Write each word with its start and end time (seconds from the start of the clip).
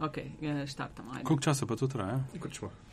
Ok, 0.00 0.16
štartamo. 0.66 1.10
Koliko 1.14 1.42
časa 1.42 1.66
pa 1.66 1.76
to 1.76 1.86
traja? 1.86 2.20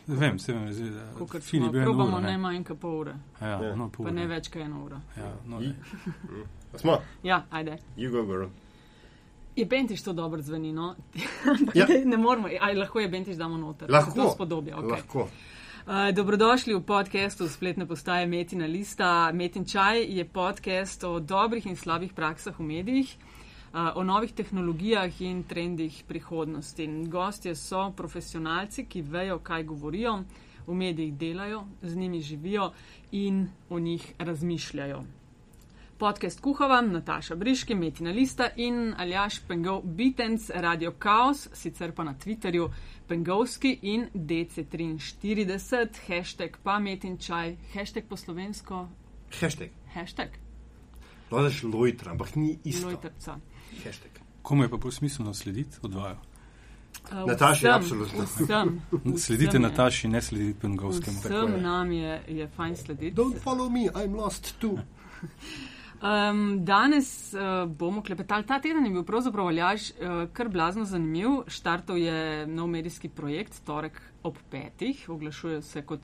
Vem, 0.07 0.39
se 0.39 0.53
vem, 0.53 0.73
zdi, 0.73 0.89
da 0.89 1.05
Kolikor 1.13 1.41
Filip 1.41 1.73
je 1.73 1.81
eno 1.81 1.85
probamo 1.85 2.19
ne? 2.19 2.37
manj 2.37 2.63
kot 2.63 2.79
pol 2.79 2.99
ure, 2.99 3.13
Ja, 3.41 3.47
Ja. 3.47 3.75
no, 3.75 3.89
pol 3.89 4.05
pa 4.05 4.11
ne 4.11 4.21
ure. 4.21 4.35
več 4.35 4.47
kot 4.47 4.61
eno 4.61 4.83
uro. 4.85 4.99
Ja, 5.17 5.33
no, 5.45 5.61
Smo, 6.75 6.97
Ja, 7.23 7.45
ajde. 7.51 7.77
you 7.97 8.11
go 8.11 8.25
girl. 8.25 8.47
Je 9.55 9.65
Bentiš 9.65 10.03
to 10.03 10.13
dobro 10.13 10.41
zveni, 10.41 10.73
no? 10.73 10.95
Ja. 11.73 11.85
ja. 11.89 12.05
ne 12.05 12.17
moramo, 12.17 12.47
aj 12.61 12.75
lahko 12.75 12.99
je 12.99 13.07
Bentiš 13.09 13.35
damo 13.35 13.57
noter. 13.57 13.89
Lahko. 13.91 14.11
To 14.13 14.29
spodobja, 14.29 14.77
ok. 14.77 14.91
Lahko. 14.91 15.29
Uh, 15.87 15.93
dobrodošli 16.13 16.75
v 16.75 16.81
podkastu 16.81 17.47
spletne 17.47 17.85
postaje 17.85 18.27
Metina 18.27 18.65
Lista. 18.65 19.31
Metin 19.33 19.65
Čaj 19.65 20.03
je 20.09 20.25
podcast 20.25 21.03
o 21.03 21.19
dobrih 21.19 21.65
in 21.65 21.75
slabih 21.75 22.13
praksah 22.13 22.53
v 22.53 22.63
medijih, 22.65 23.15
o 23.95 24.03
novih 24.03 24.33
tehnologijah 24.33 25.21
in 25.21 25.43
trendih 25.43 26.03
prihodnosti. 26.07 26.87
Gostje 27.07 27.55
so 27.55 27.91
profesionalci, 27.95 28.85
ki 28.85 29.01
vejo, 29.01 29.39
kaj 29.39 29.63
govorijo, 29.63 30.23
v 30.67 30.73
medijih 30.75 31.13
delajo, 31.13 31.63
z 31.81 31.95
njimi 31.95 32.21
živijo 32.21 32.71
in 33.11 33.47
o 33.69 33.79
njih 33.79 34.13
razmišljajo. 34.19 35.03
Podcast 35.97 36.41
kuhava 36.41 36.81
Nataša 36.81 37.35
Briški, 37.35 37.75
Metina 37.75 38.11
Lista 38.11 38.49
in 38.55 38.93
Aljaš 38.97 39.39
Pengov 39.47 39.81
Bitens, 39.83 40.49
Radio 40.53 40.93
Chaos, 41.03 41.47
sicer 41.53 41.91
pa 41.91 42.03
na 42.03 42.13
Twitterju 42.13 42.69
Pengovski 43.07 43.79
in 43.81 44.07
DC43, 44.13 45.87
hashtag 46.07 46.57
pa 46.63 46.79
Metin 46.79 47.17
Čaj, 47.17 47.55
hashtag 47.73 48.03
po 48.09 48.17
slovensko, 48.17 48.87
Hashtag. 49.39 49.69
hashtag 49.93 50.29
Lažeš 51.31 51.63
lojtra, 51.63 52.11
ampak 52.11 52.35
ni 52.35 52.59
isto. 52.63 52.87
Lojtrca. 52.87 53.39
Hashtag. 53.83 54.11
Komu 54.41 54.63
je 54.63 54.69
pa 54.69 54.77
bolj 54.77 54.91
smiselno 54.91 55.33
slediti 55.33 55.77
odvaju? 55.81 56.15
Uh, 57.11 57.27
Nataši, 57.27 57.65
vsem, 57.65 57.73
absolutno. 57.73 58.23
Vsem, 58.23 58.81
Sledite 59.25 59.49
vsem 59.49 59.61
Nataši, 59.61 60.07
ne 60.07 60.21
sledite 60.21 60.59
Pengovskemu. 60.59 61.21
Tako 61.23 61.35
Vsem 61.35 61.55
je. 61.55 61.61
nam 61.61 61.91
je, 61.91 62.21
je 62.27 62.47
fajn 62.47 62.75
slediti. 62.75 63.15
Don't 63.15 63.43
follow 63.43 63.69
me, 63.69 63.79
I'm 63.79 64.15
lost 64.15 64.55
too. 64.59 64.77
Um, 65.97 66.65
danes 66.65 67.33
uh, 67.33 67.65
bomo 67.69 68.03
klepetali. 68.03 68.45
Ta 68.45 68.59
teden 68.61 68.85
je 68.85 68.91
bil 68.91 69.03
pravzaprav 69.03 69.47
aljaž 69.47 69.89
uh, 69.91 70.29
kar 70.33 70.49
blazno 70.49 70.85
zanimiv. 70.85 71.39
Štartov 71.47 71.97
je 71.97 72.45
nov 72.47 72.67
medijski 72.67 73.09
projekt, 73.09 73.57
torek 73.65 73.97
ob 74.27 74.37
petih. 74.51 75.05
Oglašuje 75.09 75.61
se 75.61 75.81
kot 75.85 75.99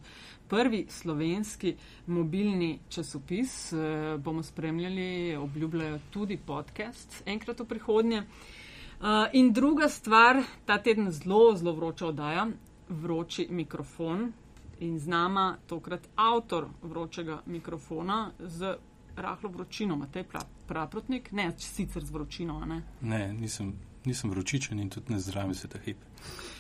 prvi 0.50 0.86
slovenski 0.90 1.76
mobilni 2.08 2.80
časopis. 2.90 3.74
Uh, 3.74 4.20
bomo 4.22 4.44
spremljali, 4.44 5.36
obljubljajo 5.36 6.00
tudi 6.12 6.38
podcast 6.38 7.24
enkrat 7.26 7.60
v 7.60 7.66
prihodnje. 7.66 8.24
Uh, 8.24 9.08
in 9.34 9.54
druga 9.54 9.90
stvar, 9.90 10.44
ta 10.66 10.78
teden 10.78 11.12
zelo, 11.12 11.56
zelo 11.56 11.74
vroča 11.76 12.08
oddaja, 12.08 12.48
vroči 12.90 13.48
mikrofon. 13.50 14.32
In 14.80 15.00
z 15.00 15.08
nama 15.08 15.58
tokrat 15.68 16.08
avtor 16.16 16.68
vročega 16.82 17.42
mikrofona 17.46 18.32
z 18.40 18.76
rahlo 19.16 19.50
vročino, 19.50 19.96
Matej 19.96 20.24
pra, 20.24 20.42
Praprotnik, 20.68 21.32
ne 21.32 21.52
sicer 21.58 22.06
z 22.06 22.12
vročino. 22.12 22.60
Ne? 22.66 22.82
Ne, 23.02 23.34
nisem, 23.34 23.74
nisem 24.06 24.30
vročičen 24.30 24.80
in 24.80 24.90
tudi 24.90 25.14
ne 25.14 25.20
zdravim 25.20 25.56
se 25.56 25.68
ta 25.68 25.80
hip. 25.80 25.98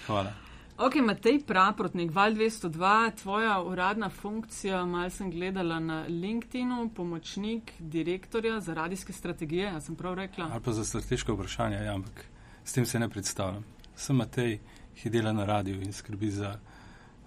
Hvala. 0.08 0.52
Ok, 0.77 0.95
Matej 0.97 1.39
Praprotnik, 1.39 2.11
Val 2.11 2.33
202, 2.33 2.79
tvoja 3.13 3.61
uradna 3.61 4.09
funkcija, 4.09 4.85
mal 4.85 5.09
sem 5.09 5.29
gledala 5.31 5.79
na 5.79 6.05
LinkedIn-u, 6.05 6.89
pomočnik 6.89 7.71
direktorja 7.79 8.59
za 8.59 8.73
radijske 8.73 9.13
strategije, 9.13 9.63
jaz 9.66 9.85
sem 9.85 9.95
prav 9.95 10.13
rekla. 10.16 10.49
Ali 10.51 10.61
pa 10.61 10.73
za 10.73 10.85
strateško 10.85 11.33
vprašanje, 11.33 11.77
ja, 11.77 11.94
ampak 11.94 12.25
s 12.63 12.73
tem 12.73 12.85
se 12.85 12.99
ne 12.99 13.09
predstavljam. 13.09 13.63
Sem 13.95 14.16
Matej, 14.16 14.59
ki 14.95 15.09
dela 15.09 15.31
na 15.31 15.45
radiju 15.45 15.81
in 15.81 15.94
skrbi 15.94 16.31
za, 16.31 16.55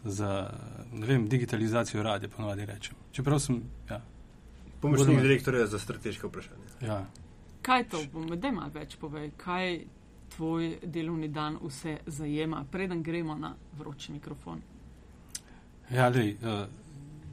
za 0.05 0.51
ne 0.93 1.07
vem, 1.07 1.29
digitalizacijo 1.29 2.03
radia, 2.03 2.29
ponovadi 2.29 2.67
rečem. 2.67 2.97
Čeprav 3.13 3.39
sem, 3.39 3.63
ja, 3.91 4.03
Pomočnik 4.81 5.09
Budemo- 5.09 5.23
direktorja 5.23 5.67
za 5.67 5.79
strateške 5.79 6.27
vprašanja. 6.27 6.67
ja. 6.83 7.07
Kaj 7.63 7.89
to 7.89 8.03
bom, 8.13 8.27
da 8.31 8.51
malo 8.53 8.71
več 8.71 8.97
povej, 8.97 9.31
kaj 9.37 9.81
tvoj 10.37 10.79
delovni 10.83 11.29
dan 11.29 11.59
vse 11.63 11.99
zajema, 12.07 12.65
preden 12.71 13.03
gremo 13.03 13.35
na 13.35 13.55
vroči 13.79 14.13
mikrofon. 14.13 14.61
Ja, 15.91 16.09
lej, 16.09 16.31
eh, 16.31 16.67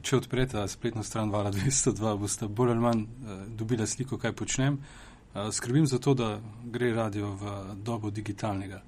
če 0.02 0.16
odprete 0.16 0.68
spletno 0.68 1.02
stran 1.02 1.30
Vala 1.30 1.50
202, 1.52 2.16
boste 2.18 2.48
bolj 2.48 2.70
ali 2.70 2.80
manj 2.80 3.02
eh, 3.02 3.46
dobili 3.48 3.86
sliko, 3.86 4.18
kaj 4.18 4.32
počnem. 4.32 4.78
Eh, 4.78 5.52
Skrbim 5.52 5.86
za 5.86 5.98
to, 5.98 6.14
da 6.14 6.40
gre 6.64 6.92
radio 6.92 7.34
v 7.34 7.74
dobo 7.82 8.10
digitalnega. 8.10 8.82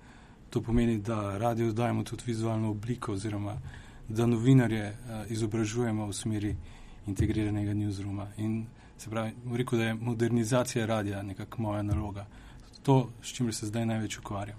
To 0.50 0.62
pomeni, 0.62 0.99
da 0.99 1.38
radio 1.38 1.72
dajemo 1.72 2.05
tudi 2.05 2.22
vizualno 2.26 2.71
obliko, 2.71 3.12
oziroma 3.12 3.59
da 4.09 4.26
novinarje 4.26 4.97
izobražujemo 5.28 6.06
v 6.06 6.12
smeri 6.12 6.56
integriranega 7.06 7.75
newsrooma. 7.75 8.26
In 8.37 8.66
se 8.99 9.10
pravi, 9.10 9.32
rekel, 9.53 9.78
da 9.78 9.84
je 9.84 9.94
modernizacija 9.94 10.87
radia 10.87 11.22
nekako 11.22 11.62
moja 11.62 11.82
naloga. 11.82 12.26
To, 12.86 12.94
s 13.22 13.34
čimer 13.34 13.54
se 13.54 13.66
zdaj 13.66 13.86
največ 13.86 14.19
ukvarjam. 14.19 14.58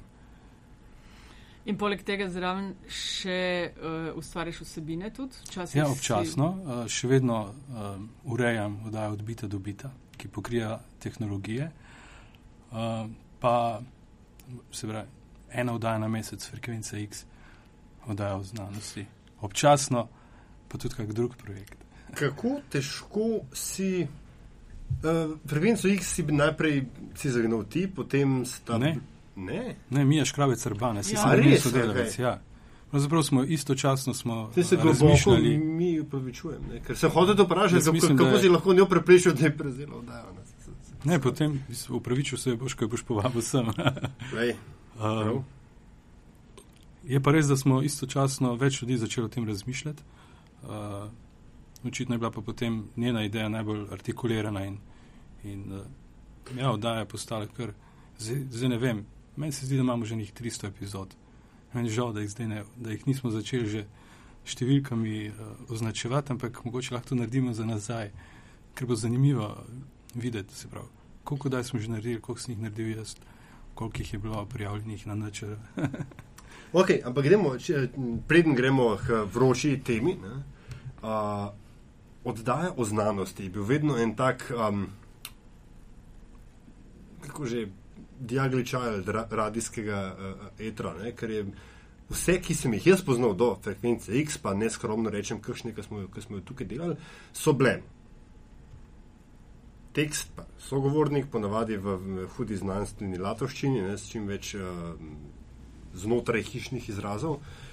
In 1.66 1.76
poleg 1.76 2.00
tega 2.08 2.30
zraven 2.32 2.70
še 2.88 3.40
uh, 3.70 3.96
ustvariš 4.16 4.62
vsebine 4.64 5.10
tudi? 5.12 5.36
Včasih 5.50 5.76
Ja, 5.76 5.86
si- 5.86 5.92
občasno. 5.92 6.48
Uh, 6.56 6.84
še 6.88 7.08
vedno 7.08 7.40
um, 7.46 8.06
urejam 8.26 8.78
oddajo 8.88 9.18
od 9.18 9.24
bita 9.24 9.48
do 9.48 9.60
bita, 9.60 9.90
ki 10.16 10.28
pokrija 10.28 10.78
tehnologije. 11.00 11.68
Uh, 12.72 13.08
pa 13.40 13.82
se 14.72 14.88
pravi, 14.88 15.08
ena 15.52 15.76
oddaja 15.76 16.00
na 16.00 16.08
mesec, 16.08 16.44
frekvenca 16.48 17.00
X, 17.00 17.26
oddaja 18.08 18.36
o 18.36 18.44
znanosti. 18.44 19.04
Občasno 19.42 20.08
pa 20.68 20.78
tudi 20.78 20.96
kak 20.96 21.12
drug 21.14 21.36
projekt. 21.38 21.84
Kako 22.16 22.62
težko 22.72 23.28
si. 23.54 24.08
Uh, 24.98 25.38
Frekvenco 25.46 25.88
X 25.88 26.08
si 26.10 26.24
najprej 26.24 26.86
si 27.14 27.30
zagnal 27.30 27.64
ti, 27.66 27.88
potem 27.88 28.46
sta. 28.46 28.78
Ne. 28.78 28.98
Ne. 29.36 29.76
Ne, 29.90 30.06
Mija 30.06 30.26
ŠkravecRbane, 30.26 31.04
si 31.04 31.14
Ja. 31.14 31.22
sem 31.22 31.32
res? 31.34 31.62
sodelavec. 31.62 32.10
Okej. 32.10 32.24
Ja. 32.24 32.40
Pravzaprav 32.90 33.24
smo 33.24 33.44
istočasno 33.44 34.14
smo 34.14 34.50
Ti 34.50 34.64
se 34.64 34.76
uh, 34.76 34.82
globoko 34.82 35.06
razmišljali. 35.06 35.58
mi 35.58 36.00
upravičujem, 36.00 36.62
ne? 36.64 36.80
ker 36.82 36.98
sem 36.98 37.10
hotel 37.12 37.36
vprašati, 37.38 37.82
kako, 37.82 37.94
mislim, 37.94 38.18
kako 38.18 38.30
je- 38.30 38.40
si 38.40 38.50
lahko 38.50 38.74
njo 38.74 38.86
preprečil, 38.86 39.34
da 39.34 39.46
je 39.46 39.58
prezelo. 39.58 40.02
Da, 40.02 40.26
Ne, 41.04 41.20
potem 41.20 41.60
upravičil 41.90 42.38
se 42.38 42.56
boš, 42.56 42.74
ko 42.74 42.88
boš 42.88 43.04
povabil 43.04 43.42
sem. 43.42 43.66
Lej, 44.36 44.56
prav. 44.96 45.36
Um, 45.36 45.44
je 47.04 47.20
pa 47.20 47.32
res, 47.32 47.46
da 47.46 47.56
smo 47.56 47.82
istočasno 47.82 48.56
več 48.56 48.82
ljudi 48.82 48.98
začeli 48.98 49.26
o 49.26 49.30
tem 49.30 49.46
razmišljati. 49.46 50.04
Uh, 50.64 50.70
očitno 51.86 52.16
je 52.16 52.20
bila 52.20 52.32
pa 52.32 52.42
potem 52.42 52.88
njena 52.96 53.24
ideja 53.24 53.50
najbolj 53.50 53.86
artikulirana 53.92 54.66
in, 54.66 54.78
in 55.44 55.74
uh, 55.74 55.86
ja, 56.58 56.72
oddaja 56.72 57.00
je 57.00 57.06
postala 57.06 57.48
kar. 57.48 57.74
Zdaj, 58.20 58.44
zdaj 58.52 58.70
ne 58.70 58.78
vem, 58.78 59.06
meni 59.36 59.52
se 59.52 59.66
zdi, 59.66 59.76
da 59.76 59.82
imamo 59.82 60.06
že 60.06 60.16
njih 60.16 60.34
300 60.34 60.68
epizod. 60.68 61.16
Meni 61.74 61.90
žal, 61.90 62.14
da 62.14 62.22
jih, 62.22 62.40
ne, 62.40 62.64
da 62.76 62.92
jih 62.92 63.08
nismo 63.08 63.32
začeli 63.32 63.70
že 63.70 63.86
številkami 64.48 65.30
uh, 65.30 65.36
označevati, 65.70 66.32
ampak 66.32 66.64
mogoče 66.66 66.96
lahko 66.96 67.10
to 67.10 67.16
naredimo 67.16 67.54
za 67.54 67.66
nazaj, 67.66 68.12
ker 68.74 68.88
bo 68.88 68.96
zanimivo 68.96 69.52
videti, 70.16 70.56
se 70.56 70.68
pravi, 70.68 70.88
koliko 71.24 71.50
daj 71.50 71.64
smo 71.64 71.80
že 71.80 71.92
naredili, 71.92 72.22
koliko 72.22 72.42
sem 72.42 72.56
jih 72.56 72.62
naredil 72.64 72.98
jaz, 72.98 73.16
koliko 73.76 74.02
jih 74.02 74.14
je 74.14 74.20
bilo 74.20 74.46
prijavljenih 74.46 75.08
na 75.08 75.16
načr. 75.16 75.58
Ok, 76.74 76.90
ampak 77.06 77.24
gremo, 77.24 77.54
če, 77.56 77.86
preden 78.28 78.56
gremo 78.56 78.98
k 79.00 79.22
vroči 79.32 79.78
temi. 79.88 80.18
Ne, 80.20 80.34
uh, 81.00 81.48
oddaja 82.28 82.74
o 82.78 82.86
znanosti 82.86 83.44
je 83.44 83.50
bil 83.50 83.64
vedno 83.64 83.98
en 83.98 84.16
tak, 84.16 84.52
um, 84.52 84.88
kako 87.26 87.46
že, 87.46 87.68
diagličaj 88.20 89.02
ra, 89.06 89.28
radijskega 89.32 90.00
uh, 90.14 90.48
etra, 90.60 90.94
ne, 90.98 91.12
ker 91.16 91.32
je 91.32 91.44
vse, 92.10 92.40
ki 92.42 92.56
sem 92.56 92.74
jih 92.74 92.88
jaz 92.94 93.04
poznal 93.06 93.36
do 93.38 93.52
frekvence 93.64 94.12
X, 94.24 94.40
pa 94.42 94.54
ne 94.54 94.70
skromno 94.70 95.12
rečem, 95.14 95.40
kakšne, 95.44 95.76
ki 95.76 95.86
smo, 95.86 96.08
ki 96.14 96.24
smo 96.24 96.40
jo 96.40 96.48
tukaj 96.48 96.68
delali, 96.68 96.98
so 97.34 97.54
bile. 97.54 97.78
Tekst, 99.94 100.34
pa 100.36 100.46
sogovornik, 100.62 101.30
ponavadi 101.32 101.78
v, 101.78 101.96
v 101.98 102.28
hudi 102.36 102.58
znanstveni 102.58 103.22
latovščini, 103.22 103.86
ne, 103.88 103.96
s 103.98 104.12
čim 104.12 104.28
več 104.30 104.56
uh, 104.58 104.94
znotraj 105.98 106.44
hišnih 106.52 106.90
izrazov. 106.90 107.40
Uh, 107.40 107.67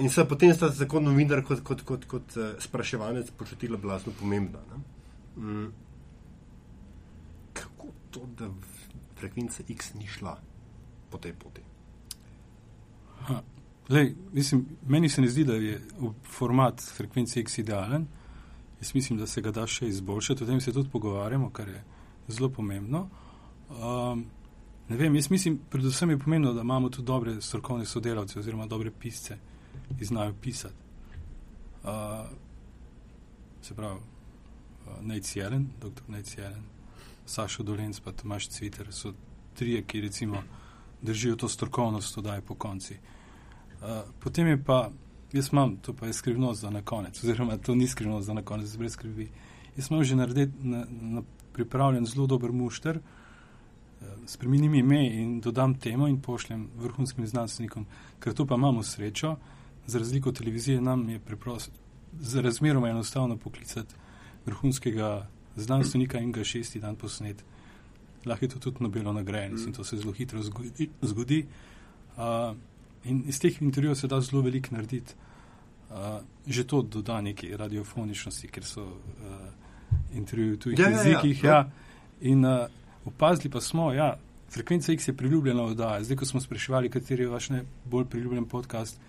in 0.00 0.10
se 0.10 0.24
potem 0.28 0.54
sta 0.54 0.70
tako 0.70 1.00
novinar 1.00 1.42
kot, 1.44 1.60
kot, 1.60 1.82
kot, 1.82 2.04
kot 2.04 2.36
uh, 2.36 2.54
spraševanec 2.58 3.30
počutila 3.30 3.76
blazno 3.76 4.12
pomembna. 4.18 4.58
Ne? 4.70 4.82
Mm. 5.42 5.72
Kako 7.52 7.88
to, 8.10 8.20
da 8.38 8.50
frekvenca 9.18 9.62
X 9.68 9.94
ni 9.94 10.06
šla 10.06 10.36
po 11.10 11.18
tej 11.18 11.32
poti? 11.32 11.62
Lej, 13.88 14.14
mislim, 14.32 14.64
meni 14.86 15.08
se 15.08 15.20
ne 15.20 15.28
zdi, 15.28 15.44
da 15.44 15.54
je 15.54 15.80
format 16.30 16.82
frekvence 16.96 17.40
X 17.40 17.58
idealen. 17.58 18.06
Jaz 18.80 18.94
mislim, 18.94 19.18
da 19.18 19.26
se 19.26 19.40
ga 19.40 19.50
da 19.50 19.66
še 19.66 19.88
izboljšati, 19.88 20.44
o 20.44 20.46
tem 20.46 20.60
se 20.60 20.72
tudi 20.72 20.90
pogovarjamo, 20.90 21.50
kar 21.50 21.68
je 21.68 21.82
zelo 22.28 22.50
pomembno. 22.50 23.08
Um, 23.70 24.26
Ne 24.88 24.96
vem, 24.96 25.14
jaz 25.14 25.30
mislim, 25.30 25.58
predvsem 25.70 26.10
je 26.10 26.18
pomenilo, 26.18 26.52
da 26.54 26.60
imamo 26.60 26.88
tudi 26.88 27.06
dobre 27.06 27.40
strokovne 27.40 27.86
sodelavce 27.86 28.38
oziroma 28.38 28.66
dobre 28.66 28.90
pisce, 28.90 29.38
ki 29.98 30.04
znajo 30.04 30.34
pisati. 30.40 30.74
Uh, 31.84 31.90
se 33.62 33.74
pravi, 33.74 33.94
uh, 33.94 35.06
Nate 35.06 35.40
Jelen, 35.40 35.68
dr. 35.80 36.02
Nate 36.08 36.42
Jelen, 36.42 36.62
Sašo 37.26 37.62
Dolenc, 37.62 38.00
pa 38.00 38.12
Tomaš 38.12 38.48
Cviter 38.48 38.92
so 38.92 39.12
trije, 39.54 39.82
ki 39.82 40.00
recimo 40.00 40.42
držijo 41.02 41.36
to 41.36 41.48
strokovnost, 41.48 42.18
da 42.18 42.34
je 42.34 42.40
po 42.40 42.54
konci. 42.54 42.94
Uh, 42.94 43.88
potem 44.20 44.46
je 44.46 44.64
pa, 44.64 44.90
jaz 45.32 45.48
imam, 45.52 45.76
to 45.76 45.92
pa 45.92 46.06
je 46.06 46.12
skrivnost 46.12 46.60
za 46.60 46.70
na 46.70 46.82
konec, 46.82 47.24
oziroma 47.24 47.56
to 47.56 47.74
ni 47.74 47.88
skrivnost 47.88 48.26
za 48.26 48.34
na 48.34 48.42
konec, 48.42 48.76
brez 48.76 48.92
skrbi. 48.92 49.30
Jaz 49.76 49.90
imam 49.90 50.04
že 50.04 50.16
narediti, 50.16 50.52
na, 50.62 50.86
na 50.90 51.22
pripravljen 51.52 52.06
zelo 52.06 52.26
dober 52.26 52.52
mušter, 52.52 52.96
uh, 52.96 53.02
spremenim 54.26 54.74
ime 54.74 55.06
in 55.06 55.40
dodam 55.40 55.74
temo 55.74 56.08
in 56.08 56.20
pošljem 56.20 56.68
vrhunskim 56.76 57.26
znanstvenikom, 57.26 57.86
ker 58.20 58.34
to 58.34 58.46
pa 58.46 58.54
imamo 58.54 58.82
srečo, 58.82 59.36
za 59.86 59.98
razliko 59.98 60.28
od 60.28 60.38
televizije 60.38 60.80
nam 60.80 61.08
je 61.08 61.18
preprosto, 61.18 61.72
za 62.20 62.40
razmeroma 62.40 62.88
enostavno 62.88 63.36
poklicati 63.36 63.94
vrhunskega 64.46 65.28
znanstvenika 65.56 66.18
in 66.18 66.32
ga 66.32 66.44
šesti 66.44 66.80
dan 66.80 66.96
posnet. 66.96 67.44
Lahko 68.26 68.44
je 68.44 68.48
to 68.48 68.58
tudi 68.58 68.76
Nobelo 68.80 69.12
nagrajen 69.12 69.54
mm. 69.54 69.66
in 69.66 69.72
to 69.72 69.84
se 69.84 69.96
zelo 69.96 70.12
hitro 70.12 70.42
zgodi. 70.42 70.88
zgodi. 71.02 71.46
Uh, 72.16 72.56
in 73.04 73.22
iz 73.26 73.40
teh 73.40 73.62
intervjujev 73.62 73.94
se 73.94 74.06
da 74.06 74.20
zelo 74.20 74.42
veliko 74.42 74.74
narediti. 74.74 75.14
Uh, 75.90 75.96
že 76.46 76.66
to 76.66 76.82
doda 76.82 77.20
neki 77.20 77.56
radiofoničnosti, 77.56 78.48
ker 78.48 78.64
so 78.64 78.82
uh, 78.82 78.94
intervjuji 80.14 80.52
v 80.52 80.58
tujih 80.58 80.78
ja, 80.78 80.88
jezikih. 80.88 81.44
Ja, 81.44 81.50
ja. 81.50 81.56
Ja. 81.56 81.70
In 82.20 82.44
uh, 82.44 82.66
opazili 83.04 83.50
pa 83.50 83.60
smo, 83.60 83.90
da 83.90 83.94
ja, 83.94 84.18
frekvenca 84.50 84.92
X 84.92 85.08
je 85.08 85.16
priljubljena 85.16 85.62
oddaja. 85.62 86.04
Zdaj, 86.04 86.16
ko 86.16 86.26
smo 86.26 86.40
spraševali, 86.40 86.90
kateri 86.90 87.22
je 87.22 87.28
vaš 87.28 87.48
najbolj 87.50 88.04
priljubljen 88.04 88.44
podcast, 88.44 89.00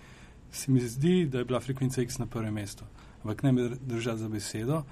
se 0.52 0.72
mi 0.72 0.80
zdi, 0.80 1.26
da 1.26 1.38
je 1.38 1.46
bila 1.46 1.60
frekvenca 1.60 2.02
X 2.02 2.18
na 2.18 2.26
prvem 2.26 2.54
mestu. 2.54 2.84
Ampak 3.24 3.44
ne 3.44 3.52
me 3.52 3.70
držati 3.70 4.20
za 4.20 4.30
besedo. 4.30 4.84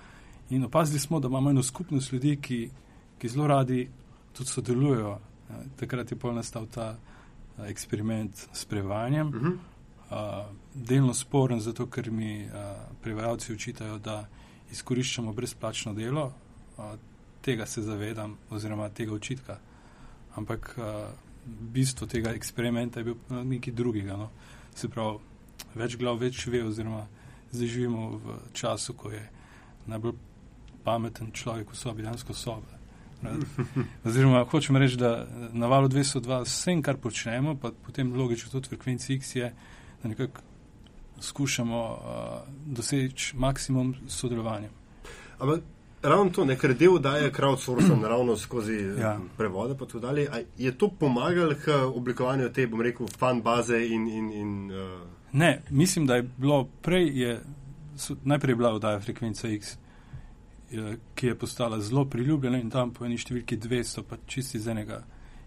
In 0.49 0.63
opazili 0.63 0.99
smo, 0.99 1.19
da 1.19 1.27
imamo 1.27 1.49
eno 1.49 1.63
skupnost 1.63 2.11
ljudi, 2.11 2.37
ki, 2.41 2.69
ki 3.17 3.29
zelo 3.29 3.47
radi 3.47 3.89
tudi 4.33 4.49
sodelujejo. 4.49 5.19
Takrat 5.75 6.11
je 6.11 6.17
pol 6.17 6.33
nastal 6.35 6.67
ta 6.67 6.97
eksperiment 7.67 8.47
s 8.53 8.65
prevajanjem. 8.65 9.27
Uh 9.27 9.33
-huh. 9.33 9.53
uh, 9.53 10.55
delno 10.73 11.13
sporen, 11.13 11.59
zato 11.59 11.87
ker 11.87 12.11
mi 12.11 12.45
uh, 12.45 12.51
prevajalci 13.01 13.53
učitajo, 13.53 13.97
da 13.97 14.27
izkoriščamo 14.71 15.33
brezplačno 15.33 15.93
delo. 15.93 16.33
Uh, 16.77 16.83
tega 17.41 17.65
se 17.65 17.81
zavedam, 17.81 18.37
oziroma 18.49 18.89
tega 18.89 19.13
učitka. 19.13 19.57
Ampak 20.35 20.75
uh, 20.77 20.85
bistvo 21.45 22.07
tega 22.07 22.29
eksperimenta 22.29 22.99
je 22.99 23.03
bil 23.03 23.15
nekaj 23.29 23.73
drugega. 23.73 24.17
No. 24.17 24.29
Se 24.75 24.89
pravi, 24.89 25.17
več 25.75 25.97
glav, 25.97 26.19
več 26.21 26.45
ve, 26.47 26.63
oziroma 26.63 27.05
zdaj 27.51 27.67
živimo 27.67 28.07
v 28.23 28.39
času, 28.53 28.93
ko 28.93 29.11
je 29.11 29.21
najbolj 29.87 30.15
pameten 30.83 31.31
človek 31.33 31.71
v 31.71 31.77
sobi, 31.77 32.05
dansko 32.05 32.33
sobo. 32.33 32.75
Oziroma, 34.05 34.43
hočem 34.45 34.77
reči, 34.77 34.99
da 35.01 35.25
na 35.53 35.67
valu 35.67 35.87
202 35.89 36.43
vse, 36.45 36.75
kar 36.85 36.99
počnemo, 37.01 37.55
pa 37.57 37.71
potem 37.71 38.11
logično 38.13 38.51
tudi 38.51 38.69
frekvenci 38.69 39.15
X 39.15 39.35
je, 39.35 39.53
da 40.03 40.09
nekako 40.09 40.41
skušamo 41.19 41.79
uh, 41.81 41.97
doseči 42.65 43.37
maksimum 43.37 43.95
sodelovanja. 44.07 44.69
Ampak 45.39 45.63
ravno 46.03 46.29
to, 46.31 46.45
nekaj 46.45 46.73
del 46.73 46.99
daje 46.99 47.31
crowdsourcing 47.31 48.03
ravno 48.03 48.37
skozi 48.37 48.77
ja. 48.99 49.17
prevode, 49.37 49.77
pa 49.77 49.85
tudi 49.85 50.05
dalje. 50.05 50.29
Je 50.57 50.77
to 50.77 50.91
pomagalo 50.99 51.55
k 51.65 51.81
oblikovanju 51.95 52.51
te, 52.53 52.67
bom 52.67 52.81
rekel, 52.81 53.07
fan 53.17 53.41
baze 53.41 53.79
in. 53.87 54.07
in, 54.07 54.33
in 54.33 54.71
uh... 54.71 55.14
Ne, 55.35 55.61
mislim, 55.69 56.05
da 56.07 56.15
je 56.15 56.29
bilo 56.37 56.63
prej, 56.81 57.09
je, 57.19 57.39
so, 57.97 58.15
najprej 58.23 58.51
je 58.51 58.55
bila 58.55 58.71
oddaja 58.77 58.99
frekvenca 59.03 59.49
X 59.51 59.75
ki 61.15 61.27
je 61.27 61.39
postala 61.39 61.81
zelo 61.81 62.05
priljubljena 62.05 62.57
in 62.57 62.69
tam 62.69 62.93
po 62.93 63.05
eni 63.05 63.17
številki 63.17 63.57
200, 63.61 64.03
pa 64.09 64.17
čisti 64.27 64.57
iz, 64.57 64.67
enega, 64.67 65.01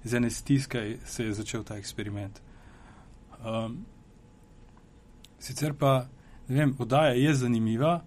iz 0.04 0.14
ene 0.14 0.30
stiske 0.30 0.84
se 1.04 1.24
je 1.24 1.34
začel 1.34 1.64
ta 1.64 1.78
eksperiment. 1.78 2.40
Um, 3.38 3.80
sicer 5.38 5.74
pa, 5.78 6.08
ne 6.48 6.60
vem, 6.60 6.74
oddaja 6.78 7.14
je 7.18 7.34
zanimiva, 7.34 7.98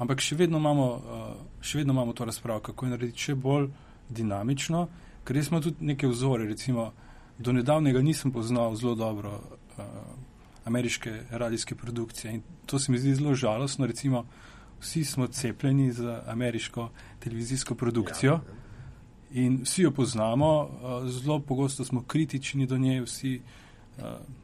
ampak 0.00 0.22
še 0.24 0.36
vedno 0.36 0.60
imamo, 0.60 0.88
uh, 0.96 1.30
še 1.64 1.80
vedno 1.80 1.96
imamo 1.96 2.16
to 2.16 2.28
razpravo, 2.28 2.62
kako 2.70 2.86
je 2.86 2.94
narediti 2.94 3.28
še 3.28 3.36
bolj 3.36 3.70
dinamično, 4.08 4.86
ker 5.24 5.40
smo 5.44 5.60
tudi 5.64 5.86
neke 5.92 6.08
vzore, 6.08 6.48
recimo, 6.48 6.90
do 7.38 7.52
nedavnega 7.56 8.02
nisem 8.04 8.32
poznal 8.32 8.76
zelo 8.76 8.94
dobro 8.98 9.38
uh, 9.40 9.86
ameriške 10.70 11.22
radijske 11.30 11.74
produkcije 11.74 12.34
in 12.34 12.42
to 12.66 12.78
se 12.78 12.92
mi 12.92 12.98
zdi 12.98 13.14
zelo 13.14 13.34
žalostno, 13.34 13.86
recimo, 13.86 14.24
vsi 14.80 15.04
smo 15.04 15.26
cepljeni 15.26 15.92
z 15.92 16.20
ameriško 16.26 16.90
televizijsko 17.18 17.74
produkcijo 17.74 18.32
ja, 18.32 18.40
in 19.30 19.60
vsi 19.62 19.82
jo 19.82 19.90
poznamo, 19.90 20.50
eh, 20.62 21.10
zelo 21.10 21.40
pogosto 21.40 21.84
smo 21.84 22.02
kritični 22.02 22.66
do 22.66 22.78
nje, 22.78 23.00
vsi, 23.02 23.40
eh, 23.98 24.02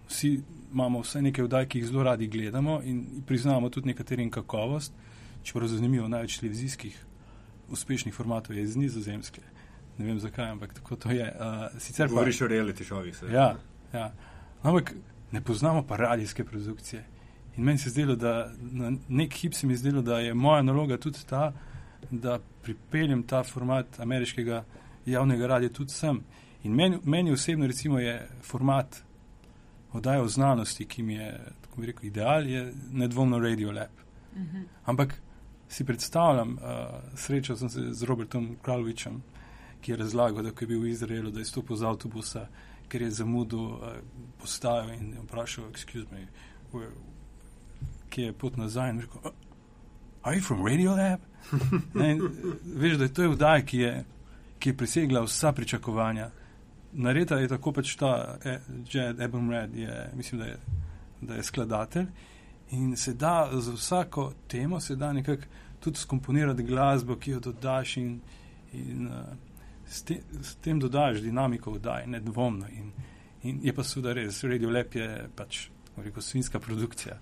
vsi 0.08 0.40
imamo 0.72 1.00
vse 1.00 1.22
neke 1.22 1.42
vdaj, 1.42 1.68
ki 1.68 1.78
jih 1.78 1.86
zelo 1.86 2.02
radi 2.02 2.26
gledamo 2.26 2.80
in 2.84 3.22
priznamo 3.26 3.70
tudi 3.70 3.86
nekaterim 3.86 4.30
kakovost, 4.30 4.92
čeprav 5.42 5.68
zanimivo, 5.68 6.08
največ 6.08 6.38
televizijskih 6.38 7.04
uspešnih 7.70 8.14
formatov 8.14 8.56
je 8.56 8.62
iz 8.62 8.76
nizozemske. 8.76 9.40
Ne 9.98 10.06
vem 10.06 10.18
zakaj, 10.20 10.50
ampak 10.50 10.74
tako 10.74 10.96
to 10.96 11.10
je. 11.10 11.34
Uh, 11.98 12.08
Govoriš 12.08 12.40
o 12.40 12.48
reality 12.48 12.84
šovih. 12.84 13.22
Ja, 13.32 13.56
ja. 13.92 14.12
Ampak 14.62 14.94
ne 15.32 15.40
poznamo 15.40 15.82
pa 15.82 15.96
radijske 15.96 16.44
produkcije. 16.44 17.04
In 17.56 17.64
meni 17.64 17.78
se 17.78 17.88
je 17.88 17.90
zdelo, 17.90 18.16
da 18.16 18.52
na 18.60 18.92
nek 19.08 19.34
hip 19.34 19.54
se 19.54 19.66
mi 19.66 19.72
je 19.72 19.76
zdelo, 19.76 20.02
da 20.02 20.18
je 20.18 20.34
moja 20.34 20.62
naloga 20.62 20.96
tudi 20.96 21.18
ta, 21.26 21.52
da 22.10 22.38
pripeljem 22.62 23.22
ta 23.22 23.42
format 23.44 24.00
ameriškega 24.00 24.64
javnega 25.06 25.46
radia 25.46 25.68
tudi 25.68 25.92
sem. 25.92 26.20
In 26.64 26.74
meni, 26.74 26.98
meni 27.04 27.32
osebno 27.32 27.66
recimo 27.66 27.98
je 27.98 28.28
format 28.42 29.02
oddaje 29.92 30.20
o 30.20 30.28
znanosti, 30.28 30.84
ki 30.84 31.02
mi 31.02 31.14
je, 31.14 31.38
tako 31.62 31.80
bi 31.80 31.86
rekel, 31.86 32.04
ideal, 32.04 32.46
je 32.46 32.72
nedvomno 32.92 33.38
Radio 33.38 33.72
Lab. 33.72 33.90
Uh 34.32 34.38
mhm. 34.42 34.56
-huh. 34.56 34.64
Ampak 34.84 35.20
si 35.68 35.84
predstavljam, 35.84 36.52
uh, 36.52 36.58
srečal 37.14 37.56
sem 37.56 37.68
se 37.68 37.92
z 37.92 38.02
Robertom 38.02 38.56
Kralvičem, 38.62 39.22
ki 39.80 39.92
je 39.92 39.96
razlagal, 39.96 40.42
da 40.42 40.50
ko 40.50 40.64
je 40.64 40.68
bil 40.68 40.80
v 40.80 40.88
Izraelu, 40.88 41.30
da 41.30 41.38
je 41.38 41.44
stopil 41.44 41.76
z 41.76 41.84
avtobusa, 41.84 42.48
ker 42.88 43.02
je 43.02 43.10
zamudil 43.10 43.60
uh, 43.60 43.96
postajo 44.40 44.92
in 44.94 45.14
vprašal, 45.24 45.68
excuse 45.70 46.06
me, 46.12 46.26
where, 46.72 46.92
ki 48.10 48.28
je 48.28 48.32
pot 48.32 48.56
nazaj 48.56 48.90
in 48.90 49.00
rekel: 49.00 49.32
Are 50.22 50.36
you 50.36 50.42
from 50.42 50.64
Radio 50.66 50.94
Lab? 50.96 51.20
ne, 51.94 52.18
veš, 52.64 52.96
da 52.98 53.04
je 53.04 53.14
to 53.14 53.30
vdaj, 53.30 53.64
ki 53.66 53.78
je, 53.78 54.04
ki 54.58 54.70
je 54.70 54.76
presegla 54.76 55.22
vsa 55.22 55.52
pričakovanja. 55.52 56.30
Nareda 56.92 57.38
je 57.38 57.48
tako 57.48 57.72
pač 57.72 57.96
ta 57.96 58.38
e, 58.44 58.58
Jed 58.90 59.20
Ebon 59.20 59.50
Red, 59.50 59.74
je, 59.76 60.10
mislim, 60.16 60.40
da 60.40 60.46
je, 60.46 60.56
da 61.20 61.34
je 61.34 61.42
skladatelj 61.42 62.06
in 62.70 62.96
se 62.96 63.14
da 63.14 63.50
za 63.52 63.72
vsako 63.72 64.32
temo 64.48 64.80
se 64.80 64.96
da 64.96 65.12
nekako 65.12 65.42
tudi 65.80 65.98
skomponirati 65.98 66.62
glasbo, 66.62 67.16
ki 67.16 67.30
jo 67.30 67.40
dodaš 67.40 67.96
in, 67.96 68.20
in 68.72 69.06
uh, 69.06 69.14
s, 69.88 70.02
te, 70.02 70.20
s 70.42 70.56
tem 70.56 70.80
dodaš 70.80 71.20
dinamiko 71.20 71.72
vdaj, 71.76 72.06
nedvomno. 72.06 72.68
In, 72.68 72.92
in 73.42 73.60
je 73.62 73.74
pa 73.74 73.84
seveda 73.84 74.12
res, 74.12 74.42
Radio 74.44 74.70
Lab 74.70 74.94
je 74.94 75.08
pač, 75.36 75.66
rekel, 75.96 76.22
svinska 76.22 76.60
produkcija. 76.60 77.18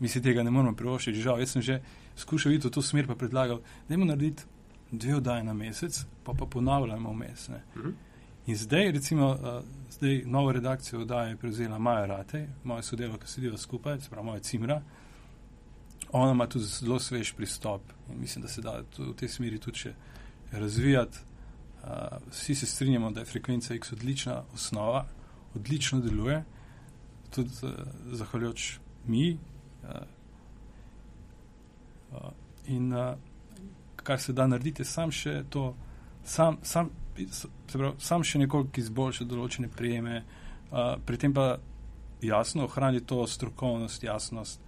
Mi 0.00 0.08
si 0.08 0.20
tega 0.22 0.42
ne 0.42 0.50
moramo 0.50 0.76
privoščiti, 0.76 1.22
žal. 1.24 1.40
Jaz 1.40 1.56
sem 1.56 1.62
že 1.64 1.80
skušal 2.20 2.52
iti 2.52 2.68
v 2.68 2.74
to 2.74 2.82
smer, 2.82 3.06
pa 3.08 3.16
predlagal, 3.16 3.62
da 3.88 3.94
imamo 3.94 4.12
narediti 4.12 4.44
dve 4.90 5.16
oddaje 5.16 5.44
na 5.44 5.54
mesec, 5.54 6.04
pa 6.24 6.34
pa 6.34 6.46
ponavljamo 6.46 7.12
vmes. 7.12 7.48
Mhm. 7.76 7.90
In 8.46 8.56
zdaj, 8.56 8.92
recimo, 8.92 9.28
uh, 9.30 9.62
zdaj 9.90 10.22
novo 10.26 10.52
redakcijo 10.52 11.00
oddaje 11.00 11.30
je 11.30 11.36
prevzela 11.36 11.78
Maja 11.78 12.06
Rate, 12.06 12.48
moja 12.64 12.82
sodelavka, 12.82 13.24
ki 13.24 13.32
sediva 13.32 13.58
skupaj, 13.58 14.00
se 14.00 14.10
pravi 14.10 14.26
moja 14.26 14.40
cimra. 14.40 14.80
Ona 16.12 16.32
ima 16.32 16.46
tudi 16.46 16.64
zelo 16.64 16.98
svež 16.98 17.32
pristop 17.32 17.82
in 18.08 18.20
mislim, 18.20 18.42
da 18.42 18.48
se 18.48 18.62
da 18.62 18.82
v 18.98 19.14
tej 19.16 19.28
smeri 19.28 19.58
tudi 19.58 19.78
še 19.78 19.92
razvijati. 20.52 21.18
Uh, 21.80 22.18
vsi 22.30 22.54
se 22.54 22.66
strinjamo, 22.66 23.10
da 23.10 23.20
je 23.20 23.26
frekvenca 23.26 23.74
X 23.74 23.92
odlična 23.92 24.42
osnova, 24.54 25.06
odlično 25.54 26.00
deluje, 26.00 26.42
tudi 27.30 27.50
uh, 27.62 27.70
zahvaljujoč 28.12 28.78
mi, 29.06 29.38
Uh, 32.12 32.30
in 32.66 32.92
uh, 32.92 33.14
kar 33.96 34.20
se 34.20 34.32
da 34.32 34.46
narediti, 34.46 34.84
sam 34.84 35.12
še 35.14 35.44
to, 35.50 35.74
sam, 36.26 36.58
sam, 36.62 36.90
pravi, 37.70 37.92
sam 38.02 38.24
še 38.26 38.40
nekoliko 38.42 38.82
izboljša 38.82 39.26
določene 39.30 39.70
prijeme, 39.70 40.22
uh, 40.70 40.96
pri 41.06 41.20
tem 41.22 41.34
pa 41.34 41.52
jasno 42.22 42.66
ohraniti 42.66 43.06
to 43.12 43.22
strokovnost, 43.30 44.02
jasnost, 44.02 44.60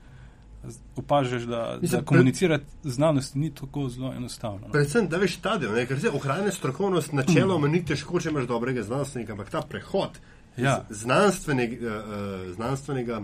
opažaš, 0.96 1.42
da, 1.42 1.78
Mislim, 1.82 2.00
da 2.00 2.06
komunicirati 2.06 2.64
znanost 2.84 3.34
ni 3.34 3.50
tako 3.50 3.88
zelo 3.88 4.12
enostavno. 4.12 4.60
No. 4.60 4.72
Predvsem, 4.72 5.08
da 5.08 5.16
veš 5.16 5.36
ta 5.36 5.58
del, 5.58 5.72
ne? 5.72 5.86
ker 5.86 6.00
se 6.00 6.10
ohranja 6.10 6.52
strokovnost, 6.52 7.12
načeloma 7.12 7.68
ni 7.68 7.84
težko, 7.84 8.20
če 8.20 8.30
imaš 8.30 8.46
dobrega 8.46 8.82
znanstvenika, 8.82 9.32
ampak 9.32 9.50
ta 9.50 9.62
prehod 9.62 10.18
Ja. 10.56 10.84
z 10.90 10.98
znanstvenega, 10.98 11.76
uh, 11.88 12.54
znanstvenega, 12.54 13.22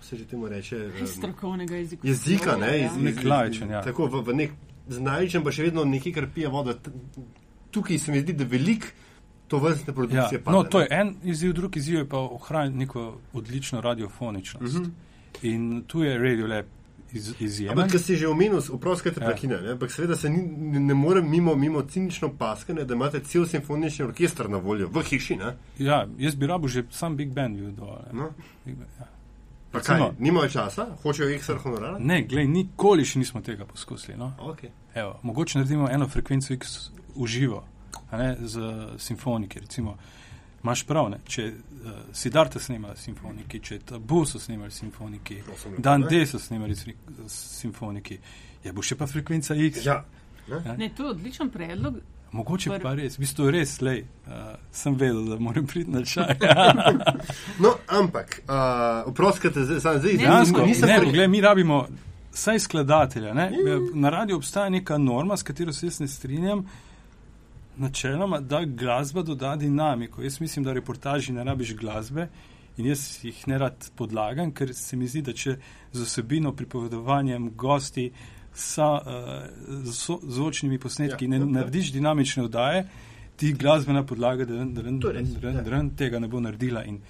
se 0.00 0.16
že 0.16 0.24
temu 0.24 0.48
reče, 0.48 0.76
um, 1.00 1.06
Strokovnega 1.06 1.76
jezika. 1.76 2.08
jezika, 2.08 2.56
ne, 2.56 2.78
iz, 2.80 2.92
iz, 2.92 3.02
Nek 3.04 3.24
laičen, 3.24 3.70
ja. 3.70 3.82
Tako 3.82 4.06
v, 4.06 4.22
v 4.22 4.34
nek 4.34 4.50
znajčen, 4.88 5.44
pa 5.44 5.52
še 5.52 5.62
vedno 5.62 5.84
nekaj, 5.84 6.12
kar 6.12 6.26
pije 6.34 6.48
vodo. 6.48 6.74
T- 6.74 6.90
Tukaj 7.70 7.98
se 7.98 8.12
mi 8.12 8.20
zdi, 8.20 8.32
da 8.32 8.44
velik 8.44 8.84
to 9.48 9.58
vrstne 9.58 9.88
Ja, 9.88 9.94
produkcije 9.94 10.42
pade. 10.42 10.56
no, 10.56 10.62
to 10.64 10.80
je 10.80 10.86
en 10.90 11.14
izziv, 11.24 11.52
drugi 11.52 11.78
izziv 11.78 11.94
je 11.96 12.08
pa 12.08 12.18
ohraniti 12.18 12.78
neko 12.78 13.04
odlično 13.32 13.80
radiofoničnost. 13.80 14.74
Mhm. 14.74 14.90
In 15.42 15.82
tu 15.86 16.02
je 16.02 16.18
Radio 16.18 16.46
Lab 16.46 16.64
iz, 17.12 17.34
izjemen. 17.40 17.78
Ampak, 17.78 17.92
ker 17.92 18.00
si 18.00 18.16
že 18.16 18.28
omenil, 18.28 18.60
oprosti, 18.70 19.10
te 19.10 19.20
Ja. 19.20 19.26
prekine, 19.26 19.60
ne? 19.60 19.70
ampak 19.70 19.90
seveda 19.90 20.16
se 20.16 20.30
ni, 20.30 20.42
ne, 20.42 20.80
ne 20.80 20.94
morem 20.94 21.30
mimo, 21.30 21.54
mimo 21.54 21.82
cinično 21.82 22.32
paskanje, 22.32 22.84
da 22.84 22.94
imate 22.94 23.20
cel 23.20 23.46
simfonični 23.46 24.04
orkester 24.04 24.50
na 24.50 24.56
voljo 24.56 24.88
v 24.88 25.02
hiši. 25.02 25.36
Ne? 25.36 25.56
Ja, 25.78 26.06
jaz 26.18 26.34
bi 26.34 26.46
rabo 26.46 26.68
že 26.68 26.84
sam 26.90 27.16
Big 27.16 27.28
Band 27.30 27.56
bil 27.56 27.70
dol. 27.70 27.98
No? 28.12 28.30
Big 28.64 28.76
Band, 28.76 28.90
ja. 29.00 29.06
Pa 29.72 29.80
kaj, 29.80 29.98
Recimo- 30.00 30.14
nimajo 30.18 30.48
časa, 30.48 30.86
hočejo 31.02 31.28
ekstra 31.28 31.58
honorar? 31.58 32.00
Ne, 32.00 32.22
glej, 32.22 32.46
nikoli 32.46 33.04
še 33.04 33.18
nismo 33.18 33.40
tega 33.40 33.64
poskusili. 33.64 34.16
No? 34.16 34.32
Okay. 34.40 34.68
Evo, 34.94 35.18
mogoče 35.22 35.58
naredimo 35.58 35.88
eno 35.90 36.08
frekvenco 36.08 36.54
X 36.54 36.90
v 37.16 37.26
živo, 37.26 37.64
a 38.10 38.16
ne 38.16 38.36
z 38.40 38.60
simfoniki. 38.98 39.60
Recimo, 39.60 39.96
imaš 40.64 40.82
prav, 40.84 41.10
ne? 41.10 41.18
če 41.26 41.44
uh, 41.46 41.90
Sidarta 42.12 42.60
snema 42.60 42.96
simfoniki, 42.96 43.60
če 43.60 43.78
Tabu 43.80 44.24
so 44.24 44.38
snemali 44.38 44.70
simfoniki, 44.70 45.38
Dan 45.78 46.00
ne? 46.00 46.08
D 46.08 46.26
so 46.26 46.38
snemali 46.38 46.76
si- 46.76 46.96
simfoniki, 47.28 48.18
je 48.64 48.72
bo 48.72 48.82
še 48.82 48.96
pa 48.96 49.06
frekvenca 49.06 49.54
X. 49.56 49.84
Ja. 49.84 50.00
Ne, 50.76 50.90
to 50.90 51.04
je 51.04 51.10
odličen 51.10 51.50
predlog. 51.50 52.00
Mogoče 52.32 52.70
Pr- 52.70 52.82
pa 52.82 52.94
res, 52.94 53.14
v 53.14 53.22
bistvu 53.22 53.50
res, 53.50 53.76
lej, 53.80 54.00
uh, 54.26 54.32
sem 54.72 54.94
vedel, 54.94 55.20
da 55.24 55.36
moram 55.38 55.66
priti 55.66 55.90
na 55.90 56.00
čaj. 56.02 56.34
No, 57.62 57.76
ampak, 57.88 58.40
uh, 58.42 58.54
oprostite, 59.06 59.62
zdaj 59.62 59.78
zdaj 60.00 60.12
Ne, 60.12 60.18
Dejansko, 60.18 60.64
nisem 60.66 60.88
ne, 60.88 60.96
pri- 60.98 61.06
poglej, 61.06 61.28
mi 61.28 61.40
rabimo 61.40 61.84
saj 62.34 62.58
skladatelja. 62.60 63.34
Ne? 63.34 63.46
Ja. 63.54 63.78
Na 63.94 64.10
radiju 64.10 64.36
obstaja 64.36 64.68
neka 64.68 64.98
norma, 64.98 65.36
s 65.36 65.42
katero 65.42 65.72
se 65.72 65.86
jaz 65.86 66.00
ne 66.00 66.08
strinjam. 66.08 66.64
Načeloma, 67.76 68.40
da 68.40 68.64
glasba 68.64 69.22
doda 69.22 69.56
dinamiko. 69.56 70.22
Jaz 70.22 70.40
mislim, 70.40 70.64
da 70.64 70.72
reportaži 70.72 71.32
ne 71.32 71.44
rabiš 71.44 71.74
glasbe 71.76 72.28
in 72.76 72.86
jaz 72.86 73.24
jih 73.24 73.48
ne 73.48 73.58
rad 73.58 73.90
podlagam, 73.96 74.52
ker 74.52 74.74
se 74.74 74.96
mi 74.96 75.08
zdi, 75.08 75.22
da 75.22 75.32
če 75.32 75.56
z 75.92 76.02
osebino, 76.02 76.52
pripovedovanjem, 76.56 77.50
gosti, 77.56 78.10
sa, 78.54 78.88
uh, 78.94 79.84
z 79.84 80.18
zvočnimi 80.22 80.78
posnetki 80.78 81.24
Ja, 81.24 81.30
ne 81.30 81.36
ja, 81.36 81.42
ja. 81.42 81.50
narediš 81.58 81.92
dinamične 81.92 82.44
oddaje, 82.44 82.86
ti 83.36 83.52
glasbena 83.52 84.04
podlaga 84.06 84.44
dren, 84.44 84.74
dren, 84.74 85.00
To 85.00 85.10
je 85.10 85.18
res, 85.18 85.28
dren, 85.28 85.40
dren, 85.40 85.56
ja. 85.56 85.62
dren, 85.62 85.90
tega 85.98 86.18
ne 86.18 86.28
bo 86.28 86.40
naredila 86.40 86.84
in, 86.84 87.00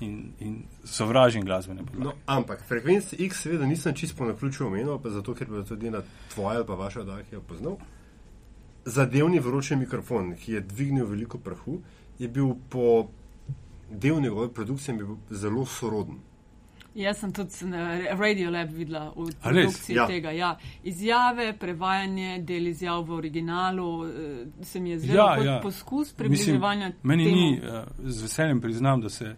in, 0.00 0.18
in 0.40 0.60
sovražim 0.84 1.44
glasbene 1.44 1.86
podlage. 1.86 2.04
No, 2.04 2.14
ampak 2.26 2.62
frekvence 2.68 3.18
X, 3.18 3.42
seveda, 3.46 3.66
nisem 3.66 3.94
čisto 3.94 4.18
po 4.18 4.30
naključju 4.30 4.66
omenil, 4.66 4.98
pa 5.02 5.10
zato, 5.10 5.34
ker 5.34 5.50
bi 5.50 5.64
tudi 5.68 5.90
na 5.90 6.02
tvoje 6.34 6.62
ali 6.62 6.66
pa 6.66 6.78
vaše 6.78 7.00
oddaje, 7.00 7.42
poznal. 7.48 7.78
Zadevni 8.84 9.38
vroči 9.40 9.76
mikrofon, 9.76 10.34
ki 10.36 10.52
je 10.52 10.60
dvignil 10.60 11.06
veliko 11.06 11.38
prahu, 11.38 11.80
je 12.18 12.28
bil 12.28 12.54
po 12.68 13.08
del 13.90 14.20
njegove 14.20 14.52
produkcije 14.52 14.98
zelo 15.30 15.66
soroden. 15.66 16.18
Jaz 16.94 17.18
sem 17.18 17.32
tudi 17.32 17.64
na 17.64 17.84
Radio 18.10 18.50
Lab 18.50 18.70
videla 18.70 19.12
v 19.16 19.30
produkciji 19.42 19.96
Ja. 19.96 20.06
tega. 20.06 20.30
Ja. 20.30 20.50
Izjave, 20.84 21.56
prevajanje, 21.58 22.38
del 22.38 22.66
izjav 22.66 23.04
v 23.04 23.12
originalu 23.12 23.86
eh, 24.04 24.10
se 24.62 24.80
mi 24.80 24.90
je 24.90 24.98
zdelo 24.98 25.18
Ja, 25.18 25.36
kot 25.36 25.46
ja. 25.46 25.60
poskus 25.62 26.12
približevanja. 26.12 26.92
Meni 27.02 27.24
temu. 27.24 27.36
ni, 27.36 27.60
uh, 27.60 27.84
z 28.04 28.22
veseljem 28.22 28.60
priznam, 28.60 29.00
da 29.00 29.08
se 29.08 29.36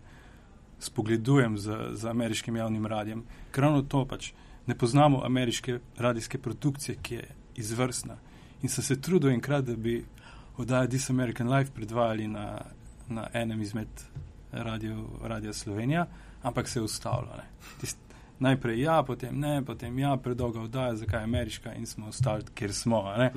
spogledujem 0.79 1.59
z, 1.59 1.77
z 1.93 2.05
ameriškim 2.07 2.57
javnim 2.57 2.87
radijem, 2.87 3.23
ker 3.53 3.63
ravno 3.63 3.83
to 3.83 4.05
pač 4.05 4.33
ne 4.67 4.75
poznamo 4.75 5.23
ameriške 5.25 5.79
radijske 5.97 6.39
produkcije, 6.39 6.97
ki 7.03 7.15
je 7.15 7.29
izvrstna. 7.57 8.17
In 8.65 8.69
sem 8.73 8.85
se 8.85 8.97
trudil 8.97 9.31
enkrat, 9.31 9.65
da 9.69 9.77
bi 9.77 9.99
oddajo 10.57 10.89
This 10.89 11.11
American 11.11 11.51
Life 11.53 11.73
predvajali 11.75 12.29
na, 12.29 12.61
na 13.09 13.27
enem 13.33 13.63
izmed 13.63 13.89
radio, 14.53 15.05
radio 15.23 15.53
Slovenija, 15.53 16.07
ampak 16.43 16.69
se 16.69 16.79
je 16.79 16.83
ustavilo. 16.83 17.37
ne. 17.37 17.45
Tist, 17.81 17.99
najprej 18.39 18.81
ja, 18.81 19.03
potem 19.03 19.39
ne, 19.41 19.63
potem 19.65 19.99
ja, 19.99 20.17
predolga 20.17 20.61
oddaja, 20.61 20.97
zakaj 20.97 21.21
je 21.21 21.25
ameriška 21.25 21.75
in 21.75 21.87
smo 21.87 22.07
ostali, 22.07 22.45
kjer 22.55 22.73
smo. 22.75 22.97
A 22.97 23.29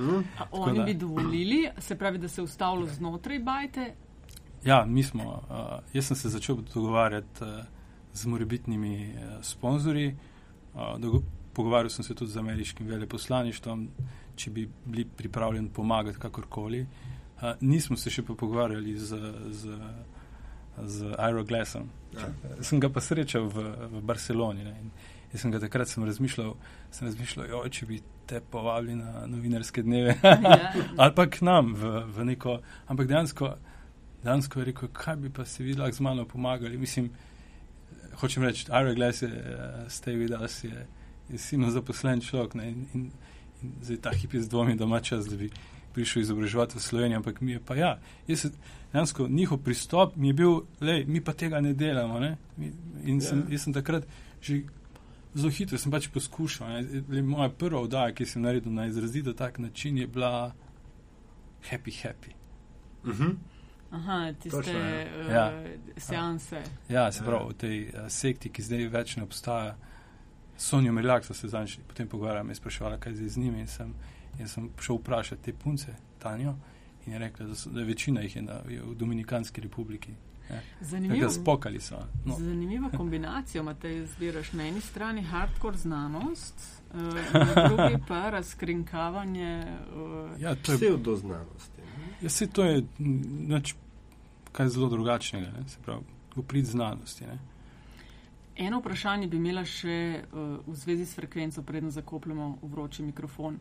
Oni 0.52 0.80
da- 0.80 0.86
bi 0.86 0.94
dovolili, 0.94 1.70
se 1.78 1.96
pravi, 1.96 2.18
da 2.18 2.28
se 2.28 2.42
je 2.42 2.46
ustavilo 2.46 2.88
znotraj 2.88 3.40
bajte. 3.40 3.94
Ja, 4.66 4.86
mi 4.86 5.04
smo. 5.04 5.24
Uh, 5.24 5.80
jaz 5.94 6.06
sem 6.08 6.16
se 6.16 6.30
začel 6.30 6.56
dogovarjati 6.74 7.44
uh, 7.44 7.50
z 8.14 8.26
morebitnimi 8.26 9.14
uh, 9.14 9.44
sponzorji. 9.44 10.16
Uh, 10.74 11.00
dogo 11.00 11.22
pogovarjal 11.54 11.90
sem 11.90 12.04
se 12.06 12.16
tudi 12.16 12.32
z 12.32 12.38
ameriškim 12.38 12.88
veleposlaništvom, 12.88 13.88
če 14.38 14.53
bi 14.53 14.67
bili 14.86 15.06
pripravljeni 15.17 15.70
pomagati 15.74 16.20
kakorkoli. 16.22 16.86
Uh, 17.38 17.51
nismo 17.62 17.98
se 17.98 18.10
še 18.13 18.24
pa 18.25 18.34
pogovarjali 18.38 18.96
z, 18.98 19.20
z, 19.53 19.77
z 20.86 21.13
Aeroglassom. 21.17 21.89
Ja. 22.15 22.32
Sem 22.65 22.82
ga 22.82 22.89
pa 22.89 23.03
srečal 23.03 23.50
v, 23.51 23.65
v 23.98 24.01
Barceloni. 24.01 24.65
Ne, 24.65 24.74
in 24.82 24.91
jaz 25.32 25.44
sem 25.44 25.53
ga 25.53 25.62
takrat 25.62 25.89
sem 25.91 26.06
razmišljal, 26.08 26.56
sem 26.91 27.10
razmišljal 27.10 27.50
joj, 27.51 27.70
če 27.74 27.89
bi 27.89 28.01
te 28.27 28.41
povabili 28.41 28.98
na 29.00 29.25
novinarske 29.29 29.84
dneve. 29.86 30.17
Ja. 30.24 30.74
ali 31.01 31.15
pa 31.15 31.27
k 31.29 31.46
nam 31.46 31.74
v, 31.77 31.94
v 32.15 32.27
neko. 32.32 32.60
Ampak 32.88 33.10
dejansko, 33.12 33.53
dejansko 34.24 34.62
je 34.62 34.70
rekel, 34.72 34.91
kaj 34.94 35.22
bi 35.24 35.34
pa 35.34 35.46
se 35.46 35.63
vi 35.63 35.77
lahko 35.77 36.00
z 36.00 36.06
mano 36.08 36.25
pomagali. 36.25 36.77
Mislim, 36.77 37.12
hočem 38.22 38.44
reči, 38.44 38.67
Aeroglass 38.72 39.22
je, 39.22 39.29
uh, 39.29 39.86
stay 39.91 40.17
with 40.17 40.36
us, 40.41 40.63
je, 40.63 40.88
je 41.29 41.38
silno 41.38 41.72
zaposlen 41.72 42.22
človek 42.22 42.58
ne, 42.58 42.70
in, 42.72 42.86
in 42.94 43.10
zdaj 43.82 43.98
ta 43.98 44.12
hip 44.12 44.34
je 44.34 44.42
z 44.42 44.50
dvomi, 44.50 44.76
da 44.76 44.84
ima 44.84 45.00
čas, 45.00 45.26
da 45.26 45.36
bi 45.36 45.50
prišel 45.94 46.22
izobraževati 46.22 46.78
v 46.78 46.82
Slovenijo, 46.82 47.18
ampak 47.18 47.42
mi 47.42 47.52
je 47.52 47.60
pa 47.60 47.76
ja. 47.76 48.00
Jaz 48.28 48.46
dejansko 48.94 49.28
njihov 49.28 49.58
pristop 49.58 50.16
mi 50.16 50.28
je 50.28 50.34
bil, 50.34 50.52
lej, 50.82 51.06
mi 51.06 51.22
pa 51.22 51.34
tega 51.34 51.62
ne 51.62 51.74
delamo. 51.74 52.20
Ne? 52.20 52.38
Mi, 52.58 52.72
in 53.04 53.22
sem, 53.22 53.40
Ja. 53.40 53.52
jaz 53.52 53.62
sem 53.64 53.74
takrat 53.74 54.04
že 54.42 54.62
zelo 55.36 55.50
hitro 55.50 55.78
sem 55.78 55.92
pač 55.92 56.08
poskušal. 56.08 56.68
Ne? 56.70 57.04
Le 57.10 57.22
Moja 57.22 57.50
prva 57.50 57.82
oddaja, 57.82 58.14
ki 58.14 58.26
sem 58.26 58.42
naredil 58.42 58.72
na 58.74 58.86
izrazito 58.86 59.34
tak 59.34 59.60
način, 59.60 59.98
je 59.98 60.08
bila 60.08 60.54
happy, 61.70 61.92
happy. 62.04 62.32
Uh 63.04 63.10
-huh. 63.10 63.36
Aha, 63.92 64.34
tiste 64.34 64.58
Točno, 64.58 64.80
ja. 64.80 65.06
uh, 65.26 65.32
Ja. 65.32 65.54
seanse. 65.98 66.62
Ja, 66.90 67.12
se 67.12 67.20
Ja. 67.20 67.26
pravi, 67.26 67.50
v 67.50 67.54
tej 67.54 67.84
uh, 67.84 67.94
sekti, 68.10 68.50
ki 68.50 68.62
zdaj 68.62 68.88
več 68.88 69.16
ne 69.18 69.24
obstaja. 69.24 69.76
Sonjo 70.58 70.94
Mirjak 70.94 71.26
so 71.26 71.34
se 71.34 71.48
zanj 71.48 71.68
potem 71.88 72.08
pogovarjali, 72.08 72.48
me 72.48 72.52
je 72.52 72.56
sprašvala, 72.56 72.98
kaj 72.98 73.14
zdaj 73.16 73.30
z 73.30 73.38
njimi. 73.38 73.60
In 73.60 73.68
sem, 73.68 73.94
in 74.40 74.48
sem 74.48 74.70
šel 74.82 74.96
vprašati 74.96 75.44
te 75.44 75.54
punce, 75.54 75.94
Tanjo, 76.20 76.56
in 77.06 77.14
je 77.14 77.20
rekla, 77.20 77.46
da, 77.46 77.56
so, 77.56 77.70
da 77.70 77.84
večina 77.84 78.22
jih 78.22 78.36
je, 78.36 78.42
na, 78.42 78.60
je 78.70 78.82
v 78.82 78.96
Dominikanski 78.96 79.62
republiki. 79.62 80.14
Zanimivo. 80.82 81.14
Nekaj 81.16 81.30
spokali 81.30 81.80
so. 81.82 82.00
No. 82.26 82.36
Zanimivo 82.40 82.90
kombinacijo 82.98 83.62
imate, 83.62 84.06
zbiraš 84.06 84.54
na 84.54 84.68
eni 84.68 84.82
strani 84.82 85.22
hardcore 85.22 85.78
znanost, 85.78 86.84
uh, 86.94 87.00
na 87.56 87.68
drugi 87.68 88.04
pa 88.08 88.30
razkrinkavanje. 88.30 89.66
Uh, 89.96 90.42
Ja, 90.42 90.56
to 90.56 90.72
je, 90.72 90.78
Pseudoznanosti. 90.78 91.82
ja, 92.22 92.30
se 92.30 92.48
to 92.48 92.64
je 92.64 92.82
mm, 92.82 93.22
nič 93.48 93.76
kaj 94.52 94.70
zelo 94.70 94.90
drugačnega, 94.90 95.48
ne? 95.48 95.70
se 95.70 95.78
pravi, 95.86 96.02
v 96.36 96.42
prid 96.42 96.66
znanosti. 96.66 97.26
Ne? 97.26 97.40
Eno 98.58 98.80
vprašanje 98.80 99.28
bi 99.28 99.38
imela 99.38 99.62
še 99.66 99.98
uh, 100.24 100.58
v 100.66 100.76
zvezi 100.76 101.06
s 101.06 101.14
frekvenco, 101.16 101.62
predno 101.64 101.92
zakopljamo 101.94 102.58
v 102.62 102.70
vroči 102.72 103.04
mikrofon. 103.06 103.60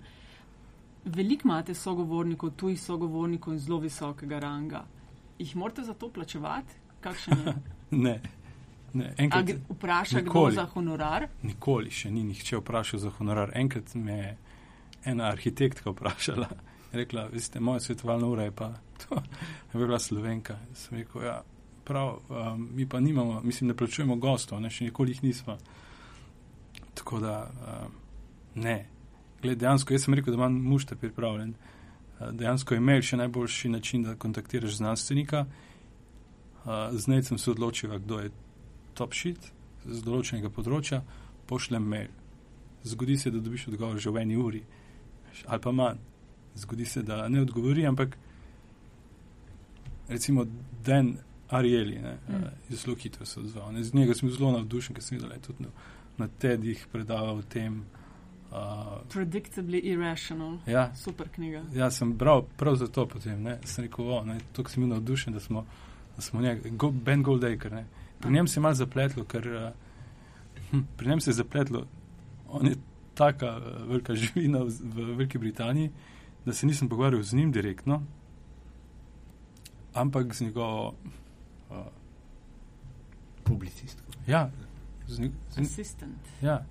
Veliko 1.04 1.48
imate 1.48 1.74
sogovornikov, 1.74 2.54
tujih 2.56 2.80
sogovornikov 2.80 3.54
in 3.54 3.60
zelo 3.60 3.78
visokega 3.78 4.38
ranga. 4.42 4.86
Jih 5.38 5.52
morate 5.56 5.84
za 5.84 5.94
to 5.94 6.08
plačevati? 6.08 6.80
Kakšen 7.00 7.46
je? 7.46 7.54
Ne, 7.90 8.20
ne. 8.98 9.12
Enkrat, 9.16 9.50
vpraša 9.68 10.20
kdo 10.20 10.32
nikoli. 10.32 10.54
za 10.54 10.64
honorar? 10.72 11.28
Nikoli 11.42 11.90
še 11.90 12.10
ni 12.10 12.24
nihče 12.26 12.58
vprašal 12.58 12.98
za 12.98 13.12
honorar. 13.14 13.52
Enkrat 13.54 13.94
me 13.94 14.16
je 14.16 14.32
ena 15.12 15.28
arhitektka 15.30 15.92
vprašala. 15.92 16.48
Rekla, 16.92 17.28
veste, 17.30 17.60
moja 17.60 17.80
svetovalna 17.80 18.26
ura 18.26 18.48
je 18.48 18.50
pa 18.50 18.72
to, 19.04 19.20
je 19.72 19.78
bila 19.78 19.98
slovenka. 19.98 20.58
Sem 20.74 20.98
rekel, 20.98 21.22
ja, 21.28 21.36
prav, 21.86 22.18
um, 22.28 22.68
mi 22.74 22.88
pa 22.88 23.00
nimamo, 23.00 23.40
mislim, 23.44 23.68
ne 23.68 23.76
plačujemo 23.76 24.16
gostov, 24.16 24.60
ne, 24.60 24.70
še 24.70 24.88
nikoli 24.88 25.14
jih 25.14 25.22
nismo. 25.24 25.56
Tako 26.94 27.20
da, 27.22 27.36
um, 27.46 27.96
ne. 28.62 28.76
Gled, 29.42 29.58
dejansko, 29.60 29.94
jaz 29.94 30.06
sem 30.06 30.16
rekel, 30.18 30.34
da 30.34 30.40
imam 30.40 30.58
mušter 30.72 30.98
pripravljen. 30.98 31.54
Uh, 31.54 32.30
Dejansko 32.32 32.74
je 32.74 32.82
mail 32.82 33.04
še 33.04 33.20
najboljši 33.22 33.72
način, 33.72 34.04
da 34.06 34.16
kontaktiraš 34.16 34.80
znanstvenika. 34.80 35.46
Uh, 35.46 36.72
Zdaj 36.96 37.22
sem 37.30 37.38
se 37.38 37.50
odločil, 37.52 37.98
kdo 38.02 38.20
je 38.24 38.34
top 38.96 39.14
shit 39.14 39.52
z 39.86 40.02
določenega 40.02 40.50
področja, 40.50 41.02
pošljem 41.46 41.84
mail. 41.94 42.14
zgodi 42.86 43.16
se, 43.16 43.30
da 43.30 43.40
dobiš 43.40 43.68
odgovor 43.68 43.98
že 43.98 44.10
v 44.10 44.22
eni 44.22 44.36
uri, 44.36 44.62
ali 45.46 45.60
pa 45.60 45.72
manj. 45.72 45.98
Zgodi 46.56 46.84
se, 46.84 47.02
da 47.02 47.28
ne 47.28 47.42
odgovori, 47.42 47.84
ampak 47.86 48.16
recimo 50.08 50.46
Dan 50.84 51.16
Arieli 51.50 51.98
ne, 51.98 52.18
mm. 52.28 52.44
je 52.68 52.76
zelo 52.76 52.96
hitro 52.96 53.26
se 53.26 53.40
odzval. 53.40 53.72
Ne. 53.72 53.84
Z 53.84 53.94
njega 53.94 54.14
sem 54.14 54.30
zelo 54.30 54.52
navdušen, 54.52 54.94
ker 54.94 55.04
sem 55.04 55.16
videl, 55.16 55.28
da 55.28 55.34
je 55.34 55.40
tudi 55.40 55.62
na, 55.62 55.68
na 56.18 56.28
TED-ih 56.28 56.86
predaval 56.92 57.38
o 57.38 57.42
tem. 57.42 57.84
Uh, 58.50 58.98
Predictably 59.12 59.80
irrational. 59.82 60.58
Ja, 60.66 60.94
super 60.94 61.28
knjiga. 61.28 61.64
Ja, 61.74 61.90
sem 61.90 62.12
bral 62.18 62.42
prav 62.56 62.76
zato 62.76 63.06
potem, 63.06 63.42
ne, 63.42 63.58
sem 63.64 63.84
rekel, 63.84 64.10
o, 64.10 64.24
ne, 64.24 64.38
tukaj 64.52 64.74
sem 64.74 64.82
bil 64.82 64.90
navdušen, 64.94 65.34
da 65.34 65.40
smo, 65.40 65.64
da 66.16 66.22
smo 66.22 66.40
njega, 66.40 66.70
Go, 66.70 66.90
Ben 66.90 67.22
Goldaker, 67.22 67.72
ne. 67.72 67.86
Pri 68.20 68.32
njem 68.32 68.48
se 68.48 68.58
je 68.58 68.62
malo 68.62 68.74
zapletlo, 68.74 69.24
ker 69.24 69.48
uh, 69.48 69.70
hm, 70.70 70.82
pri 70.96 71.08
njem 71.08 71.20
se 71.20 71.30
je 71.30 71.34
zapletlo, 71.34 71.86
on 72.48 72.66
je 72.66 72.76
taka 73.14 73.56
uh, 73.56 73.88
velika 73.88 74.14
živina 74.22 74.62
v, 74.62 74.70
v 74.82 75.10
Veliki 75.12 75.38
Britaniji, 75.38 75.90
da 76.46 76.52
se 76.52 76.66
nisem 76.66 76.88
pogovarjal 76.88 77.22
z 77.22 77.34
njim 77.34 77.52
direktno, 77.52 78.02
ampak 79.94 80.34
z 80.34 80.40
njegovo 80.40 80.94
uh, 81.70 81.86
publicistko. 83.44 84.02
Ja, 84.26 84.50
z 85.06 85.20
njegovo. 85.20 85.36
Ja. 86.42 86.64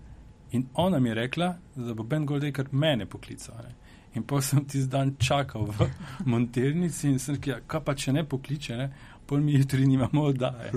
In 0.51 0.65
ona 0.73 0.99
mi 0.99 1.09
je 1.09 1.15
rekla, 1.15 1.55
da 1.75 1.93
bo 1.93 2.03
Ben 2.03 2.25
Goldaker 2.25 2.67
mene 2.71 3.05
poklical. 3.05 3.55
Ne. 3.63 3.75
In 4.15 4.23
pa 4.23 4.41
sem 4.41 4.65
ti 4.65 4.85
dan 4.87 5.15
čakal 5.19 5.65
v 5.65 5.89
monternici 6.31 7.09
in 7.09 7.19
sem 7.19 7.35
rekel, 7.35 7.53
ja, 7.53 7.59
kaj 7.67 7.83
pa 7.83 7.95
če 7.95 8.13
ne 8.15 8.23
pokliče, 8.23 8.77
ne, 8.79 8.89
pol 9.27 9.43
mi 9.43 9.57
jutri 9.57 9.87
nimamo 9.87 10.29
oddaje. 10.31 10.71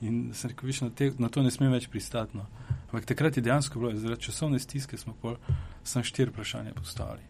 In 0.00 0.30
sem 0.36 0.52
rekel, 0.52 0.70
viš, 0.70 0.80
na, 0.86 0.90
te, 0.90 1.10
na 1.18 1.28
to 1.28 1.44
ne 1.44 1.52
smem 1.52 1.72
več 1.72 1.88
pristati. 1.92 2.36
No. 2.36 2.46
Ampak 2.86 3.08
takrat 3.12 3.36
je 3.36 3.44
dejansko 3.44 3.80
bilo, 3.82 3.92
zaradi 4.00 4.28
časovne 4.28 4.60
stiske 4.62 4.96
smo 4.96 5.16
pol, 5.20 5.36
sem 5.84 6.04
štiri 6.04 6.32
vprašanja 6.32 6.76
postavili. 6.76 7.28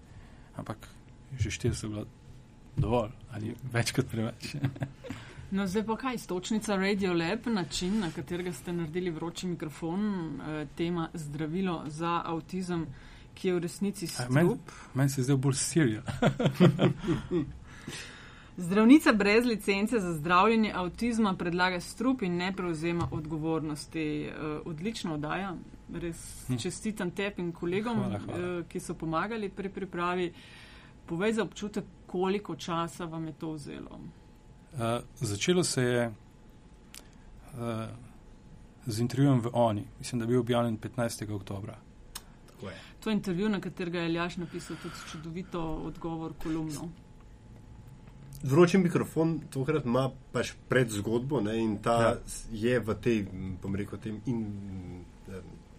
Ampak 0.57 0.87
že 1.37 1.51
štiri 1.51 1.75
so 1.75 1.91
bila 1.91 2.05
dovolj 2.77 3.11
ali 3.35 3.55
več 3.73 3.91
kot 3.97 4.07
preveč. 4.13 4.55
No, 5.50 5.67
zdaj 5.67 5.85
pa 5.87 5.97
kaj, 5.97 6.19
stočnica 6.19 6.76
Radio 6.76 7.12
Lab, 7.12 7.47
način, 7.47 8.00
na 8.00 8.11
katerega 8.11 8.53
ste 8.53 8.73
naredili 8.73 9.11
vroči 9.11 9.47
mikrofon, 9.47 10.00
eh, 10.41 10.67
tema 10.76 11.09
zdravilo 11.15 11.83
za 11.87 12.23
avtizem, 12.25 12.87
ki 13.35 13.49
je 13.49 13.55
v 13.55 13.59
resnici 13.59 14.07
strup. 14.07 14.31
Meni 14.31 14.57
men 14.95 15.09
se 15.09 15.23
zdaj 15.23 15.37
bolj 15.37 15.55
sirija. 15.55 16.03
Zdravnica 18.57 19.12
brez 19.12 19.45
licence 19.45 20.00
za 20.00 20.12
zdravljenje 20.12 20.73
avtizma 20.75 21.35
predlaga 21.35 21.81
strup 21.81 22.23
in 22.23 22.37
ne 22.37 22.53
prevzema 22.57 23.09
odgovornosti. 23.11 24.29
Uh, 24.29 24.61
odlično 24.65 25.15
oddaja, 25.15 25.57
res 25.93 26.47
hm. 26.49 26.57
čestitam 26.57 27.11
tebi 27.11 27.43
in 27.43 27.53
kolegom, 27.53 27.97
hvala, 27.97 28.19
hvala. 28.19 28.59
Uh, 28.59 28.67
ki 28.69 28.81
so 28.81 28.95
pomagali 28.95 29.49
pri 29.49 29.69
pripravi. 29.69 30.33
Povej 31.07 31.33
za 31.33 31.43
občutek, 31.43 31.85
koliko 32.07 32.57
časa 32.57 33.05
vam 33.05 33.26
je 33.26 33.33
to 33.33 33.53
vzelo. 33.53 34.00
Uh, 34.76 34.83
začelo 35.21 35.64
se 35.64 35.83
je 35.83 36.06
uh, 36.09 36.14
z 38.87 39.00
intervjujem 39.00 39.40
v 39.40 39.50
Oni, 39.52 39.85
mislim, 39.99 40.18
da 40.18 40.25
je 40.25 40.28
bil 40.28 40.40
objavljen 40.40 40.78
15. 40.78 41.33
oktober. 41.33 41.75
To 43.06 43.11
je 43.11 43.14
intervju, 43.14 43.49
na 43.49 43.61
katerega 43.61 44.00
je 44.00 44.09
Ljaš 44.09 44.37
napisal 44.37 44.76
tudi 44.83 44.95
čudovito 45.11 45.61
odgovor 45.62 46.33
kolumno. 46.42 46.88
Vroči 48.42 48.78
mikrofon 48.78 49.40
tokrat 49.50 49.85
ima 49.87 50.11
pač 50.33 50.50
pred 50.68 50.90
zgodbo 50.90 51.40
ne, 51.40 51.54
in 51.62 51.76
ta 51.83 51.97
ja. 52.02 52.16
je 52.50 52.80
v 52.80 52.97
tej, 53.00 53.23
bom 53.62 53.76
rekel, 53.78 54.00
tem 54.02 54.18
in, 54.26 54.42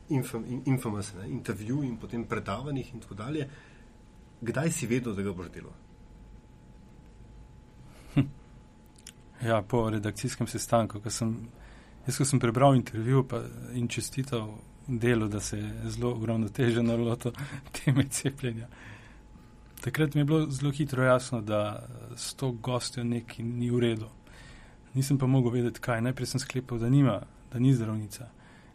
infam, 0.10 0.46
in, 0.48 0.62
infamous 0.66 1.12
ne, 1.20 1.28
intervju 1.30 1.82
in 1.84 1.98
potem 1.98 2.24
predavanjih 2.24 2.94
in 2.94 3.04
tako 3.04 3.20
dalje. 3.20 3.50
Kdaj 4.42 4.72
si 4.72 4.88
vedel, 4.88 5.12
da 5.12 5.28
ga 5.28 5.36
boš 5.36 5.52
delal? 5.52 5.76
Ja, 9.46 9.62
po 9.62 9.90
redakcijskem 9.90 10.48
sestanku, 10.48 11.00
ko 11.02 11.10
sem, 11.10 11.36
jaz, 12.08 12.18
ko 12.18 12.26
sem 12.26 12.40
prebral 12.40 12.76
intervju 12.76 13.26
in 13.74 13.88
čestital 13.88 14.50
delo, 14.88 15.28
da 15.28 15.40
se 15.40 15.58
je 15.58 15.90
zelo 15.90 16.14
uravnoteženo 16.16 16.98
loto 16.98 17.32
teme 17.76 18.08
cepljenja. 18.10 18.68
Takrat 19.82 20.16
mi 20.16 20.22
je 20.22 20.26
bilo 20.26 20.50
zelo 20.50 20.72
hitro 20.72 21.04
jasno, 21.04 21.42
da 21.42 21.88
s 22.16 22.34
to 22.34 22.52
gostjo 22.52 23.04
nekaj 23.04 23.46
ni 23.46 23.70
v 23.70 23.80
redu. 23.80 24.10
Nisem 24.94 25.18
pa 25.18 25.28
mogel 25.28 25.52
vedeti, 25.52 25.80
kaj. 25.80 26.02
Najprej 26.02 26.26
sem 26.26 26.40
sklepal, 26.40 26.80
da, 26.80 26.90
nima, 26.90 27.22
da 27.54 27.60
ni 27.60 27.74
zdravnica, 27.74 28.30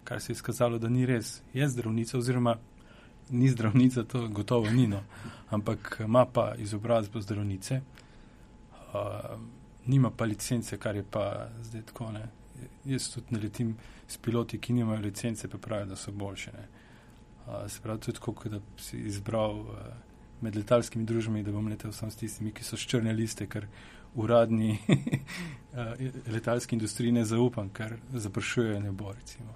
kar 0.05 0.20
se 0.20 0.33
je 0.33 0.35
izkazalo, 0.35 0.79
da 0.79 0.88
ni 0.88 1.07
res. 1.07 1.40
Je 1.53 1.68
zdravnica, 1.68 2.18
oziroma 2.18 2.57
ni 3.31 3.48
zdravnica, 3.48 4.05
to 4.05 4.29
gotovo 4.29 4.70
ni, 4.70 4.87
no. 4.87 5.03
ampak 5.51 5.96
ima 6.05 6.27
pa 6.27 6.55
izobrazbo 6.59 7.20
zdravnice. 7.20 7.81
Uh, 8.92 9.40
nima 9.87 10.11
pa 10.11 10.25
licence, 10.25 10.79
kar 10.79 10.97
je 10.97 11.05
pa 11.11 11.49
zdaj 11.62 11.83
tako. 11.83 12.12
Ne. 12.12 12.29
Jaz 12.85 13.09
tudi 13.14 13.35
ne 13.35 13.40
letim 13.42 13.77
s 14.09 14.16
piloti, 14.16 14.59
ki 14.59 14.73
nimajo 14.73 15.01
licence, 15.01 15.49
pa 15.49 15.59
pravijo, 15.59 15.87
da 15.87 15.97
so 15.97 16.12
boljše. 16.12 16.53
Uh, 17.47 17.66
se 17.68 17.81
pravi, 17.83 18.01
tudi 18.01 18.18
tako, 18.18 18.49
da 18.49 18.61
si 18.79 18.99
izbral 18.99 19.61
uh, 19.61 19.66
med 20.40 20.57
letalskimi 20.57 21.05
družbami, 21.05 21.42
da 21.42 21.53
bom 21.53 21.68
letel 21.68 21.92
sam 21.92 22.11
s 22.11 22.18
tistimi, 22.18 22.53
ki 22.53 22.64
so 22.64 22.77
ščrne 22.77 23.14
liste, 23.14 23.47
ker 23.47 23.66
uradni 24.14 24.79
letalski 26.35 26.77
industriji 26.77 27.12
ne 27.12 27.25
zaupam, 27.25 27.71
ker 27.71 27.97
zapršujejo 28.12 28.81
nebo. 28.81 29.12
Recimo. 29.12 29.55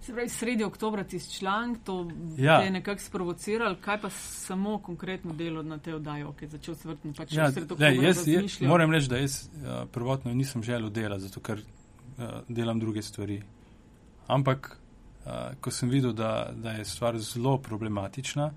Se 0.00 0.12
pravi, 0.12 0.28
sredi 0.28 0.64
oktobra 0.64 1.04
ti 1.04 1.20
članek, 1.30 1.78
to 1.84 2.08
ja. 2.38 2.60
je 2.60 2.70
nekako 2.70 3.00
sprovociral, 3.00 3.76
kaj 3.80 4.00
pa 4.00 4.10
samo 4.10 4.78
konkretno 4.78 5.32
delo 5.32 5.62
na 5.62 5.78
te 5.78 5.94
oddaje, 5.94 6.26
ki 6.38 6.44
je 6.44 6.48
začel 6.48 6.74
svrtno 6.74 7.12
pač 7.16 7.32
ja, 7.32 7.50
ne, 7.78 7.94
jaz, 7.96 8.28
jaz 8.28 8.60
Moram 8.60 8.92
reči, 8.92 9.08
da 9.08 9.20
jaz 9.20 9.42
uh, 9.44 9.84
prvotno 9.92 10.32
nisem 10.34 10.62
želel 10.62 10.90
delati, 10.90 11.22
zato 11.22 11.40
ker 11.40 11.60
uh, 11.60 12.24
delam 12.48 12.80
druge 12.80 13.02
stvari. 13.02 13.42
Ampak, 14.26 14.76
uh, 15.26 15.32
ko 15.60 15.70
sem 15.70 15.88
videl, 15.92 16.12
da, 16.12 16.50
da 16.56 16.78
je 16.80 16.84
stvar 16.84 17.18
zelo 17.18 17.58
problematična 17.58 18.50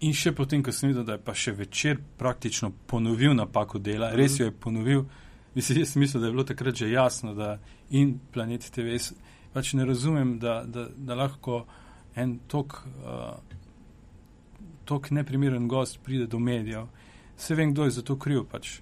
in 0.00 0.14
še 0.14 0.32
potem, 0.36 0.62
ko 0.62 0.72
sem 0.72 0.92
videl, 0.92 1.04
da 1.04 1.16
je 1.16 1.24
pa 1.26 1.34
še 1.34 1.56
večer 1.56 1.98
praktično 2.18 2.70
ponovil 2.86 3.34
napako 3.34 3.78
dela, 3.82 4.12
res 4.14 4.38
jo 4.38 4.46
je 4.46 4.52
ponovil, 4.52 5.06
mislim, 5.54 5.82
jaz 5.82 5.96
mislim, 5.96 6.22
da 6.22 6.28
je 6.28 6.32
bilo 6.32 6.44
takrat 6.44 6.74
že 6.74 6.90
jasno, 6.90 7.34
da 7.34 7.56
in 7.90 8.18
Planet 8.32 8.70
TV 8.70 8.94
pač 9.56 9.72
ne 9.72 9.86
razumem, 9.88 10.34
da, 10.38 10.64
da, 10.68 10.82
da 10.96 11.14
lahko 11.16 11.62
en 12.16 12.34
tok, 12.48 12.74
uh, 13.00 13.38
tok 14.84 15.08
neprimeren 15.16 15.68
gost 15.68 16.02
pride 16.04 16.26
do 16.28 16.38
medijev. 16.38 16.90
Vse 17.38 17.56
vem, 17.56 17.72
kdo 17.72 17.86
je 17.88 17.94
za 17.96 18.04
to 18.04 18.18
kriv. 18.20 18.44
Pač. 18.52 18.80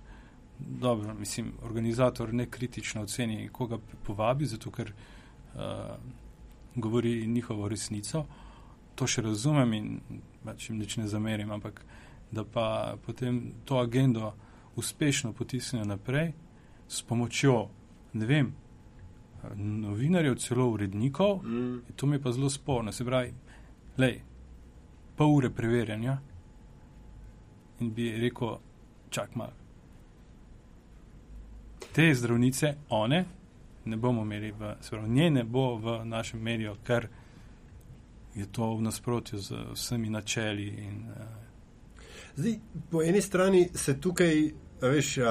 Dobro, 0.58 1.14
mislim, 1.14 1.52
organizator 1.62 2.34
ne 2.34 2.48
kritično 2.50 3.02
oceni, 3.06 3.48
koga 3.52 3.78
povabi, 4.02 4.46
zato 4.50 4.70
ker 4.74 4.90
uh, 4.90 5.62
govori 6.74 7.26
njihovo 7.26 7.68
resnico. 7.70 8.24
To 8.94 9.06
še 9.06 9.22
razumem 9.22 9.78
in 9.78 9.88
pač 10.42 10.68
jim 10.70 10.82
nič 10.82 10.98
ne 10.98 11.06
zamerim, 11.06 11.54
ampak 11.54 11.84
da 12.34 12.42
pa 12.44 12.96
potem 13.06 13.52
to 13.64 13.78
agendo 13.78 14.32
uspešno 14.74 15.32
potisnejo 15.32 15.86
naprej 15.86 16.32
s 16.88 17.02
pomočjo, 17.02 17.68
ne 18.18 18.26
vem, 18.26 18.54
novinarjev, 19.56 20.34
celo 20.34 20.68
urednikov, 20.70 21.44
mm. 21.44 21.80
to 21.96 22.06
mi 22.06 22.16
je 22.16 22.22
pa 22.22 22.32
zelo 22.32 22.50
sporno. 22.50 22.92
Se 22.92 23.04
pravi, 23.04 23.32
lej, 23.98 24.20
pol 25.16 25.36
ure 25.36 25.50
preverjanja 25.50 26.18
in 27.80 27.94
bi 27.94 28.10
rekel, 28.20 28.58
čak 29.10 29.34
mal. 29.34 29.50
Te 31.92 32.14
zdravnice, 32.14 32.74
one, 32.88 33.24
ne 33.84 33.96
bomo 33.96 34.22
imeli, 34.22 34.52
v, 34.52 34.74
pravi, 34.90 35.08
nje 35.08 35.30
ne 35.30 35.44
bo 35.44 35.76
v 35.76 36.04
našem 36.04 36.42
mediju, 36.42 36.76
ker 36.84 37.08
je 38.34 38.46
to 38.52 38.74
v 38.74 38.82
nasprotju 38.82 39.38
z 39.38 39.64
vsemi 39.72 40.10
načeli. 40.10 40.68
In, 40.68 41.02
uh, 41.10 41.44
Zdaj, 42.36 42.58
po 42.90 43.02
eni 43.02 43.20
strani 43.22 43.68
se 43.74 44.00
tukaj, 44.00 44.50
veš, 44.80 45.18
uh, 45.18 45.24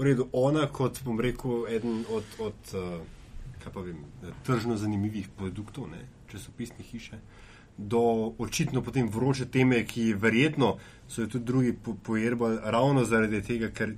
v 0.00 0.04
redu, 0.08 0.28
ona, 0.32 0.64
kot 0.72 1.02
bom 1.04 1.20
rekel, 1.20 1.66
eden 1.68 2.04
od, 2.08 2.24
od 2.40 2.72
uh, 2.72 3.84
vem, 3.84 3.98
tržno 4.46 4.78
zanimivih 4.80 5.28
produktov, 5.36 5.90
ne, 5.92 6.00
časopisne 6.32 6.84
hiše, 6.88 7.18
do 7.76 8.00
očitno 8.40 8.80
potem 8.82 9.10
vroče 9.12 9.50
teme, 9.52 9.82
ki 9.84 10.14
verjetno 10.16 10.78
so 11.08 11.22
jo 11.22 11.28
tudi 11.36 11.44
drugi 11.44 11.72
po, 11.76 11.94
pojerbali 11.94 12.58
ravno 12.64 13.04
zaradi 13.04 13.42
tega, 13.44 13.68
ker 13.76 13.92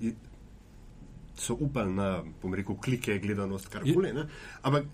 so 1.38 1.54
upali 1.54 1.94
na, 1.94 2.10
bom 2.42 2.54
rekel, 2.54 2.76
klike, 2.82 3.20
gledanost, 3.22 3.70
kar 3.70 3.86
koli. 3.86 4.10
Ampak 4.62 4.90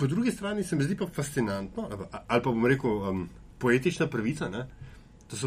po 0.00 0.06
drugi 0.06 0.32
strani 0.32 0.64
se 0.64 0.76
mi 0.76 0.88
zdi 0.88 0.96
pa 0.96 1.06
fascinantno, 1.06 1.84
ali 1.84 2.00
pa, 2.00 2.24
ali 2.26 2.42
pa 2.42 2.50
bom 2.50 2.66
rekel, 2.66 2.96
um, 3.10 3.24
poetična 3.58 4.08
pravica, 4.08 4.48
ne, 4.48 4.68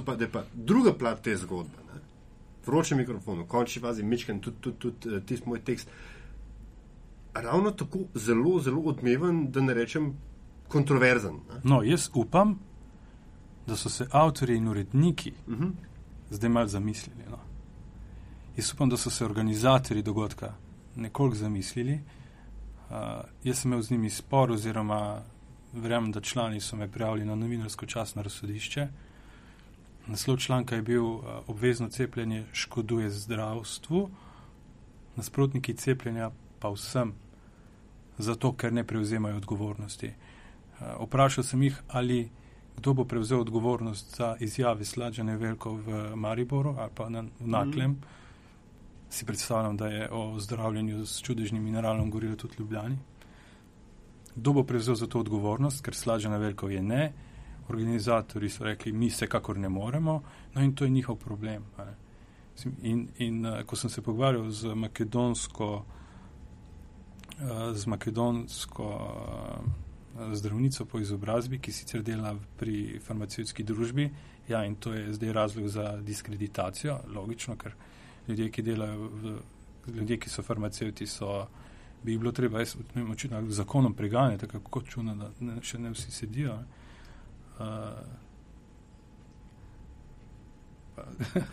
pa, 0.06 0.16
da 0.16 0.26
je 0.26 0.32
pa 0.32 0.46
druga 0.54 0.94
plat 0.94 1.22
te 1.22 1.34
zgodbe. 1.38 1.82
Ne 1.90 2.11
vročem 2.66 2.98
mikrofonu, 2.98 3.48
končni 3.48 3.82
fazi, 3.82 4.04
mečkam 4.04 4.40
tudi, 4.40 4.58
tudi, 4.62 4.78
tudi 4.78 5.16
uh, 5.16 5.24
tisti 5.26 5.50
moj 5.50 5.64
tekst. 5.66 5.90
Ravno 7.34 7.72
tako 7.72 8.00
zelo, 8.16 8.60
zelo 8.60 8.82
odmeven, 8.82 9.52
da 9.52 9.62
ne 9.62 9.74
rečem 9.74 10.14
kontroverzen. 10.68 11.34
Ne? 11.50 11.62
No, 11.64 11.84
jaz 11.84 12.10
upam, 12.14 12.60
da 13.68 13.76
so 13.76 13.90
se 13.90 14.08
avtori 14.12 14.56
in 14.58 14.68
uredniki 14.68 15.34
uh 15.48 15.54
-huh. 15.54 15.72
zdaj 16.30 16.50
mal 16.50 16.68
zamislili. 16.68 17.24
No. 17.32 17.38
Jaz 18.58 18.74
upam, 18.74 18.90
da 18.90 18.98
so 18.98 19.10
se 19.10 19.26
organizatori 19.26 20.02
dogodka 20.02 20.54
nekoliko 20.96 21.36
zamislili. 21.36 21.94
Uh, 21.94 22.96
jaz 23.44 23.60
sem 23.60 23.72
imel 23.72 23.82
z 23.82 23.92
njimi 23.92 24.10
spor, 24.10 24.52
oziroma 24.52 25.22
verjamem, 25.74 26.12
da 26.12 26.22
člani 26.22 26.62
so 26.62 26.76
me 26.76 26.92
prijavili 26.92 27.26
na 27.26 27.36
novinarsko 27.36 27.86
časno 27.86 28.22
razsodišče. 28.22 28.88
Naslov 30.12 30.38
članka 30.38 30.76
je 30.76 30.82
bil 30.82 31.06
uh, 31.06 31.24
Obvezno 31.48 31.88
cepljenje 31.90 32.46
škoduje 32.52 33.10
zdravstvu, 33.10 34.10
nasprotniki 35.16 35.74
cepljenja 35.74 36.32
pa 36.60 36.70
vsem, 36.70 37.14
zato 38.18 38.52
ker 38.54 38.74
ne 38.74 38.84
prevzemajo 38.84 39.38
odgovornosti. 39.38 40.12
Uh, 40.12 41.06
vprašal 41.06 41.44
sem 41.44 41.64
jih, 41.64 41.80
ali 41.88 42.30
kdo 42.78 42.94
bo 42.94 43.06
prevzel 43.06 43.40
odgovornost 43.40 44.18
za 44.18 44.36
izjave 44.40 44.86
Slađane 44.86 45.38
Velko 45.38 45.74
v 45.74 46.16
Mariboru 46.16 46.76
ali 46.78 46.92
pa 46.96 47.10
na, 47.10 47.22
v 47.40 47.48
Naklem. 47.48 47.92
Mm. 47.92 48.02
Si 49.10 49.26
predstavljam, 49.26 49.78
da 49.78 49.88
je 49.88 50.10
o 50.12 50.40
zdravljenju 50.40 51.06
s 51.06 51.22
čudežnim 51.22 51.64
mineralom 51.64 52.12
govorilo 52.12 52.36
tudi 52.36 52.56
Ljubljani. 52.60 52.98
Kdo 54.36 54.54
bo 54.54 54.64
prevzel 54.64 54.96
za 54.96 55.08
to 55.08 55.20
odgovornost, 55.20 55.84
ker 55.84 55.96
Slađana 55.96 56.38
Velko 56.38 56.70
je 56.70 56.82
ne, 56.82 57.14
organizatori 57.70 58.50
so 58.50 58.64
rekli, 58.64 58.92
mi 58.92 59.10
se 59.10 59.28
kakor 59.28 59.58
ne 59.58 59.70
moremo, 59.70 60.22
no 60.54 60.62
in 60.62 60.76
to 60.76 60.84
je 60.84 60.90
njihov 60.90 61.16
problem. 61.16 61.64
In, 62.82 63.08
in 63.18 63.46
uh, 63.46 63.64
ko 63.66 63.76
sem 63.76 63.90
se 63.90 64.02
pogovarjal 64.02 64.50
z 64.50 64.76
makedonsko, 64.76 65.86
uh, 67.40 67.74
z 67.74 67.86
makedonsko 67.88 68.88
uh, 68.88 70.34
zdravnico 70.34 70.86
po 70.86 71.00
izobrazbi, 71.00 71.60
ki 71.60 71.72
sicer 71.72 72.04
dela 72.04 72.36
pri 72.58 73.00
farmacevtski 73.00 73.64
družbi. 73.64 74.10
Ja, 74.50 74.66
in 74.66 74.76
to 74.76 74.94
je 74.94 75.14
zdaj 75.14 75.34
razlog 75.34 75.68
za 75.68 75.98
diskreditacijo, 76.02 77.00
logično, 77.16 77.56
ker 77.56 77.74
ljudje, 78.28 78.50
ki 78.52 78.62
delajo, 78.62 79.10
v, 79.10 79.38
ljudje, 79.88 80.18
ki 80.18 80.30
so 80.30 80.44
farmacevti, 80.44 81.08
so, 81.08 81.48
bi 82.04 82.18
bilo 82.18 82.32
treba, 82.32 82.60
jaz 82.60 82.76
ne 82.76 83.02
vem, 83.02 83.12
očitno 83.12 83.42
zakonom 83.50 83.94
preganjati, 83.94 84.48
tako 84.48 84.70
kot 84.70 84.90
čuna, 84.90 85.16
da 85.16 85.32
ne, 85.40 85.62
še 85.64 85.80
ne 85.80 85.94
vsi 85.96 86.12
sedijo. 86.12 86.54
Uh, 86.54 86.81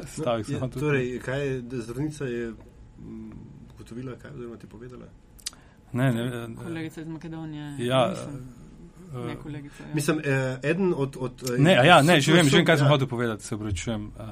Stavek 0.07 0.49
no, 0.49 0.59
sem 0.59 0.71
tudi. 0.71 0.81
Torej, 0.81 1.19
kaj 1.25 1.47
je 1.47 1.63
zdravnica 1.83 2.25
je 2.25 2.51
mm, 2.51 3.33
ugotovila, 3.75 4.17
kaj 4.17 4.31
je 4.31 4.59
ti 4.59 4.67
povedala? 4.67 5.07
Ne, 5.93 6.13
ne, 6.13 6.25
ne. 6.25 6.57
Kolegica 6.65 7.01
iz 7.01 7.09
Makedonije. 7.09 7.75
Ja, 7.79 8.15
uh, 9.13 9.27
ne, 9.27 9.37
kolegica. 9.37 9.83
Ja. 9.83 9.95
Mislim, 9.95 10.21
eh, 10.25 10.59
eden 10.63 10.95
od. 10.97 11.17
od 11.21 11.43
eh, 11.43 11.63
ne, 11.63 11.73
ja, 11.73 12.03
ne, 12.03 12.21
že 12.21 12.33
vem, 12.33 12.49
že 12.49 12.57
vem, 12.57 12.67
kaj 12.67 12.73
ja. 12.73 12.79
sem 12.79 12.89
hotel 12.89 13.09
povedati, 13.09 13.45
se 13.45 13.55
obračujem. 13.55 14.07
Uh, 14.07 14.23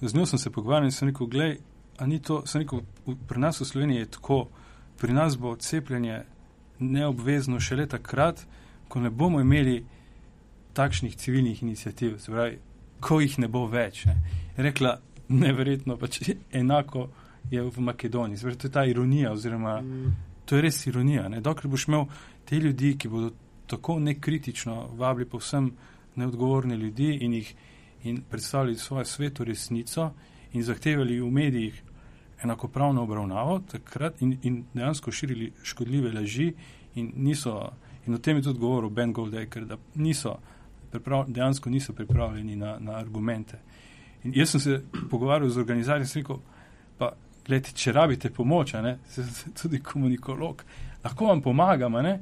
z 0.00 0.14
njo 0.14 0.26
sem 0.26 0.38
se 0.38 0.50
pogovarjal 0.50 0.84
in 0.84 0.92
sem 0.92 1.08
rekel, 1.08 1.26
gledaj, 1.26 1.58
a 1.98 2.06
ni 2.06 2.22
to, 2.22 2.42
sem 2.46 2.62
rekel, 2.62 2.80
pri 3.28 3.40
nas 3.40 3.60
v 3.60 3.64
Sloveniji 3.64 3.98
je 3.98 4.10
tako, 4.18 4.46
pri 5.00 5.12
nas 5.12 5.38
bo 5.38 5.56
cepljenje 5.56 6.22
neobvezno 6.78 7.60
šele 7.60 7.86
takrat, 7.86 8.46
ko 8.88 9.00
ne 9.00 9.10
bomo 9.10 9.40
imeli 9.40 9.84
takšnih 10.76 11.16
civilnih 11.16 11.62
inicijativ, 11.62 12.18
se 12.20 12.32
pravi, 12.32 12.58
ko 13.00 13.20
jih 13.20 13.38
ne 13.40 13.48
bo 13.48 13.64
več. 13.70 14.04
Ne. 14.06 14.16
Rekla, 14.68 14.98
neverjetno, 15.28 15.96
pač 16.00 16.20
enako 16.52 17.08
je 17.50 17.62
v 17.62 17.84
Makedoniji. 17.90 18.40
Zdaj, 18.42 18.60
to 18.60 18.68
je 18.68 18.72
ta 18.72 18.84
ironija 18.84 19.32
oziroma. 19.32 19.80
Mm 19.80 20.14
to 20.46 20.56
je 20.56 20.62
res 20.62 20.86
ironija. 20.86 21.28
Ne? 21.28 21.40
Dokler 21.40 21.70
boš 21.70 21.88
imel 21.88 22.06
te 22.44 22.58
ljudi, 22.62 22.94
ki 22.98 23.08
bodo 23.10 23.32
tako 23.66 23.98
nekritično 23.98 24.90
vabili 24.98 25.28
povsem 25.28 25.72
neodgovorne 26.16 26.76
ljudi 26.76 27.18
in 27.20 27.34
jih 27.34 27.54
in 28.04 28.22
predstavljali 28.30 28.78
svojo 28.78 29.04
sveto 29.04 29.44
resnico 29.44 30.10
in 30.52 30.62
zahtevali 30.62 31.20
v 31.20 31.30
medijih 31.30 31.82
enakopravno 32.42 33.02
obravnavo 33.02 33.58
takrat 33.72 34.22
in, 34.22 34.36
in 34.42 34.64
dejansko 34.74 35.10
širili 35.10 35.52
škodljive 35.62 36.12
laži 36.12 36.52
in 36.94 37.12
niso, 37.16 37.72
in 38.06 38.14
o 38.14 38.18
tem 38.18 38.36
je 38.36 38.42
tudi 38.42 38.58
govoril 38.58 38.90
Ben 38.90 39.12
Goldeker, 39.12 39.64
da 39.66 39.76
niso, 39.94 40.36
dejansko 41.26 41.70
niso 41.70 41.92
pripravljeni 41.92 42.56
na, 42.56 42.76
na 42.80 42.98
argumente. 42.98 43.58
In 44.24 44.32
jaz 44.34 44.50
sem 44.50 44.60
se 44.60 44.82
pogovarjal 45.10 45.48
z 45.48 45.58
organizacijo 45.58 46.02
in 46.02 46.06
sem 46.06 46.22
rekel, 46.22 46.40
pa 46.98 47.12
Glede, 47.46 47.70
če 47.78 47.92
rabite 47.94 48.30
pomoč, 48.34 48.72
ne, 48.82 48.96
tudi 49.54 49.78
komunikolog, 49.78 50.64
lahko 51.04 51.28
vam 51.28 51.42
pomagam, 51.42 51.94
ne, 52.02 52.16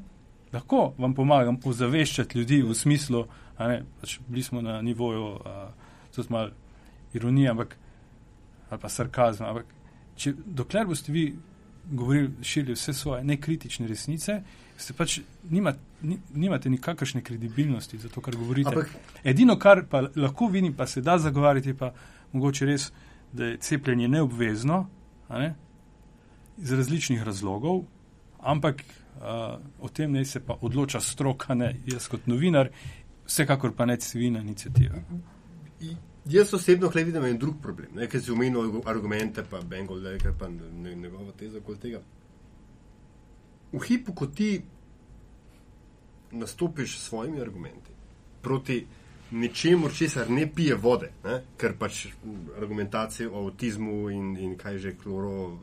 lahko 0.52 0.90
vam 0.98 1.14
pomagam 1.16 1.56
ozaveščati 1.64 2.38
ljudi 2.38 2.60
v 2.62 2.76
smislu, 2.76 3.22
da 3.56 3.78
pač 4.02 4.18
bili 4.28 4.42
smo 4.44 4.60
na 4.60 4.80
nivoju, 4.82 5.30
tudi 6.14 6.32
malo 6.34 6.50
ironije, 7.14 7.50
ampak 7.50 7.76
ali 8.70 8.80
pa 8.80 8.88
sarkazma. 8.88 9.48
Ampak, 9.48 9.72
če, 10.16 10.34
dokler 10.44 10.86
boste 10.86 11.12
vi 11.12 11.24
govorili, 11.84 12.44
širili 12.44 12.76
vse 12.76 12.92
svoje 12.92 13.24
nekritične 13.24 13.88
resnice, 13.88 14.40
ste 14.76 14.92
pač 14.92 15.18
nimat, 15.50 15.78
ni, 16.02 16.18
nimate 16.34 16.70
nikakršne 16.70 17.22
kredibilnosti 17.22 17.98
za 17.98 18.08
to, 18.08 18.20
kar 18.20 18.36
govorite. 18.36 18.68
Ampak, 18.68 18.90
Edino, 19.24 19.58
kar 19.58 19.84
pa 19.90 20.02
lahko 20.16 20.48
vidim, 20.48 20.74
pa 20.74 20.86
se 20.86 21.02
da 21.02 21.18
zagovarjati, 21.18 21.74
pa 21.78 21.92
mogoče 22.32 22.66
res, 22.66 22.90
da 23.32 23.44
je 23.44 23.58
cepljenje 23.62 24.08
neobvezno 24.08 24.86
ne, 25.30 25.54
iz 26.58 26.72
različnih 26.72 27.22
razlogov, 27.22 27.84
ampak 28.38 28.82
uh, 28.82 29.58
o 29.80 29.88
tem 29.88 30.12
ne 30.12 30.24
se 30.24 30.40
pa 30.40 30.58
odloča 30.60 31.00
stroka, 31.00 31.54
ne 31.54 31.74
jaz 31.86 32.08
kot 32.08 32.26
novinar, 32.26 32.70
vsekakor 33.26 33.72
pa 33.76 33.86
ne 33.86 33.96
civilna 33.96 34.40
inicijativa. 34.40 35.00
Jaz 36.30 36.54
osebno 36.54 36.88
vidim 36.94 37.24
en 37.24 37.38
drug 37.38 37.56
problem, 37.62 37.90
ne, 37.94 38.06
ker 38.08 38.22
si 38.22 38.32
omenil 38.32 38.80
argumente, 38.86 39.44
pa 39.50 39.60
Bengal, 39.60 40.00
da 40.00 40.10
je 40.10 40.34
pa 40.38 40.48
njegova 40.48 41.32
teza 41.32 41.58
okoli 41.58 41.78
tega. 41.78 42.00
V 43.74 43.82
hipu, 43.88 44.14
ko 44.14 44.26
ti 44.26 44.62
nastopiš 46.34 46.98
s 46.98 47.08
svojimi 47.08 47.40
argumenti 47.40 47.90
proti 48.42 48.86
ničemu, 49.30 49.88
česar 49.88 50.30
ne 50.30 50.46
pije 50.54 50.74
vode, 50.74 51.10
ne? 51.24 51.40
ker 51.58 51.74
pač 51.78 52.06
argumentacije 52.60 53.28
o 53.28 53.46
avtizmu 53.46 54.10
in, 54.10 54.36
in 54.38 54.56
kaj 54.58 54.78
že 54.78 54.94
kloro. 54.98 55.58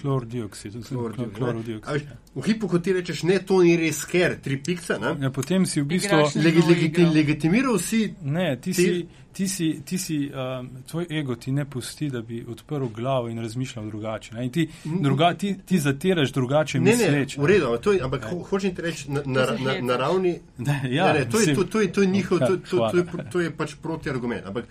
Klorodioksid, 0.00 0.78
klorodioksid. 0.88 2.08
V 2.34 2.42
hipu, 2.46 2.68
ko 2.68 2.78
ti 2.80 2.94
rečeš, 2.96 3.26
ne, 3.28 3.38
to 3.44 3.58
ni 3.60 3.74
res, 3.76 4.06
ker 4.08 4.38
tri 4.40 4.56
pikce. 4.56 4.96
Ja, 5.20 5.28
potem 5.30 5.66
si 5.68 5.82
v 5.82 5.88
bistvu 5.90 6.30
legi, 6.40 6.62
legi, 6.64 7.04
legitimiral 7.04 7.76
si. 7.78 8.06
Ne, 8.24 8.54
ti 8.56 8.74
si. 8.74 8.94
Ti 9.32 9.46
si, 9.48 9.80
ti 9.80 9.96
si 9.96 10.28
um, 10.28 10.66
tvoj 10.84 11.06
ego 11.08 11.38
ti 11.40 11.54
ne 11.56 11.64
pusti, 11.64 12.10
da 12.12 12.20
bi 12.20 12.42
odprl 12.44 12.90
glavo 12.92 13.30
in 13.32 13.38
razmišljal 13.40 13.86
drugače. 13.88 14.34
Ti, 14.52 14.66
druga, 14.84 15.30
ti, 15.34 15.54
ti 15.64 15.78
zatiraš 15.80 16.34
drugače 16.36 16.80
ne, 16.80 16.90
misleč. 16.90 17.36
Ne, 17.38 17.42
v 17.42 17.46
redu, 17.48 17.70
to 17.80 17.94
je, 17.96 18.02
ampak 18.04 18.26
ho, 18.28 18.42
hočem 18.44 18.74
ti 18.76 18.84
reči 18.84 19.08
na, 19.08 19.22
na, 19.24 19.46
na, 19.56 19.78
na 19.80 19.96
ravni. 19.96 20.34
Ne, 20.58 20.76
ja, 20.92 21.14
ne, 21.14 21.24
ne, 21.24 21.30
to, 21.32 21.40
je, 21.40 21.54
to, 21.56 21.64
to, 21.64 21.80
je, 21.80 21.88
to 21.92 22.04
je 22.04 22.10
njihov, 22.12 22.38
to, 22.44 22.56
to, 22.56 22.76
to, 22.92 22.98
je, 22.98 23.24
to 23.32 23.40
je 23.40 23.54
pač 23.56 23.72
protiargument. 23.80 24.44
Ampak 24.52 24.68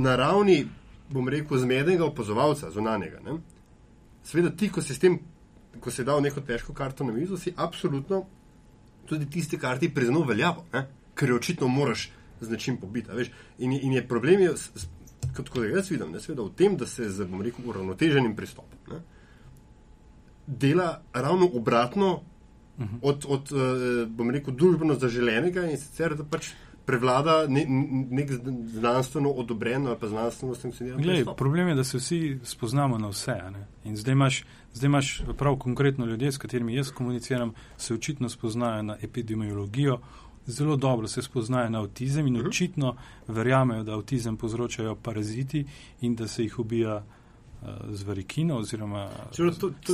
na 0.00 0.16
ravni, 0.16 0.62
bom 1.12 1.28
rekel, 1.28 1.60
zmednega 1.60 2.08
opazovalca, 2.08 2.72
zunanjega. 2.72 3.20
Sveda 4.24 4.56
ti, 4.56 4.72
ko 4.72 4.80
si 4.80 4.96
s 4.96 5.04
tem 5.04 5.20
ko 5.80 5.90
si 5.90 6.04
dal 6.04 6.22
neko 6.22 6.40
težko 6.40 6.74
karto 6.74 7.04
na 7.04 7.12
mizo, 7.12 7.36
si 7.36 7.54
absolutno 7.56 8.26
tudi 9.06 9.30
tiste 9.30 9.58
karti 9.58 9.90
priznal 9.94 10.24
veljavo, 10.28 10.64
ne? 10.72 10.86
ker 11.14 11.28
jo 11.28 11.36
očitno 11.36 11.68
moraš 11.68 12.10
z 12.40 12.50
nečim 12.50 12.76
pobiti. 12.76 13.30
In, 13.58 13.72
in 13.72 13.92
je 13.92 14.08
problem, 14.08 14.40
je, 14.40 14.54
kot, 15.36 15.48
kot 15.48 15.64
jaz 15.64 15.90
vidim, 15.90 16.12
ne, 16.12 16.20
seveda, 16.20 16.42
v 16.42 16.54
tem, 16.56 16.76
da 16.76 16.86
se 16.86 17.08
z 17.10 17.26
rekel, 17.42 17.66
uravnoteženim 17.68 18.36
pristopom 18.36 18.78
ne, 18.92 19.00
dela 20.46 21.02
ravno 21.12 21.50
obratno 21.54 22.12
uh 22.78 22.84
mhm. 22.84 22.94
-huh. 22.94 22.98
od, 23.02 23.24
od 23.28 23.52
uh, 23.52 24.08
bom 24.08 24.30
rekel, 24.30 24.54
družbeno 24.54 24.94
zaželenega 24.94 25.66
in 25.70 25.78
sicer 25.78 26.16
da 26.16 26.24
pač 26.24 26.50
prevlada 26.86 27.46
ne, 27.48 27.64
nek 28.10 28.30
znanstveno 28.66 29.30
odobren 29.30 29.86
ali 29.86 29.96
pa 30.00 30.08
znanstveno 30.08 30.54
sankcioniran. 30.54 31.34
Problem 31.36 31.68
je, 31.68 31.74
da 31.74 31.84
se 31.84 31.98
vsi 31.98 32.38
spoznamo 32.44 32.98
na 32.98 33.08
vse. 33.08 33.36
In 33.84 33.96
zdaj 33.96 34.12
imaš, 34.12 34.44
zdaj 34.74 34.86
imaš 34.86 35.22
prav 35.38 35.56
konkretno 35.56 36.06
ljudje, 36.06 36.32
s 36.32 36.38
katerimi 36.38 36.74
jaz 36.74 36.90
komuniciram, 36.90 37.54
se 37.76 37.94
očitno 37.94 38.28
spoznajo 38.28 38.82
na 38.82 38.96
epidemiologijo, 39.02 39.98
zelo 40.46 40.76
dobro 40.76 41.08
se 41.08 41.22
spoznajo 41.22 41.70
na 41.70 41.80
avtizem 41.80 42.26
in 42.26 42.36
mhm. 42.36 42.46
očitno 42.46 42.96
verjamejo, 43.28 43.82
da 43.82 43.94
avtizem 43.94 44.36
povzročajo 44.36 44.94
paraziti 44.94 45.66
in 46.00 46.14
da 46.14 46.28
se 46.28 46.42
jih 46.42 46.58
ubija 46.58 47.04
z 47.90 48.02
varikino 48.02 48.56
oziroma 48.56 49.08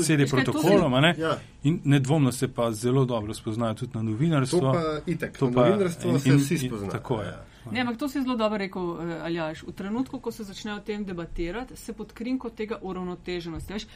sedi 0.04 0.26
protokolom. 0.26 0.92
Ne? 1.02 1.14
Ja. 1.18 1.38
In 1.62 1.80
nedvomno 1.84 2.32
se 2.32 2.48
pa 2.48 2.72
zelo 2.72 3.04
dobro 3.04 3.34
spoznajo 3.34 3.74
tudi 3.74 3.92
na 3.94 4.02
novinarstvu. 4.02 4.60
To 4.60 4.72
pa 4.72 5.10
itek, 5.10 5.38
to 5.38 5.50
pa 5.52 5.68
novinarstvo 5.68 6.10
in, 6.10 6.20
se 6.20 6.36
vsi 6.36 6.58
spoznajo. 6.58 6.92
Tako 6.92 7.20
je. 7.20 7.28
Ja. 7.28 7.44
Ne, 7.72 7.80
ampak 7.80 7.96
to 7.96 8.08
si 8.08 8.22
zelo 8.22 8.36
dobro 8.36 8.58
rekel, 8.58 8.82
uh, 8.82 9.24
Aljaš. 9.24 9.62
V 9.62 9.72
trenutku, 9.72 10.20
ko 10.20 10.32
se 10.32 10.44
začnejo 10.44 10.76
o 10.76 10.80
tem 10.80 11.04
debatirati, 11.04 11.76
se 11.76 11.92
pod 11.92 12.12
krinko 12.12 12.50
tega 12.50 12.78
uravnoteženosti. 12.82 13.72
Veš, 13.72 13.86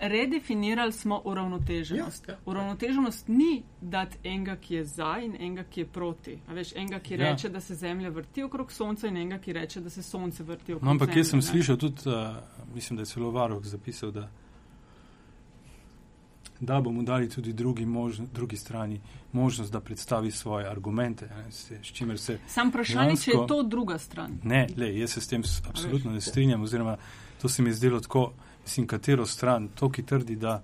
redefinirali 0.00 0.92
smo 0.92 1.22
uravnoteženost. 1.24 2.28
Ja, 2.28 2.34
ja. 2.34 2.38
Uravnoteženost 2.46 3.28
ni 3.28 3.62
dati 3.80 4.18
enega, 4.24 4.56
ki 4.56 4.74
je 4.74 4.84
za 4.86 5.18
in 5.18 5.36
enega, 5.36 5.64
ki 5.64 5.80
je 5.80 5.86
proti. 5.86 6.38
A 6.46 6.52
veš, 6.52 6.72
enega, 6.74 6.98
ki 7.00 7.14
Ja. 7.14 7.18
reče, 7.22 7.48
da 7.48 7.60
se 7.60 7.74
Zemlja 7.74 8.08
vrti 8.10 8.42
okrog 8.42 8.72
Sonca 8.72 9.06
in 9.06 9.16
enega, 9.16 9.38
ki 9.38 9.52
reče, 9.52 9.80
da 9.80 9.90
se 9.90 10.02
Sonce 10.02 10.42
vrti 10.44 10.72
okrog 10.72 10.84
No, 10.84 10.90
ampak 10.90 11.08
Zemlje. 11.08 11.20
jaz 11.20 11.28
sem 11.28 11.38
ne. 11.38 11.42
slišal 11.42 11.76
tudi, 11.78 12.02
uh, 12.06 12.36
mislim, 12.74 12.96
da 12.96 13.02
je 13.02 13.06
celo 13.06 13.30
varuh 13.30 13.64
zapisal, 13.64 14.10
da, 14.10 14.28
da 16.60 16.80
bomo 16.80 17.02
dali 17.02 17.28
tudi 17.28 17.52
drugi, 17.52 17.86
možno, 17.86 18.26
drugi 18.28 18.56
strani 18.56 19.00
možnost, 19.32 19.72
da 19.72 19.80
predstavi 19.80 20.30
svoje 20.30 20.68
argumente, 20.68 21.26
ne, 21.28 21.52
s, 21.52 21.70
s 21.72 21.86
čimer 21.86 22.18
se. 22.18 22.38
Sam 22.46 22.68
vprašanje, 22.68 23.16
če 23.16 23.30
je 23.30 23.34
Dejansko- 23.34 23.48
to 23.48 23.62
druga 23.64 23.98
stran. 23.98 24.38
Ne, 24.44 24.66
le, 24.76 24.96
jaz 24.96 25.10
se 25.10 25.20
s 25.20 25.28
tem 25.28 25.42
absolutno 25.64 26.10
ne 26.10 26.20
strinjam, 26.20 26.62
oziroma 26.62 26.96
to 27.42 27.48
se 27.48 27.62
mi 27.62 27.70
je 27.70 27.74
zdelo 27.74 28.00
tako, 28.00 28.32
mislim, 28.64 28.86
katero 28.88 29.26
stran, 29.26 29.68
to, 29.70 29.90
ki 29.90 30.02
trdi, 30.04 30.36
da. 30.36 30.62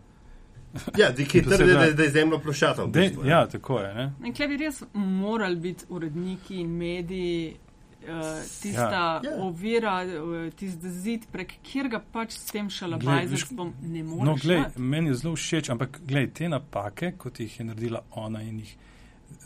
Ja, 0.96 1.10
di, 1.10 1.24
ki 1.24 1.42
trdi, 1.44 1.72
da, 1.72 1.90
da 1.92 2.02
je 2.02 2.10
zemlja 2.10 2.38
ploščata. 2.38 2.84
v 2.84 2.90
bistvu, 2.90 3.24
ja, 3.26 3.46
tako 3.48 3.80
je. 3.80 3.94
Ne? 3.94 4.12
In 4.24 4.32
klej 4.32 4.48
bi 4.48 4.56
res 4.58 4.82
morali 4.94 5.56
biti 5.58 5.84
uredniki 5.90 6.56
in 6.56 6.70
mediji. 6.70 7.56
Uh, 8.00 8.06
tista 8.54 8.86
Ja. 8.88 9.20
ja. 9.22 9.32
ovira, 9.38 9.98
uh, 10.06 10.48
tisti 10.50 10.88
zid, 10.90 11.26
prek 11.28 11.50
katerega 11.58 12.00
pač 12.02 12.32
s 12.32 12.46
tem 12.46 12.70
šalabajzerstvom 12.70 13.74
ne 13.82 14.02
No, 14.02 14.14
moreš. 14.16 14.42
glej, 14.42 14.60
dati. 14.60 14.80
meni 14.82 15.08
je 15.08 15.14
zelo 15.16 15.34
všeč, 15.36 15.68
ampak 15.68 15.98
glej, 16.02 16.30
te 16.30 16.48
napake, 16.48 17.12
kot 17.12 17.40
jih 17.40 17.58
je 17.58 17.66
naredila 17.66 18.00
ona 18.12 18.40
in 18.42 18.58
jih 18.58 18.72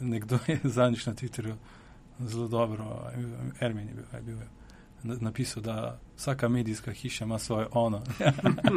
nekdo 0.03 0.39
je 0.47 0.61
zadnjič 0.65 1.07
na 1.07 1.15
Twitterju 1.15 1.57
zelo 2.21 2.47
dobro, 2.49 2.87
Ermin 3.61 3.89
je 3.89 3.95
bil, 3.95 4.05
je 4.13 4.23
bil 4.23 4.37
na- 4.37 4.53
napisal, 5.05 5.63
da 5.63 6.01
vsaka 6.17 6.49
medijska 6.49 6.93
hiša 6.93 7.25
ima 7.25 7.39
svoje 7.39 7.67
ono. 7.73 8.03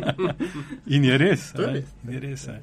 in 0.95 1.05
je 1.05 1.17
res. 1.17 1.53
Je 1.53 1.65
res. 1.65 1.85
In 2.03 2.13
je 2.13 2.19
res 2.19 2.47
ne. 2.47 2.61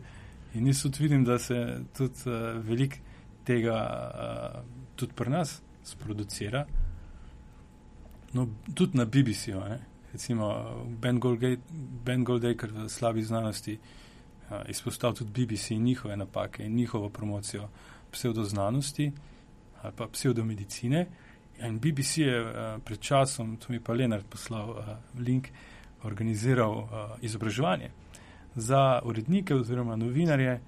In 0.54 0.66
jaz 0.66 0.82
tudi 0.82 1.02
vidim, 1.02 1.24
da 1.24 1.38
se 1.38 1.80
tudi 1.96 2.14
uh, 2.26 2.64
veliko 2.64 2.96
tega 3.44 4.10
uh, 4.14 4.60
tudi 4.96 5.12
pri 5.12 5.30
nas 5.30 5.62
sproducira. 5.84 6.66
No, 8.32 8.48
tudi 8.74 8.98
na 8.98 9.04
BBC-ju, 9.04 9.60
ne. 9.60 9.80
recimo 10.14 10.86
Ben 10.86 11.20
Ben 12.04 12.24
Goldacre 12.24 12.70
v 12.70 12.88
slabi 12.88 13.22
znanosti 13.22 13.78
uh, 13.78 14.62
izpostavil 14.68 15.16
tudi 15.16 15.46
BBC 15.46 15.70
in 15.70 15.82
njihove 15.82 16.16
napake 16.16 16.66
in 16.66 16.74
njihovo 16.74 17.08
promocijo 17.08 17.68
pseudoznanosti 18.10 19.12
ali 19.82 19.92
pa 19.96 20.08
pseudomedicine. 20.08 21.06
In 21.62 21.78
BBC 21.78 22.18
je 22.18 22.40
uh, 22.40 22.82
pred 22.84 23.00
časom, 23.00 23.56
to 23.56 23.72
mi 23.72 23.80
pa 23.80 23.94
Lenard 23.94 24.26
poslal 24.26 24.70
uh, 24.70 24.96
link, 25.18 25.48
organiziral 26.02 26.72
uh, 26.72 26.88
izobraževanje 27.22 27.90
za 28.54 29.00
urednike 29.04 29.54
oziroma 29.54 29.96
novinarje, 29.96 30.60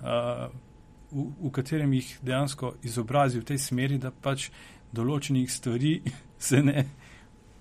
uh, 0.00 0.06
v, 1.10 1.24
v 1.40 1.50
katerem 1.50 1.92
jih 1.92 2.18
dejansko 2.22 2.74
izobrazi 2.82 3.40
v 3.40 3.44
tej 3.44 3.58
smeri, 3.58 3.98
da 3.98 4.10
pač 4.10 4.50
določenih 4.92 5.50
stvari 5.50 6.00
se 6.48 6.62
ne 6.62 6.84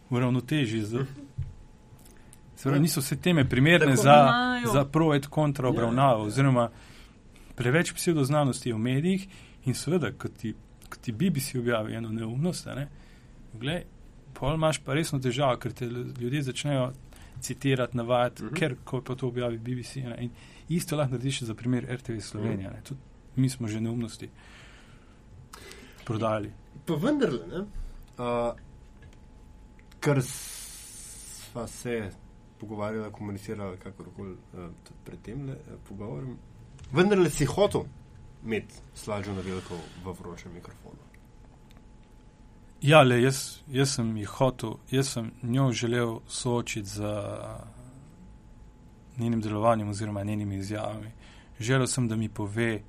uravnoteži. 0.09 0.83
Z, 0.85 1.05
se 2.55 2.69
pravi, 2.69 2.83
niso 2.83 3.01
vse 3.01 3.17
teme 3.21 3.45
primerne 3.49 3.95
Tako. 3.95 4.03
za, 4.03 4.17
Imajo. 4.17 4.73
za 4.73 4.85
pro 4.85 5.13
et 5.15 5.27
kontra 5.27 5.67
Ja, 5.67 5.71
obravnavo, 5.71 6.23
ja. 6.23 6.27
oziroma 6.27 6.69
preveč 7.55 7.93
pseudoznanosti 7.93 8.69
je 8.69 8.75
v 8.75 8.79
medijih 8.79 9.27
in 9.65 9.73
seveda, 9.73 10.11
ko 10.11 10.29
ti, 10.29 10.53
ko 10.89 10.97
ti 11.01 11.11
BBC 11.11 11.55
objavi 11.55 11.93
eno 11.95 12.09
neumnost, 12.09 12.67
a 12.67 12.75
ne, 12.75 12.87
glej, 13.53 13.83
pol 14.33 14.55
imaš 14.55 14.77
pa 14.79 14.93
resno 14.93 15.19
težavo, 15.19 15.57
ker 15.57 15.73
te 15.73 15.85
ljudje 16.19 16.41
začnejo 16.43 16.91
citirati, 17.41 17.97
navajati, 17.97 18.43
uh 18.43 18.45
Mhm. 18.47 18.55
-huh. 18.55 18.59
ker 18.59 18.75
ko 18.83 19.01
pa 19.01 19.15
to 19.15 19.27
objavi 19.27 19.57
BBC. 19.57 19.95
Ne, 19.95 20.15
in 20.19 20.29
isto 20.69 20.95
lahko 20.95 21.11
narediš 21.11 21.41
za 21.43 21.53
primer 21.53 21.85
RTV 21.95 22.19
Slovenija. 22.19 22.69
Ne, 22.69 22.81
tudi 22.83 22.99
mi 23.35 23.49
smo 23.49 23.67
že 23.67 23.81
neumnosti 23.81 24.29
prodali. 26.05 26.51
Pa 26.85 26.93
vendarle, 26.95 27.47
ne, 27.47 27.59
uh, 27.59 28.55
kar 29.99 30.21
sva 30.21 31.67
se 31.67 32.09
pogovarjala, 32.59 33.11
komunicirala, 33.11 33.75
kakorkoli 33.77 34.31
uh, 34.31 34.69
pred 35.05 35.19
tem 35.21 35.49
uh, 35.49 35.55
pogovorom, 35.89 36.37
vendarle 36.91 37.29
si 37.29 37.45
hotel 37.45 37.81
imeti 38.47 38.75
slažo 38.95 39.33
na 39.33 39.41
veliko 39.41 39.75
v 40.03 40.13
vročem 40.19 40.53
mikrofonu. 40.53 41.03
Ja, 42.81 43.01
le 43.03 43.21
jaz, 43.21 43.59
jaz 43.67 43.95
sem 43.97 44.17
jih 44.17 44.29
hotel, 44.39 44.77
jaz 44.91 45.09
sem 45.13 45.31
njo 45.43 45.71
želel 45.71 46.19
soočiti 46.27 46.87
z 46.87 47.09
njenim 49.17 49.41
delovanjem 49.41 49.89
oziroma 49.89 50.23
njenimi 50.23 50.55
izjavami. 50.55 51.11
Želel 51.59 51.87
sem, 51.87 52.07
da 52.07 52.15
mi 52.15 52.29
pove, 52.29 52.81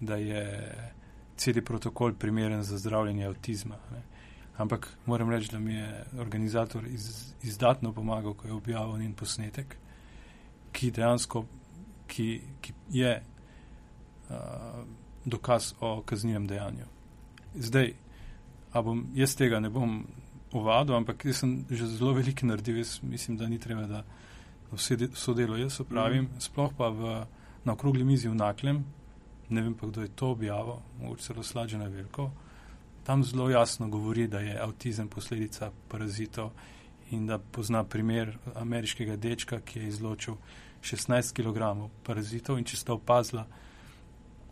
da 0.00 0.16
je 0.16 0.44
CD 1.36 1.64
protokol 1.64 2.12
primeren 2.14 2.62
za 2.62 2.78
zdravljenje 2.78 3.26
avtizma. 3.26 3.78
Ne. 3.92 4.02
Ampak 4.56 4.88
moram 5.06 5.30
reči, 5.30 5.48
da 5.52 5.58
mi 5.58 5.74
je 5.74 6.04
organizator 6.18 6.86
iz, 6.86 7.34
izdatno 7.42 7.92
pomagal, 7.92 8.34
ko 8.34 8.46
je 8.46 8.52
objavil 8.52 8.98
njen 8.98 9.12
posnetek, 9.12 9.76
ki 10.72 10.90
dejansko 10.90 11.44
ki, 12.10 12.40
ki 12.60 12.72
je 12.90 13.12
dokaz 15.24 15.74
o 15.80 16.02
kaznivem 16.06 16.46
dejanju. 16.46 16.86
Zdaj, 17.54 17.94
A 18.72 18.82
bom, 18.82 19.02
jaz 19.18 19.34
tega 19.34 19.58
ne 19.60 19.70
bom 19.70 20.04
ovadil, 20.54 20.94
ampak 20.94 21.24
jaz 21.26 21.42
sem 21.42 21.64
že 21.70 21.88
zelo 21.90 22.14
veliko 22.14 22.46
naredil. 22.46 22.78
Jaz 22.78 23.00
mislim, 23.02 23.36
da 23.36 23.48
ni 23.48 23.58
treba, 23.58 23.86
da 23.86 24.04
vse, 24.70 24.96
de, 24.96 25.08
vse 25.10 25.34
delo 25.34 25.58
jaz 25.58 25.80
opravim. 25.82 26.28
Mm. 26.28 26.40
Sploh 26.40 26.74
pa 26.78 26.90
v, 26.94 27.14
na 27.64 27.74
okrogli 27.74 28.06
mizi 28.06 28.28
v 28.28 28.38
Naklem, 28.38 28.84
ne 29.50 29.62
vem 29.62 29.74
pa, 29.74 29.90
kdo 29.90 30.06
je 30.06 30.14
to 30.14 30.30
objavil, 30.36 30.78
mogoče 31.00 31.22
celo 31.22 31.42
slađena 31.42 31.88
veliko. 31.90 32.30
Tam 33.04 33.24
zelo 33.24 33.50
jasno 33.50 33.88
govori, 33.88 34.28
da 34.28 34.38
je 34.38 34.58
avtizem 34.60 35.08
posledica 35.08 35.72
parazitov 35.88 36.52
in 37.10 37.26
da 37.26 37.38
pozna 37.38 37.82
primer 37.84 38.36
ameriškega 38.54 39.16
dečka, 39.16 39.58
ki 39.60 39.80
je 39.80 39.88
izločil 39.88 40.36
16 40.82 41.34
kg 41.34 41.90
parazitov 42.06 42.58
in 42.58 42.64
če 42.64 42.76
sta 42.76 42.94
opazila, 42.94 43.48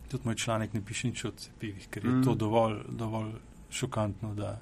tudi 0.09 0.25
moj 0.25 0.35
članek 0.35 0.73
ne 0.73 0.81
piše 0.85 1.07
nič 1.07 1.25
o 1.25 1.31
cepivih, 1.31 1.87
ker 1.89 2.05
je 2.05 2.11
mm. 2.11 2.23
to 2.23 2.35
dovolj, 2.35 2.79
dovolj 2.89 3.31
šokantno, 3.71 4.33
da 4.35 4.59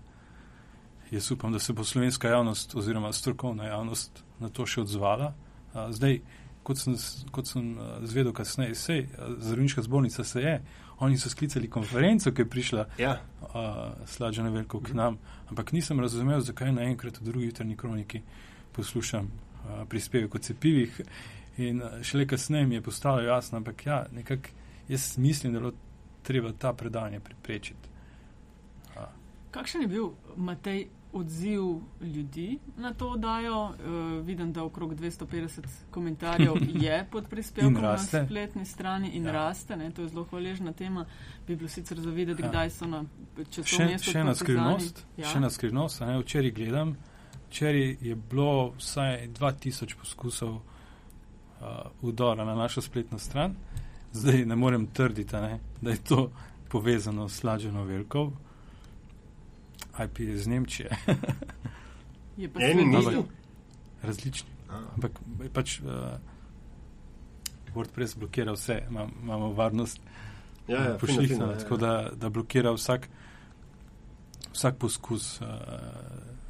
jaz 1.12 1.32
upam, 1.32 1.54
da 1.54 1.60
se 1.60 1.74
bo 1.74 1.84
slovenska 1.84 2.30
javnost 2.30 2.76
oziroma 2.76 3.14
strokovna 3.14 3.64
javnost 3.64 4.24
na 4.40 4.50
to 4.50 4.66
še 4.66 4.82
odzvala. 4.82 5.34
A, 5.74 5.88
zdaj, 5.92 6.20
kot 6.64 6.78
sem, 6.78 6.98
kot 7.32 7.48
sem 7.48 7.78
a, 7.80 8.00
zvedel 8.04 8.34
kasneje, 8.36 8.76
sej, 8.76 9.08
zdravniška 9.40 9.82
zbornica 9.88 10.24
se 10.24 10.42
je, 10.42 10.60
oni 11.00 11.18
so 11.18 11.30
sklicali 11.30 11.70
konferenco, 11.70 12.32
ki 12.32 12.42
je 12.42 12.50
prišla 12.50 12.86
Ja. 12.98 13.20
slađena 14.06 14.50
veliko 14.50 14.80
k 14.82 14.94
nam, 14.94 15.18
ampak 15.50 15.72
nisem 15.72 16.00
razumel, 16.00 16.40
zakaj 16.42 16.72
naenkrat 16.74 17.22
v 17.22 17.24
drugi 17.24 17.46
jutrni 17.46 17.78
kroniki 17.78 18.22
poslušam 18.74 19.30
prispevek 19.90 20.36
o 20.36 20.40
cepivih 20.40 21.02
in 21.58 21.82
šele 22.02 22.28
kasneje 22.28 22.66
mi 22.66 22.76
je 22.76 22.82
postalo 22.82 23.22
jasno, 23.22 23.58
ampak 23.58 23.86
ja, 23.86 24.06
nekako 24.12 24.50
jaz 24.88 25.18
mislim, 25.18 25.54
da 25.54 25.60
je 25.60 25.72
treba 26.24 26.52
ta 26.54 26.74
predanje 26.74 27.20
preprečiti. 27.20 27.90
Kakšen 29.52 29.82
je 29.82 29.88
bil 29.88 30.06
Matej 30.36 30.82
odziv 31.14 31.62
ljudi 32.04 32.48
na 32.78 32.94
to 32.94 33.10
oddajo? 33.10 33.64
Uh, 33.64 33.74
vidim, 34.22 34.54
da 34.54 34.64
okrog 34.64 34.96
250 34.96 35.60
komentarjev 35.92 36.54
je 36.84 37.08
pod 37.12 37.28
prispevkom 37.28 37.74
na 37.74 37.98
spletni 37.98 38.66
strani 38.66 39.10
in 39.10 39.26
Ja. 39.26 39.32
raste. 39.32 39.78
Ne, 39.78 39.92
to 39.92 40.02
je 40.02 40.08
zelo 40.10 40.24
hvaležna 40.26 40.74
tema. 40.74 41.06
Bi 41.48 41.56
bilo 41.56 41.70
sicer 41.70 42.00
zavedati, 42.00 42.42
Ja. 42.42 42.50
kdaj 42.50 42.70
so 42.70 42.88
na 42.88 43.04
časovnem 43.46 43.66
Še, 43.66 43.86
mestu. 43.88 44.12
še 44.12 44.20
ena 44.20 44.36
skrivnost, 44.36 45.06
Ja. 45.18 45.26
še 45.26 45.38
ena 45.38 45.50
skrivnost, 45.50 46.02
a 46.02 46.06
ne 46.06 46.20
včeraj 46.20 46.52
gledam. 46.52 46.96
Včeraj 47.48 47.98
je 48.02 48.16
bilo 48.18 48.50
vsaj 48.72 49.28
2000 49.30 49.96
poskusov 49.96 50.50
uh, 50.52 50.62
udora 52.02 52.46
na 52.46 52.56
našo 52.56 52.82
spletno 52.82 53.18
stran, 53.20 53.56
zdaj 54.18 54.46
ne 54.46 54.56
morem 54.56 54.88
trditi, 54.88 55.36
ne, 55.36 55.52
da 55.82 55.90
je 55.90 55.98
to 56.00 56.32
povezano 56.68 57.30
s 57.30 57.36
slađeno 57.36 57.84
velikov. 57.84 58.32
IP 59.98 60.20
je 60.20 60.34
iz 60.34 60.48
Nemčije, 60.48 60.90
Je 62.38 62.50
pa 62.50 62.62
En 62.62 62.78
sledil- 62.78 62.98
misel? 62.98 63.24
različni. 64.04 64.50
A. 64.70 64.82
Ampak 64.94 65.12
pač 65.50 65.80
uh, 65.80 65.88
WordPress 67.74 68.16
blokira 68.16 68.52
vse, 68.52 68.84
Imam, 68.90 69.12
imamo 69.24 69.52
varnost 69.52 70.00
Ja, 70.68 70.76
ja, 70.76 70.84
fino, 70.84 70.98
pošlihtana, 70.98 71.28
fino, 71.28 71.46
ja, 71.48 71.58
tako 71.58 71.74
ja. 71.76 71.78
da, 71.78 72.10
da 72.14 72.30
blokira 72.30 72.72
vsak, 72.72 73.10
vsak 74.52 74.78
poskus 74.78 75.42
uh, 75.42 75.48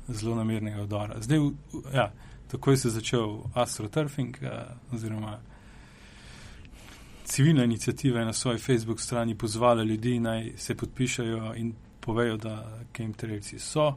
zelo 0.10 0.36
namernega 0.36 0.82
udara. 0.82 1.22
Zdaj, 1.22 1.40
v- 1.40 1.52
v- 1.74 1.94
ja, 1.94 2.12
takoj 2.48 2.78
se 2.78 2.88
je 2.88 2.94
začel 2.94 3.26
astroturfing, 3.56 4.38
uh, 4.42 4.50
oziroma 4.92 5.38
civilna 7.28 7.64
inicijativa 7.64 8.20
je 8.20 8.26
na 8.26 8.34
svoji 8.34 8.58
Facebook 8.58 9.02
strani 9.02 9.36
pozvala 9.36 9.84
ljudi 9.84 10.20
naj 10.20 10.52
se 10.58 10.76
podpišajo 10.76 11.54
in 11.56 11.74
povejo, 12.00 12.38
da 12.38 12.80
chemtrailci 12.96 13.60
so. 13.60 13.88
Uh, 13.88 13.96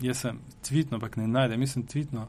jaz 0.00 0.18
sem 0.18 0.38
tvitno, 0.68 0.96
ampak 0.96 1.16
ne 1.16 1.28
najdem, 1.28 1.62
jaz 1.62 1.72
sem 1.72 1.86
tvitno 1.86 2.28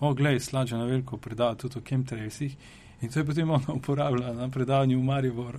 o, 0.00 0.14
glej, 0.14 0.40
slađa 0.40 0.76
na 0.76 0.84
veliko 0.84 1.16
predava 1.16 1.54
tudi 1.54 1.78
o 1.78 1.82
chemtrailsih. 1.88 2.56
In 3.00 3.10
to 3.10 3.18
je 3.18 3.26
potem 3.26 3.50
ona 3.50 3.72
uporabljala 3.74 4.34
na 4.34 4.50
predavanju 4.50 4.98
v 4.98 5.04
Mariboru. 5.04 5.58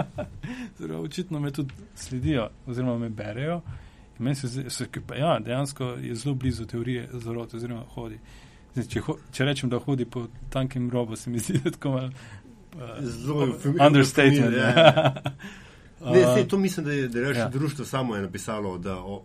Zelo 0.78 1.00
očitno 1.00 1.40
me 1.40 1.50
tudi 1.50 1.74
sledijo, 1.94 2.48
oziroma 2.66 2.98
me 2.98 3.08
berejo. 3.08 3.60
In 4.18 4.24
meni 4.24 4.34
se 4.34 4.48
zdi, 4.48 4.64
ja, 5.18 5.38
dejansko 5.38 5.84
je 5.84 6.14
zelo 6.14 6.34
blizu 6.34 6.66
teorije 6.66 7.08
zarote, 7.12 7.56
oziroma 7.56 7.82
hodi. 7.94 8.18
Zdaj, 8.76 8.88
če, 8.92 9.00
ho, 9.06 9.14
če 9.32 9.44
rečem, 9.48 9.70
da 9.72 9.78
hodi 9.80 10.04
po 10.04 10.26
tankem 10.52 10.90
robu, 10.92 11.16
se 11.16 11.30
mi 11.32 11.40
zdi, 11.40 11.62
tako 11.64 11.94
malo. 11.94 12.10
Uh, 12.76 12.98
Zelo 13.00 13.46
understatement. 13.80 14.56
ja. 14.56 14.68
Ja. 14.68 15.14
Ne, 15.96 16.20
Uh, 16.20 16.34
sej, 16.34 16.44
to 16.48 16.58
mislim, 16.60 16.86
da 16.86 16.92
je, 16.92 17.06
da 17.08 17.18
je 17.18 17.24
ja. 17.24 17.38
ja. 17.38 17.48
društvo 17.48 17.84
samo 17.84 18.16
je 18.16 18.22
napisalo, 18.22 18.78
da 18.78 18.98
o, 18.98 19.22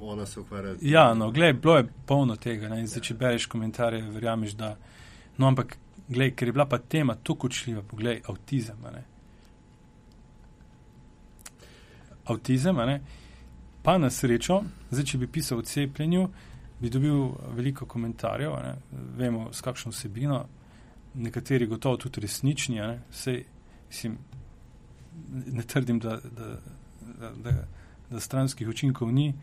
ona 0.00 0.26
se 0.26 0.40
ukvarja. 0.40 0.74
Ja, 0.80 1.14
no, 1.14 1.28
gled, 1.30 1.60
bilo 1.60 1.76
je 1.76 1.84
polno 2.06 2.36
tega. 2.36 2.68
Ne, 2.68 2.86
zdaj, 2.86 3.02
če 3.04 3.14
bereš 3.14 3.46
komentarje, 3.46 4.00
verjameš, 4.08 4.56
da. 4.56 4.70
No, 5.36 5.46
ampak, 5.46 5.76
gled, 6.08 6.32
ker 6.34 6.48
je 6.48 6.52
bila 6.56 6.64
pa 6.66 6.78
tema 6.78 7.14
tako 7.14 7.44
kočljiva, 7.44 7.82
poglej, 7.82 8.22
avtizem. 8.24 8.80
Ne. 8.96 9.04
Avtizem, 12.24 12.80
ne. 12.88 12.98
pa 13.84 13.98
na 14.00 14.10
srečo, 14.10 14.62
zdaj, 14.90 15.04
če 15.04 15.18
bi 15.20 15.28
pisal 15.28 15.60
o 15.60 15.62
cepljenju, 15.62 16.28
bi 16.80 16.90
dobil 16.90 17.30
veliko 17.56 17.86
komentarjev, 17.86 18.52
ne. 18.62 18.74
vemo, 19.16 19.48
s 19.52 19.60
kakšno 19.60 19.92
vsebino, 19.92 20.44
nekateri 21.14 21.66
gotovo 21.66 21.96
tudi 21.96 22.20
resnični. 22.20 22.76
ne. 22.76 23.00
Sej, 23.10 23.44
mislim, 23.88 24.18
ne 25.46 25.62
trdim, 25.62 25.98
da, 25.98 26.16
da, 26.16 26.56
da, 27.20 27.30
da, 27.30 27.50
da 28.10 28.20
stranskih 28.20 28.68
učinkov 28.68 29.12
ni. 29.12 29.34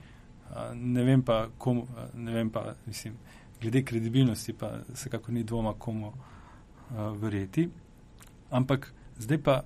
Ne 0.74 1.04
vem 1.04 1.22
pa, 1.24 1.48
komu, 1.58 1.88
ne 2.14 2.34
vem 2.34 2.50
pa, 2.50 2.74
mislim, 2.86 3.14
glede 3.62 3.84
kredibilnosti, 3.86 4.54
pa 4.54 4.74
vsekakor 4.94 5.34
ni 5.34 5.44
dvoma, 5.44 5.74
komu 5.74 6.14
verjeti. 7.20 7.70
Ampak 8.50 8.94
zdaj 9.18 9.44
pa, 9.44 9.62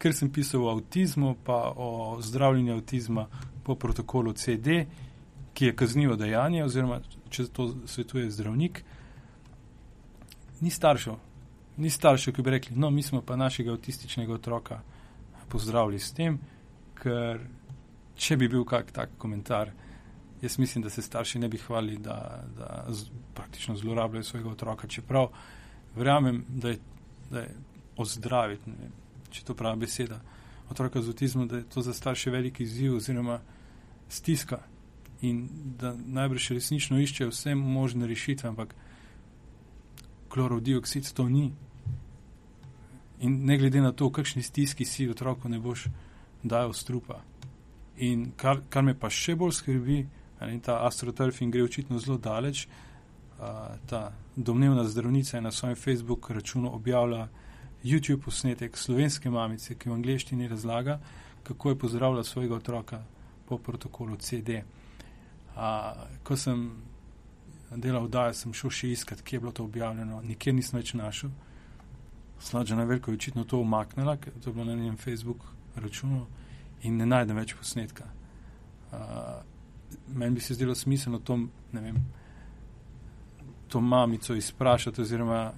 ker 0.00 0.14
sem 0.16 0.30
pisal 0.32 0.64
o 0.64 0.70
avtizmu, 0.72 1.34
pa 1.44 1.74
o 1.76 2.16
zdravljenju 2.22 2.74
avtizma 2.74 3.26
po 3.64 3.74
protokolu 3.74 4.32
CD, 4.32 4.84
ki 5.54 5.70
je 5.70 5.76
kaznivo 5.76 6.16
dejanje, 6.16 6.64
oziroma 6.64 7.00
če 7.30 7.46
to 7.54 7.68
svetuje 7.86 8.30
zdravnik, 8.30 8.82
ni 10.60 10.70
staršev. 10.70 11.18
Ni 11.80 11.90
staršev, 11.90 12.34
ki 12.34 12.42
bi 12.42 12.54
rekli, 12.56 12.76
no, 12.76 12.90
mi 12.90 13.02
smo 13.02 13.22
pa 13.22 13.36
našega 13.36 13.72
avtističnega 13.72 14.34
otroka 14.34 14.80
pozdravili 15.48 15.98
s 15.98 16.12
tem, 16.14 16.38
ker 17.00 17.40
če 18.20 18.36
bi 18.36 18.48
bil 18.52 18.64
kak 18.68 18.92
tak 18.92 19.16
komentar, 19.18 19.72
jaz 20.42 20.58
mislim, 20.58 20.84
da 20.84 20.90
se 20.90 21.02
starši 21.02 21.38
ne 21.38 21.48
bi 21.48 21.58
hvalili, 21.58 21.98
da, 21.98 22.44
da 22.56 22.84
z, 22.88 23.08
praktično 23.34 23.76
zlorabljajo 23.76 24.24
svojega 24.24 24.50
otroka, 24.50 24.88
čeprav 24.88 25.30
verjamem, 25.96 26.44
da 26.48 26.74
je, 26.74 26.78
da 27.30 27.40
je 27.46 27.54
ozdraviti, 27.96 28.70
ne 28.70 28.76
vem, 28.80 28.92
če 29.30 29.44
to 29.46 29.54
prava 29.54 29.76
beseda, 29.80 30.20
otroka 30.70 31.02
z 31.02 31.12
avtizmom, 31.12 31.48
da 31.48 31.62
je 31.62 31.68
to 31.70 31.82
za 31.82 31.94
starše 31.94 32.30
velik 32.30 32.60
izziv 32.60 32.96
oziroma 32.96 33.40
stiska 34.08 34.60
in 35.22 35.48
da 35.78 35.94
najbrž 35.94 36.50
resnično 36.56 36.98
iščejo 37.00 37.30
vse 37.30 37.54
možne 37.54 38.06
rešitve, 38.06 38.48
ampak 38.48 38.74
klorov 40.28 40.62
dioksid 40.64 41.12
to 41.12 41.28
ni. 41.28 41.50
In 43.20 43.44
ne 43.44 43.58
glede 43.58 43.80
na 43.80 43.92
to, 43.92 44.08
v 44.08 44.20
kakšni 44.20 44.42
stiski 44.42 44.84
si 44.84 45.08
otroku 45.10 45.48
ne 45.48 45.58
boš 45.60 45.88
dajal 46.42 46.72
strupa. 46.72 47.20
In 48.00 48.30
kar, 48.36 48.62
kar 48.72 48.84
me 48.86 48.94
pa 48.96 49.10
še 49.12 49.36
bolj 49.36 49.58
skrbi, 49.58 49.98
ne, 50.40 50.60
ta 50.64 50.78
astroturfing 50.86 51.52
gre 51.52 51.66
očitno 51.66 52.00
zelo 52.00 52.16
daleč. 52.16 52.64
A, 53.40 53.76
ta 53.88 54.12
domnevna 54.36 54.84
zdravnica 54.88 55.36
je 55.36 55.42
na 55.44 55.52
svojem 55.52 55.76
Facebook 55.76 56.30
računu 56.30 56.72
objavila 56.74 57.28
YouTube 57.84 58.24
posnetek 58.24 58.76
slovenske 58.76 59.30
mamice, 59.30 59.74
ki 59.76 59.88
v 59.88 59.98
angleščini 59.98 60.48
razlaga, 60.48 61.00
kako 61.44 61.70
je 61.70 61.78
pozdravila 61.78 62.24
svojega 62.24 62.56
otroka 62.56 63.02
po 63.48 63.58
protokolu 63.58 64.16
CD. 64.16 64.62
A, 65.56 65.94
ko 66.22 66.36
sem 66.36 66.70
delal 67.76 68.06
vdajo, 68.06 68.34
sem 68.34 68.52
šel 68.52 68.70
še 68.70 68.90
iskat, 68.90 69.22
kje 69.22 69.36
je 69.36 69.40
bilo 69.40 69.52
to 69.52 69.64
objavljeno, 69.64 70.22
nikjer 70.26 70.54
nisem 70.54 70.78
več 70.80 70.94
našel. 70.94 71.30
Slađena 72.40 72.84
Veljko 72.84 73.10
je 73.10 73.20
očitno 73.20 73.44
to 73.44 73.60
umaknila, 73.60 74.16
ker 74.16 74.32
to 74.40 74.50
je 74.50 74.54
bilo 74.54 74.64
na 74.64 74.74
njenem 74.74 74.96
Facebook 74.96 75.44
računu 75.76 76.24
in 76.82 76.96
ne 76.96 77.06
najdem 77.06 77.36
več 77.36 77.54
posnetka. 77.54 78.06
Uh, 78.90 78.98
meni 80.08 80.34
bi 80.34 80.40
se 80.40 80.54
zdelo 80.54 80.74
smiselno 80.74 81.18
to, 81.18 81.36
vem, 81.72 82.00
to 83.68 83.80
mamico 83.80 84.34
izprašati, 84.34 85.02
oziroma 85.02 85.52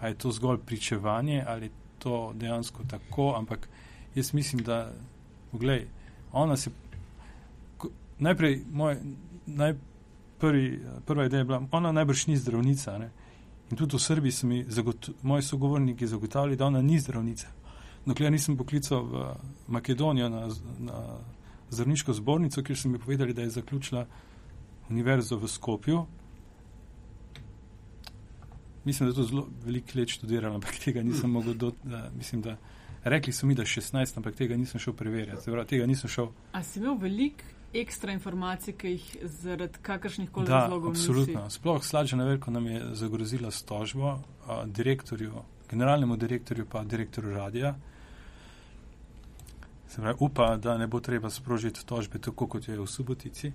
ali 0.00 0.10
je 0.12 0.18
to 0.18 0.32
zgolj 0.32 0.58
pričevanje 0.66 1.44
ali 1.46 1.66
je 1.66 1.70
to 1.98 2.32
dejansko 2.34 2.84
tako, 2.88 3.34
ampak 3.38 3.68
jaz 4.14 4.34
mislim, 4.34 4.62
da, 4.62 4.92
poglej, 5.50 5.86
ona 6.32 6.56
se, 6.56 6.70
najprej, 8.18 8.64
moj, 8.72 8.96
naj, 9.46 9.74
prvi, 10.38 10.80
prva 11.06 11.26
ideja 11.26 11.38
je 11.38 11.44
bila, 11.44 11.62
ona 11.70 11.92
najbrž 11.92 12.26
ni 12.26 12.36
zdravnica, 12.36 12.98
ne? 12.98 13.10
In 13.70 13.76
tudi 13.76 13.96
v 13.96 14.00
Srbiji 14.00 14.32
so 14.32 14.46
mi 14.46 14.64
moji 15.22 15.42
sogovorniki 15.42 16.06
zagotavljali, 16.06 16.56
da 16.56 16.66
ona 16.66 16.82
ni 16.82 17.00
zdravnica. 17.00 17.48
Dokler 18.06 18.32
nisem 18.32 18.56
poklical 18.56 19.02
v 19.02 19.24
Makedonijo 19.68 20.28
na, 20.28 20.46
na 20.78 21.00
zdravniško 21.70 22.12
zbornico, 22.12 22.62
kjer 22.62 22.78
so 22.78 22.88
mi 22.88 22.98
povedali, 22.98 23.34
da 23.34 23.42
je 23.42 23.50
zaključila 23.50 24.06
univerzo 24.90 25.36
v 25.36 25.48
Skopju. 25.48 26.06
Mislim, 28.84 29.08
da 29.08 29.10
je 29.10 29.16
to 29.16 29.22
zelo 29.22 29.48
veliko 29.64 29.98
let 29.98 30.08
študirala, 30.08 30.54
ampak 30.54 30.78
tega 30.84 31.02
nisem 31.02 31.30
mogel 31.30 31.54
do, 31.54 31.72
da, 31.82 32.10
mislim, 32.16 32.42
da 32.42 32.56
rekli 33.04 33.32
so 33.32 33.46
mi, 33.46 33.54
da 33.54 33.62
je 33.62 33.66
16, 33.66 34.16
ampak 34.16 34.34
tega 34.34 34.56
nisem 34.56 34.80
šel 34.80 34.94
preverjati. 34.94 35.50
Pravi, 35.50 35.66
tega 35.66 35.86
nisem 35.86 36.10
šel. 36.10 36.30
A 36.52 36.62
si 36.62 36.78
imel 36.78 36.94
veliko 36.98 37.55
ekstra 37.74 38.12
informacij, 38.12 38.74
ki 38.74 38.88
jih 38.88 39.16
zaradi 39.22 39.78
kakršnih 39.82 40.30
koli 40.30 40.46
Da, 40.46 40.58
razlogov 40.60 40.92
nisi? 40.92 41.10
absolutno. 41.10 41.50
Sploh 41.50 41.84
Slađena 41.84 42.24
Veljko 42.24 42.50
nam 42.50 42.66
je 42.66 42.82
zagrozila 42.92 43.50
s 43.50 43.62
tožbo 43.62 44.18
a, 44.46 44.64
direktorju, 44.66 45.32
generalnemu 45.70 46.16
direktorju 46.16 46.66
pa 46.66 46.84
direktorju 46.84 47.30
radija. 47.30 47.74
Se 49.88 50.00
pravi, 50.00 50.16
upa, 50.20 50.56
da 50.56 50.78
ne 50.78 50.86
bo 50.86 51.00
treba 51.00 51.30
sprožiti 51.30 51.86
tožbe 51.86 52.18
tako, 52.18 52.46
kot 52.46 52.68
je 52.68 52.80
v 52.80 52.86
Subotici. 52.86 53.52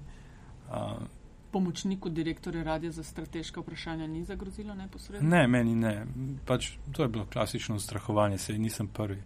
A, 0.69 0.95
Pomočniku 1.51 2.09
direktorja 2.09 2.63
radija 2.63 2.91
za 2.91 3.03
strateška 3.03 3.59
vprašanja 3.61 4.07
ni 4.07 4.23
zagrozilo 4.23 4.75
neposredno? 4.75 5.29
ne, 5.29 5.47
meni 5.47 5.75
ne. 5.75 6.05
Pač, 6.45 6.71
to 6.91 7.03
je 7.03 7.09
bilo 7.09 7.25
klasično 7.25 7.79
strahovanje, 7.79 8.37
sej 8.37 8.57
nisem 8.57 8.87
prvi. 8.87 9.21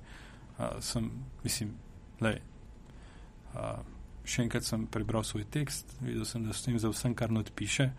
A, 0.58 0.82
sem, 0.82 1.12
mislim, 1.44 1.74
lej, 2.22 2.40
a, 3.54 3.76
še 4.26 4.44
enkrat 4.44 4.66
sem 4.66 4.86
prebral 4.92 5.24
svoj 5.24 5.46
tekst, 5.52 5.96
videl 6.02 6.26
sem, 6.26 6.44
da 6.46 6.54
stojim 6.54 6.80
za 6.80 6.90
vsem, 6.90 7.16
kar 7.16 7.32
not 7.32 7.52
piše. 7.56 7.92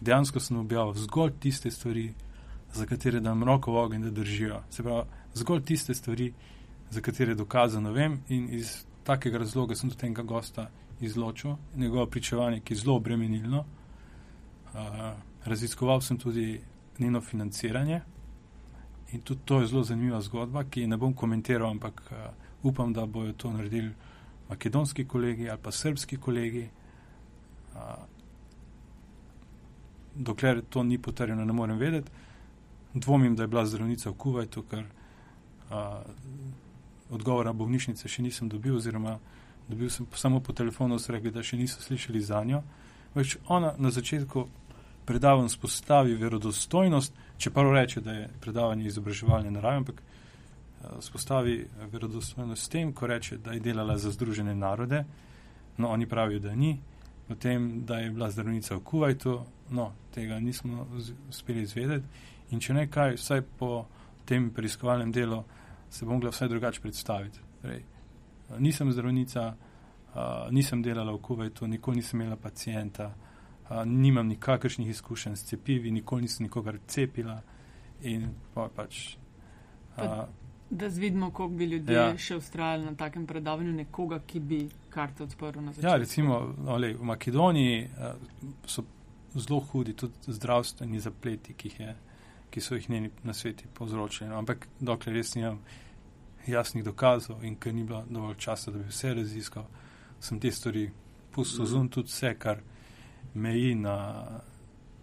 Dejansko 0.00 0.40
sem 0.40 0.58
objavil 0.58 0.94
zgolj 1.04 1.32
tiste 1.40 1.70
stvari, 1.70 2.12
za 2.72 2.86
katere 2.88 3.20
dam 3.20 3.44
roko 3.44 3.72
v 3.72 3.82
ogenj, 3.84 4.06
da 4.06 4.10
držijo. 4.10 4.62
Se 4.70 4.82
pravi, 4.82 5.04
zgolj 5.34 5.64
tiste 5.68 5.94
stvari, 5.94 6.32
za 6.92 7.00
katere 7.00 7.34
dokazano 7.34 7.92
vem 7.92 8.18
in 8.28 8.48
iz 8.52 8.84
takega 9.04 9.38
razloga 9.38 9.74
sem 9.74 9.90
tudi 9.90 10.06
enega 10.06 10.22
gosta 10.22 10.68
izločil, 11.00 11.56
njegovo 11.76 12.06
pričevanje, 12.06 12.60
ki 12.60 12.74
je 12.74 12.78
zelo 12.78 12.96
obremenilno. 12.96 13.64
Uh, 14.72 14.78
raziskoval 15.44 16.00
sem 16.00 16.18
tudi 16.18 16.60
njeno 16.98 17.20
financiranje 17.20 18.00
in 19.12 19.20
tudi 19.20 19.40
to 19.44 19.60
je 19.60 19.66
zelo 19.66 19.82
zanimiva 19.84 20.20
zgodba, 20.20 20.64
ki 20.64 20.86
ne 20.86 20.96
bom 20.96 21.14
komentiral, 21.14 21.70
ampak 21.70 22.02
uh, 22.10 22.16
upam, 22.62 22.92
da 22.92 23.06
bojo 23.06 23.32
to 23.32 23.52
naredili 23.52 23.92
makedonski 24.48 25.04
kolegi 25.08 25.50
ali 25.50 25.60
pa 25.62 25.72
srbski 25.72 26.16
kolegi. 26.16 26.68
Dokler 30.14 30.62
to 30.68 30.82
ni 30.82 30.98
potrjeno, 30.98 31.44
ne 31.44 31.52
morem 31.52 31.78
vedeti. 31.78 32.10
Dvomim, 32.94 33.36
da 33.36 33.42
je 33.42 33.48
bila 33.48 33.66
zdravnica 33.66 34.10
v 34.10 34.14
Kuwaitu, 34.14 34.62
ker 34.68 34.84
uh, 34.84 36.02
odgovora 37.10 37.52
bolnišnice 37.52 38.08
še 38.08 38.22
nisem 38.22 38.50
dobil, 38.52 38.76
oziroma 38.76 39.16
dobil 39.68 39.90
sem 39.90 40.06
samo 40.14 40.40
po 40.40 40.52
telefonu, 40.52 40.98
so 40.98 41.12
rekli, 41.12 41.32
da 41.32 41.42
še 41.42 41.56
niso 41.56 41.80
slišali 41.80 42.20
za 42.20 42.42
njo. 42.44 42.60
Več 43.14 43.38
ona 43.48 43.72
na 43.78 43.90
začetku 43.90 44.44
predavanj 45.08 45.48
spostavi 45.48 46.14
verodostojnost, 46.20 47.14
čeprav 47.38 47.72
reče, 47.72 48.00
da 48.00 48.12
je 48.12 48.28
predavanje 48.40 48.86
izobraževalne 48.86 49.50
narave, 49.50 49.82
ampak 49.82 50.02
spostavi 51.00 51.66
verodostojnost 51.92 52.62
s 52.62 52.68
tem, 52.68 52.92
ko 52.92 53.06
reče, 53.06 53.36
da 53.38 53.52
je 53.52 53.60
delala 53.60 53.98
za 53.98 54.10
Združene 54.10 54.54
narode, 54.54 55.04
no 55.76 55.88
oni 55.88 56.06
pravijo, 56.08 56.40
da 56.40 56.54
ni, 56.54 56.80
potem, 57.28 57.84
da 57.84 57.98
je 57.98 58.10
bila 58.10 58.30
zdravnica 58.30 58.76
v 58.76 58.80
Kuwaitu, 58.80 59.40
no 59.70 59.92
tega 60.14 60.40
nismo 60.40 60.86
uspeli 61.28 61.62
izvedeti 61.62 62.06
in 62.50 62.60
če 62.60 62.74
ne 62.74 62.86
kaj, 62.90 63.16
vsaj 63.16 63.42
po 63.58 63.86
tem 64.28 64.50
preiskovalnem 64.50 65.12
delu 65.12 65.42
se 65.90 66.04
bom 66.04 66.14
mogla 66.14 66.30
vsaj 66.30 66.48
drugače 66.48 66.80
predstaviti. 66.80 67.40
Torej, 67.62 67.82
nisem 68.58 68.92
zdravnica, 68.92 69.54
nisem 70.50 70.82
delala 70.82 71.12
v 71.12 71.22
Kuwaitu, 71.22 71.66
nikoli 71.66 71.96
nisem 71.96 72.20
imela 72.20 72.36
pacijenta, 72.36 73.12
nimam 73.84 74.28
nikakršnih 74.28 74.88
izkušenj 74.88 75.36
s 75.36 75.44
cepivi, 75.44 75.90
nikoli 75.90 76.22
nisem 76.22 76.44
nikogar 76.44 76.78
cepila 76.86 77.40
in 78.02 78.28
pa, 78.54 78.68
pač. 78.68 79.16
A, 79.96 80.26
Da 80.72 80.88
zvidimo, 80.90 81.30
koliko 81.30 81.54
bi 81.54 81.64
ljudje 81.64 81.94
Ja. 81.94 82.06
ja. 82.08 82.18
še 82.18 82.36
ustrajali 82.36 82.84
na 82.84 82.94
takem 82.96 83.26
predavanju 83.26 83.72
nekoga, 83.72 84.22
ki 84.26 84.40
bi 84.40 84.60
karte 84.90 85.26
odprl 85.26 85.60
na 85.60 85.72
začetku. 85.72 85.88
ja, 85.90 85.96
recimo 86.00 86.38
ole, 86.66 86.94
v 86.96 87.04
Makedoniji 87.04 87.88
a, 87.98 88.14
so 88.66 88.84
zelo 89.34 89.60
hudi 89.60 89.92
tudi 89.92 90.32
zdravstveni 90.32 91.00
zapleti, 91.00 91.52
ki, 91.54 91.72
je, 91.78 91.94
ki 92.50 92.60
so 92.60 92.74
jih 92.74 92.90
njeni 92.90 93.10
na 93.22 93.34
sveti 93.36 93.68
povzročili. 93.74 94.30
No, 94.30 94.38
ampak 94.38 94.66
dokler 94.80 95.16
res 95.16 95.34
nimam 95.34 95.60
jasnih 96.46 96.84
dokazov 96.84 97.44
in 97.44 97.56
ker 97.56 97.74
ni 97.74 97.84
bilo 97.84 98.04
dovolj 98.08 98.36
časa, 98.38 98.70
da 98.70 98.78
bi 98.78 98.88
vse 98.88 99.14
raziskal, 99.14 99.68
sem 100.20 100.40
te 100.40 100.50
stvari 100.50 100.88
pustil 101.32 101.66
zun 101.66 101.88
tudi 101.88 102.08
vse, 102.08 102.34
kar 102.38 102.64
meji 103.34 103.74
na, 103.74 103.96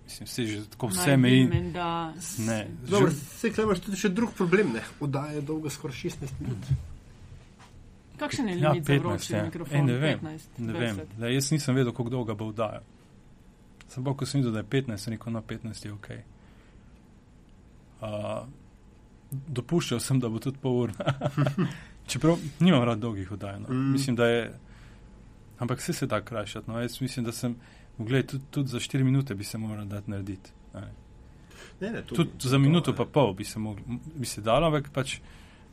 mislim, 0.10 0.26
vse 0.26 0.46
že 0.46 0.66
tako 0.68 0.88
vse 0.88 1.18
meji. 1.18 1.44
Da, 1.72 2.14
Ne, 2.40 2.60
Dobro, 2.84 3.10
že- 3.10 3.16
se 3.16 3.52
kaj 3.52 3.64
imaš 3.64 3.80
tudi 3.80 3.98
še 3.98 4.10
drug 4.12 4.34
problem, 4.34 4.74
ne? 4.74 4.82
Oddaja 5.00 5.32
je 5.32 5.42
dolga 5.44 5.70
skoraj 5.70 5.96
16 5.96 6.34
minut. 6.40 6.66
kakšen 8.18 8.48
je 8.48 8.58
Ja, 8.58 8.72
limit 8.72 8.84
za 8.84 8.94
15 8.94 9.00
vroči 9.02 9.34
je. 9.34 9.44
mikrofon? 9.44 9.78
Ej, 9.78 9.84
ne 9.84 9.94
vem, 9.96 10.20
15, 10.20 10.48
Ne 10.60 10.74
20. 10.74 10.80
vem, 10.80 11.08
da 11.18 11.28
jaz 11.30 11.52
nisem 11.52 11.76
vedel, 11.76 11.94
kako 11.94 12.10
dolgo 12.10 12.36
bo 12.36 12.48
vdaja. 12.48 12.82
Sem 13.88 14.04
pa, 14.04 14.14
ko 14.14 14.26
sem 14.26 14.42
videl, 14.42 14.52
da 14.52 14.60
je 14.60 14.66
15, 14.68 14.98
sem 15.00 15.14
rekel, 15.14 15.32
no 15.32 15.42
15 15.44 15.86
je 15.86 15.94
ok. 15.94 16.08
Uh, 18.02 18.46
dopuščal 19.50 20.00
sem, 20.00 20.20
da 20.20 20.28
bo 20.28 20.40
tudi 20.40 20.58
pol 20.58 20.82
ura. 20.82 20.94
Čeprav 22.10 22.38
nimam 22.60 22.84
rad 22.84 23.00
dolgih 23.00 23.30
vdaj. 23.30 23.60
No. 23.60 23.68
Mm. 23.68 23.76
Mm. 23.80 23.92
Mislim, 23.92 24.16
da 24.16 24.26
je. 24.26 24.44
Ampak 25.60 25.80
vse 25.80 25.94
se 25.94 26.08
da 26.08 26.22
krajšati. 26.22 26.70
No. 26.70 26.80
Jaz 26.80 27.02
mislim, 27.02 27.26
da 27.26 27.32
sem. 27.32 27.56
Gled, 28.00 28.26
tudi, 28.28 28.44
tudi 28.52 28.70
za 28.70 28.80
4 28.80 29.04
minute 29.04 29.36
bi 29.36 29.44
se 29.44 29.58
moral 29.58 29.86
dati 29.86 30.12
narediti. 30.12 30.52
Ne. 30.74 30.88
Ne, 31.82 32.02
to- 32.02 32.16
Tudi 32.16 32.30
to- 32.38 32.48
za 32.48 32.56
to, 32.56 32.60
minuto 32.60 32.92
ne. 32.92 32.98
pa 32.98 33.06
pol 33.06 33.34
bi 33.34 33.44
se, 33.44 33.60
mogli, 33.60 33.84
bi 34.16 34.26
se 34.26 34.42
dalo, 34.42 34.68
ampak 34.68 34.90
pač 34.92 35.20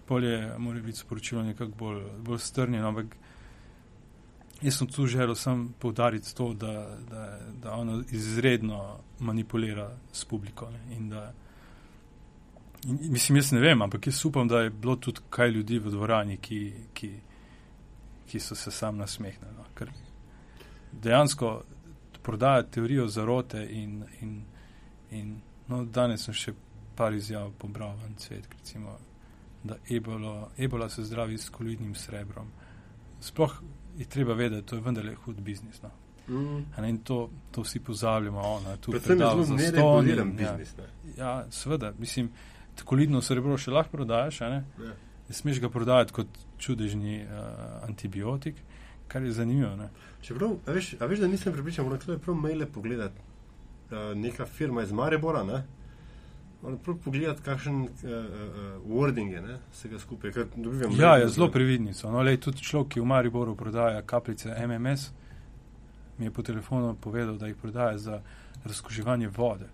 bolje 0.09 0.59
mora 0.59 0.81
biti 0.81 0.99
sporočilo 0.99 1.43
nekako 1.43 1.72
bolj, 1.79 2.03
bolj 2.18 2.39
strnjeno. 2.39 2.89
Ampak 2.89 3.16
jaz 4.62 4.77
sem 4.77 4.87
tu 4.87 5.07
želel 5.07 5.35
sem 5.35 5.68
poudariti 5.79 6.35
to, 6.35 6.55
da, 6.55 6.72
da, 7.11 7.24
da 7.62 7.72
ono 7.72 8.03
izredno 8.11 8.81
manipulira 9.18 9.91
s 10.12 10.24
publiko. 10.24 10.70
Ne, 10.70 10.97
in 10.97 11.09
da, 11.09 11.33
in, 12.85 12.99
mislim, 13.12 13.37
jaz 13.37 13.53
ne 13.53 13.61
vem, 13.61 13.83
ampak 13.83 14.07
jaz 14.07 14.24
upam, 14.24 14.49
da 14.49 14.61
je 14.61 14.70
bilo 14.70 14.97
tudi 14.97 15.20
kaj 15.31 15.49
ljudi 15.51 15.79
v 15.79 15.91
dvorani, 15.91 16.37
ki, 16.37 16.72
ki, 16.95 17.11
ki 18.27 18.41
so 18.41 18.55
se 18.55 18.70
sam 18.70 18.97
nasmehnili. 18.97 19.55
No, 19.57 19.64
ker 19.74 19.91
dejansko 20.93 21.62
prodaja 22.27 22.66
teorijo 22.74 23.07
zarote 23.09 23.62
in, 23.70 24.01
in, 24.20 24.41
in 25.14 25.37
No, 25.68 25.83
danes 25.85 26.27
sem 26.27 26.35
še 26.37 26.55
par 26.97 27.14
izjav 27.14 27.51
pobral 27.61 27.97
v 27.99 28.12
svet, 28.22 28.47
recimo, 28.53 28.97
da 29.66 29.77
ebolo, 29.91 30.51
ebola 30.57 30.89
se 30.89 31.05
zdravi 31.05 31.39
s 31.39 31.51
kolidnim 31.51 31.95
srebrom. 31.99 32.53
Sploh 33.20 33.57
je 33.99 34.07
treba 34.07 34.37
vedeti, 34.39 34.66
to 34.68 34.77
je 34.77 34.85
vendarle 34.85 35.16
hud 35.24 35.41
biznis. 35.43 35.81
No. 35.83 35.91
Mm. 36.29 36.62
Ne, 36.77 36.91
in 36.91 37.01
to, 37.07 37.29
to 37.51 37.64
vsi 37.66 37.81
pozabljamo. 37.83 38.41
Ona, 38.41 38.77
tu 38.77 38.95
Predvsem 38.95 39.20
je 39.20 39.27
zelo 39.27 39.57
nereguliran 39.59 40.31
ja. 40.39 40.53
biznis. 40.53 40.77
Ne? 40.79 40.87
Ja, 41.18 41.33
seveda, 41.51 41.93
mislim, 41.99 42.31
kolidno 42.85 43.22
srebro 43.22 43.59
še 43.59 43.74
lahko 43.74 43.99
prodajaš, 43.99 44.41
ne? 44.47 44.62
Ja. 44.87 44.95
ne 45.29 45.35
smeš 45.35 45.61
ga 45.64 45.70
prodajati 45.72 46.14
kot 46.14 46.43
čudežni 46.62 47.24
uh, 47.24 47.41
antibiotik, 47.89 48.62
kar 49.09 49.22
je 49.22 49.32
zanimivo. 49.32 49.76
Ne? 49.76 49.88
Čeprav, 50.20 50.57
a 50.66 50.72
veš, 50.72 50.94
a 50.94 51.07
veš, 51.07 51.18
da 51.18 51.26
nisem 51.26 51.52
pripričan, 51.52 51.84
moram 51.84 52.00
tudi 52.00 52.18
prav 52.18 52.36
maile 52.36 52.66
pogledati. 52.68 53.20
Uh, 53.86 54.16
neka 54.16 54.46
firma 54.46 54.82
iz 54.82 54.92
Maribora, 54.92 55.44
ne? 55.44 55.64
Moram 56.62 56.78
prav 56.78 56.96
pogledati, 56.98 57.42
kakšen 57.42 57.76
uh, 57.76 57.88
uh, 58.02 58.18
wording 58.88 59.30
je, 59.30 59.42
ne? 59.42 59.59
Vsega 59.72 59.98
skupaj. 59.98 60.32
ker 60.32 60.46
dobivam 60.57 60.92
Ja, 60.92 61.09
mail, 61.09 61.18
je 61.18 61.24
da- 61.24 61.28
zelo 61.30 61.48
previdni. 61.48 61.94
so. 61.94 62.11
No, 62.11 62.22
lej, 62.22 62.36
tudi 62.38 62.59
človek, 62.59 62.88
ki 62.88 63.00
v 63.00 63.07
Mariboru 63.07 63.54
prodaja 63.54 64.02
kapljice 64.02 64.57
MMS, 64.61 65.11
mi 66.18 66.24
je 66.24 66.30
po 66.30 66.42
telefonu 66.42 66.94
povedal, 66.96 67.36
da 67.36 67.46
jih 67.46 67.57
prodaja 67.57 67.98
za 67.98 68.20
razkuževanje 68.64 69.28
vode. 69.28 69.68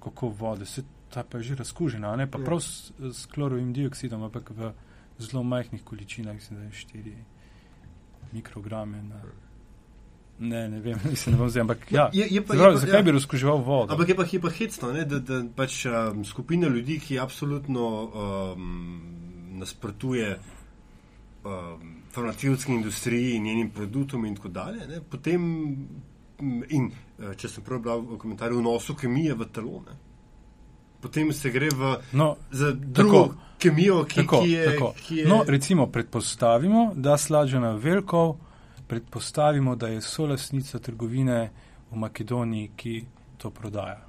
Kako 0.00 0.28
vode? 0.28 0.66
Se, 0.66 0.82
ta 1.08 1.22
pa 1.22 1.38
je 1.38 1.44
že 1.44 1.54
razkužena, 1.56 2.16
ne 2.16 2.26
pa 2.26 2.38
Ja. 2.38 2.44
prav 2.44 2.60
s, 2.60 2.92
s 3.00 3.26
klorovim 3.26 3.72
dioksidom, 3.72 4.22
ampak 4.22 4.50
v 4.50 4.72
zelo 5.18 5.42
majhnih 5.42 5.82
količinah, 5.82 6.34
mislim, 6.34 6.58
da 6.58 6.64
je 6.64 6.70
4 6.70 7.14
mikrograme. 8.32 9.02
Na, 9.02 9.22
ne, 10.38 10.68
ne 10.68 10.80
vem, 10.80 10.98
mislim, 11.10 11.34
ne 11.34 11.38
bom 11.38 11.50
zdaj, 11.50 11.66
ampak 11.66 11.92
ja. 11.92 12.08
Je, 12.12 12.26
je 12.30 12.44
pa, 12.44 12.54
Zdaj, 12.54 12.66
je 12.66 12.72
pa, 12.72 12.80
zakaj 12.84 12.98
ja. 12.98 13.02
bi 13.02 13.16
razkuževal 13.16 13.62
vodo? 13.64 13.92
Ampak 13.92 14.08
je 14.08 14.16
pa, 14.16 14.24
je 14.32 14.40
pa 14.40 14.50
hecno, 14.50 14.92
ne, 14.92 15.04
da, 15.04 15.18
da 15.18 15.42
pač 15.56 15.84
um, 15.86 16.24
skupina 16.24 16.68
ljudi, 16.68 17.00
ki 17.00 17.18
absolutno 17.18 17.88
um, 18.04 19.00
nasprotuje 19.60 20.38
um, 21.44 21.96
farmacevtski 22.12 22.72
industriji 22.72 23.34
in 23.36 23.44
njenim 23.44 23.70
produktom 23.70 24.24
in 24.24 24.36
tako 24.36 24.48
dalje, 24.48 24.86
ne, 24.88 25.02
potem 25.10 25.44
in 26.68 26.88
eh, 26.90 27.34
če 27.36 27.48
sem 27.48 27.64
prav 27.64 27.82
bral 27.84 28.04
v 28.04 28.18
komentarju, 28.20 28.60
vnosu 28.62 28.96
kemije 28.98 29.36
v 29.36 29.48
telo, 29.54 29.82
ne, 29.86 29.96
potem 31.00 31.32
se 31.32 31.50
gre 31.50 31.68
v, 31.68 31.96
No, 32.12 32.36
za 32.50 32.72
drugo 32.72 33.22
Tako. 33.22 33.34
kemijo, 33.58 34.04
ki, 34.04 34.14
Tako, 34.16 34.42
ki 34.42 34.50
je. 34.50 34.64
tako. 34.66 34.94
Ki 34.98 35.16
je 35.16 35.28
No, 35.28 35.44
recimo, 35.46 35.86
predpostavimo, 35.86 36.92
da 36.94 37.16
Slađana 37.16 37.70
Velkov, 37.72 38.36
predpostavimo, 38.86 39.76
da 39.76 39.88
je 39.88 40.00
solasnica 40.00 40.78
trgovine 40.78 41.50
v 41.90 41.96
Makedoniji, 41.96 42.70
ki 42.76 43.04
to 43.36 43.50
prodaja. 43.50 44.06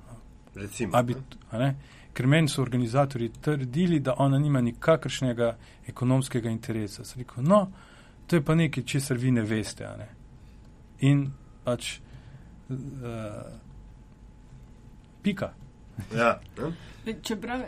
recimo, 0.56 0.98
A 0.98 1.02
bi, 1.02 1.16
a 1.52 1.58
ne? 1.58 1.76
Ker 2.14 2.28
meni 2.28 2.48
so 2.48 2.62
organizatori 2.62 3.30
trdili, 3.32 4.00
da 4.00 4.16
ona 4.18 4.40
nima 4.40 4.62
nikakršnega 4.62 5.56
ekonomskega 5.88 6.50
interesa. 6.50 7.04
Sem 7.04 7.20
rekel, 7.20 7.44
no, 7.44 7.72
to 8.28 8.36
je 8.36 8.42
pa 8.42 8.56
nekaj, 8.56 8.84
česar 8.84 9.18
vi 9.18 9.32
ne 9.32 9.42
veste. 9.42 9.84
Ne? 9.98 10.08
In 11.02 11.32
pač. 11.64 12.00
Uh, 12.70 12.78
pika. 15.22 15.54
Ja, 16.16 16.40
ne. 16.58 16.72
Le, 17.06 17.16
Čeprav 17.22 17.62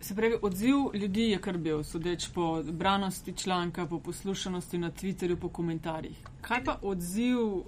se 0.00 0.14
pravi, 0.14 0.36
odziv 0.42 0.74
ljudi 0.94 1.30
je 1.30 1.40
kar 1.40 1.58
bil, 1.58 1.82
sodeč 1.84 2.28
po 2.34 2.62
branosti 2.62 3.32
članka, 3.32 3.86
po 3.86 3.98
poslušanosti 3.98 4.78
na 4.78 4.90
Twitterju, 4.90 5.36
po 5.36 5.48
komentarjih. 5.48 6.18
Kaj 6.40 6.64
pa 6.64 6.78
odziv 6.82 7.38
uh, 7.38 7.64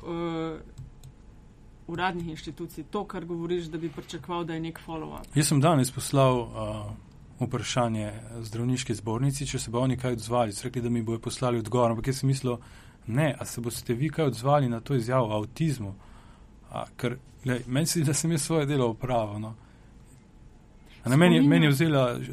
uradnih 1.86 2.28
inštitucij, 2.28 2.84
to, 2.90 3.04
kar 3.04 3.24
govoriš, 3.24 3.64
da 3.64 3.78
bi 3.78 3.90
pričakoval, 3.90 4.44
da 4.44 4.54
je 4.54 4.60
nek 4.60 4.80
follow-up? 4.86 5.26
Jaz 5.34 5.48
sem 5.48 5.60
danes 5.60 5.90
poslal 5.90 6.38
uh, 6.40 6.92
vprašanje 7.40 8.12
zdravniški 8.40 8.94
zbornici, 8.94 9.46
če 9.46 9.58
se 9.58 9.70
bo 9.70 9.80
oni 9.80 9.96
kaj 9.98 10.12
odzvali. 10.12 10.52
So 10.52 10.68
rekli, 10.68 10.82
da 10.82 10.90
mi 10.90 11.02
bojo 11.02 11.18
poslali 11.18 11.58
odgovor, 11.58 11.90
ampak 11.90 12.12
jaz 12.12 12.20
sem 12.22 12.30
mislil, 12.30 12.60
ne, 13.06 13.34
a 13.38 13.44
se 13.44 13.60
boste 13.60 13.94
vi 13.94 14.10
kaj 14.10 14.30
odzvali 14.30 14.68
na 14.68 14.80
to 14.80 14.94
izjavo 14.94 15.28
o 15.28 15.40
avtizmu. 15.40 15.94
A, 16.70 16.84
ker 16.96 17.18
lej, 17.44 17.64
meni 17.66 17.86
se 17.86 17.98
zdi, 17.98 18.06
da 18.06 18.14
sem 18.14 18.30
jaz 18.32 18.46
svoje 18.46 18.66
delo 18.66 18.88
upravil. 18.90 19.40
No. 19.40 19.48
A 19.48 19.69
Ne, 21.04 21.16
meni, 21.16 21.40
meni 21.40 21.66
je 21.66 21.70
vzela 21.70 22.12
uh, 22.12 22.24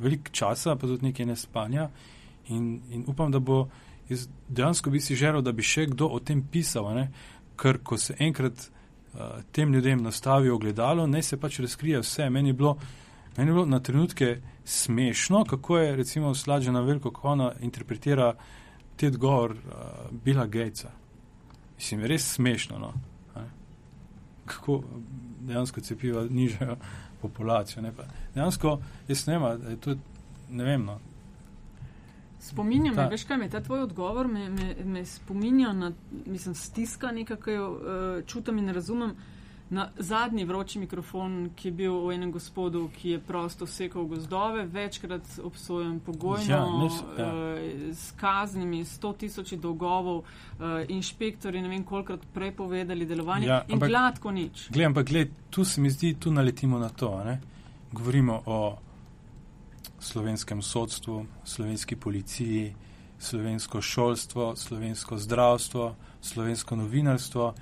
veliko 0.00 0.32
časa, 0.32 0.76
pa 0.76 0.86
tudi 0.86 1.10
nekaj 1.10 1.26
nespanja 1.26 1.90
in, 2.48 2.80
in 2.90 3.04
upam, 3.06 3.32
da 3.32 3.38
bo 3.38 3.66
jaz 4.08 4.28
dejansko 4.48 4.90
bi 4.90 5.00
si 5.00 5.16
želel, 5.16 5.42
da 5.42 5.52
bi 5.52 5.62
še 5.62 5.86
kdo 5.92 6.08
o 6.08 6.20
tem 6.20 6.42
pisal, 6.42 6.88
ne? 6.96 7.10
ker 7.60 7.78
ko 7.84 7.98
se 8.00 8.16
enkrat 8.18 8.64
uh, 8.64 9.42
tem 9.52 9.74
ljudem 9.74 10.02
nastavi 10.02 10.50
ogledalo, 10.50 11.06
naj 11.06 11.22
se 11.22 11.36
pač 11.40 11.60
razkrije 11.60 12.00
vse. 12.00 12.30
Meni 12.30 12.50
je 12.50 12.56
bilo, 12.58 12.76
meni 13.36 13.50
je 13.50 13.54
bilo 13.54 13.66
na 13.66 13.80
trenutke 13.80 14.40
smešno, 14.64 15.44
kako 15.44 15.78
je 15.78 15.96
recimo 15.96 16.34
slađena 16.34 16.80
veliko, 16.80 17.10
kako 17.10 17.28
ona 17.28 17.52
interpretira 17.60 18.34
te 18.96 19.12
odgovor 19.12 19.52
uh, 19.52 20.10
Bila 20.24 20.46
Gatesa. 20.46 20.90
Mislim, 21.76 22.04
res 22.08 22.32
smešno. 22.34 22.78
No? 22.78 22.92
ne. 23.36 23.46
Kako 24.46 24.82
dejansko 25.40 25.80
cepiva 25.80 26.26
nižajo 26.30 26.76
populacijo. 27.22 27.82
Ne? 27.82 27.92
Pa 27.96 28.04
Dejansko, 28.34 28.78
jaz 29.08 29.26
ne 29.26 29.38
vem, 29.38 29.76
to, 29.80 29.96
ne 30.50 30.64
vem, 30.64 30.84
no. 30.84 30.98
Spominja 32.42 32.90
me, 32.90 32.96
Ta- 32.96 33.08
veš 33.08 33.24
kaj 33.24 33.38
me, 33.38 33.48
ta 33.50 33.60
tvoj 33.62 33.84
odgovor 33.86 34.28
me, 34.28 34.48
me, 34.50 34.74
me 34.84 35.04
spominja 35.06 35.72
na, 35.72 35.92
mislim, 36.26 36.54
stiska 36.54 37.12
nekaj, 37.12 37.36
ki 37.44 37.54
jo 37.54 37.68
uh, 37.70 38.24
čutim 38.26 38.58
in 38.58 38.74
razumem. 38.74 39.14
Na 39.72 39.86
zadnji 39.96 40.44
vroči 40.44 40.78
mikrofon, 40.78 41.50
ki 41.56 41.68
je 41.68 41.72
bil 41.72 41.94
v 41.98 42.12
enem 42.12 42.28
gospodu, 42.30 42.90
ki 42.92 43.10
je 43.10 43.18
prosto 43.20 43.64
sekal 43.66 44.04
gozdove, 44.04 44.66
večkrat 44.66 45.22
obsojen 45.40 45.94
pogojno, 45.98 46.44
Ja, 46.46 46.58
ne 46.68 46.90
s- 46.90 47.04
ja. 47.14 47.26
uh, 47.26 47.58
s 47.90 48.10
kaznimi, 48.12 48.82
sto 48.84 49.12
tisoči 49.14 49.56
dolgovov, 49.56 50.18
uh, 50.18 50.24
inšpektori 50.88 51.62
ne 51.62 51.68
vem 51.68 51.84
kolikrat 51.84 52.20
prepovedali 52.28 53.06
delovanje 53.06 53.46
Ja, 53.46 53.62
in 53.64 53.74
ampak- 53.74 53.88
gladko 53.88 54.30
nič. 54.30 54.68
Glej, 54.68 54.86
ampak 54.86 55.06
gled, 55.06 55.28
tu 55.50 55.64
se 55.64 55.80
mi 55.80 55.90
zdi, 55.90 56.14
tu 56.14 56.30
naletimo 56.30 56.78
na 56.78 56.88
to. 56.90 57.24
Ne? 57.24 57.40
Govorimo 57.92 58.42
o 58.46 58.76
slovenskem 59.98 60.62
sodstvu, 60.62 61.16
slovenski 61.44 61.96
policiji, 61.96 62.74
slovensko 63.18 63.80
šolstvo, 63.80 64.56
slovensko 64.56 65.16
zdravstvo, 65.18 65.84
slovensko 66.20 66.76
novinarstvo 66.76 67.54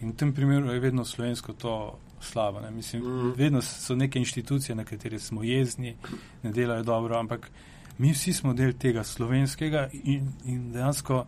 In 0.00 0.12
v 0.12 0.16
tem 0.16 0.32
primeru 0.34 0.72
je 0.72 0.80
vedno 0.80 1.04
slovensko 1.04 1.52
to 1.52 1.98
slabo. 2.20 2.60
Ne? 2.60 2.70
Mislim, 2.70 3.02
mm. 3.02 3.32
Vedno 3.36 3.62
so 3.62 3.94
neke 3.94 4.18
inštitucije, 4.18 4.76
na 4.76 4.84
katere 4.84 5.18
smo 5.18 5.42
jezni, 5.42 5.96
ne 6.42 6.52
delajo 6.52 6.82
dobro, 6.82 7.18
ampak 7.18 7.50
mi 7.98 8.12
vsi 8.12 8.32
smo 8.32 8.54
del 8.54 8.72
tega 8.72 9.04
slovenskega 9.04 9.88
in, 9.92 10.32
in 10.44 10.72
dejansko 10.72 11.26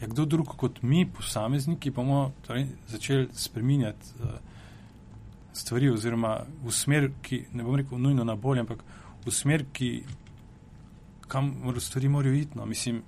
je 0.00 0.08
kdo 0.08 0.24
drug 0.24 0.48
kot 0.56 0.82
mi, 0.82 1.06
posamezniki, 1.06 1.90
bomo 1.90 2.32
torej, 2.46 2.66
začeli 2.88 3.28
spreminjati 3.32 4.06
uh, 4.20 4.30
stvari 5.52 5.90
oziroma 5.90 6.40
v 6.64 6.72
smer, 6.72 7.10
ki 7.22 7.44
ne 7.52 7.64
bom 7.64 7.76
rekel 7.76 7.98
nujno 7.98 8.24
na 8.24 8.34
bolje, 8.34 8.64
ampak 8.64 8.84
v 9.26 9.34
smer, 9.34 9.64
ki 9.72 9.90
kam 11.28 11.52
stvari 11.78 12.08
morajo 12.08 12.34
iti. 12.34 12.58
No. 12.58 12.66
Mislim, 12.66 13.02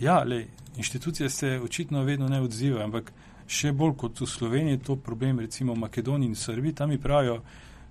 ja, 0.00 0.22
le, 0.24 0.46
inštitucije 0.76 1.30
se 1.30 1.60
očitno 1.60 2.02
vedno 2.02 2.28
ne 2.28 2.40
odzivajo, 2.40 2.84
ampak 2.84 3.12
še 3.46 3.72
bolj 3.72 3.94
kot 3.96 4.20
v 4.20 4.26
Sloveniji 4.26 4.78
je 4.78 4.82
to 4.82 4.96
problem, 4.96 5.40
recimo 5.40 5.74
v 5.74 5.84
Makedoniji 5.84 6.28
in 6.28 6.34
Srbiji, 6.34 6.74
tam 6.74 6.90
mi 6.90 6.98
pravijo, 6.98 7.40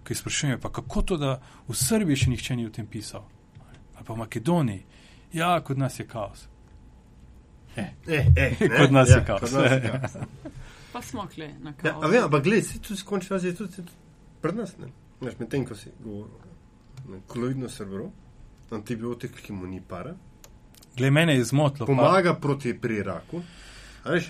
ki 0.06 0.16
sprašujejo, 0.16 0.60
pa 0.62 0.70
kako 0.70 1.02
to, 1.02 1.18
da 1.18 1.38
v 1.68 1.76
Srbiji 1.76 2.16
še 2.16 2.30
nihče 2.30 2.56
ni 2.56 2.68
o 2.68 2.74
tem 2.74 2.88
pisal, 2.88 3.26
ali 3.96 4.06
pa 4.06 4.14
v 4.14 4.18
Makedoniji, 4.24 4.84
ja, 5.34 5.56
kot 5.62 5.78
nas 5.78 6.00
je 6.00 6.08
kaos. 6.08 6.48
Eh, 7.76 7.96
eh, 8.08 8.28
eh, 8.36 8.70
kot 8.70 8.92
nas 8.92 9.10
ja, 9.10 9.20
je 9.20 9.26
kaos. 9.26 9.56
Pa 10.96 11.02
smo 11.02 11.26
kle 11.28 11.50
na 11.60 11.74
kaos. 11.76 12.06
Ja, 12.08 12.20
ja, 12.20 12.26
ampak 12.26 12.46
gledaj, 12.46 12.62
si 12.64 12.80
tu 12.80 12.96
skončil, 12.96 13.36
je 13.44 13.52
tudi 13.56 13.84
pred 14.42 14.56
nas, 14.56 14.78
ne? 14.80 14.88
Veš, 15.20 15.34
med 15.40 15.50
tem, 15.52 15.66
ko 15.68 15.76
si 15.76 15.92
govoril, 16.00 17.20
koloidno 17.28 17.68
srbro, 17.70 18.06
antibiotik, 18.72 19.36
ki 19.44 19.54
mu 19.54 19.68
ni 19.68 19.82
para. 19.84 20.14
Glej, 20.96 21.12
mene 21.12 21.36
je 21.36 21.44
zmotilo. 21.52 21.88
Pomaga 21.90 22.34
pa. 22.34 22.40
proti 22.40 22.72
priraku. 22.80 23.42
Veš, 24.06 24.30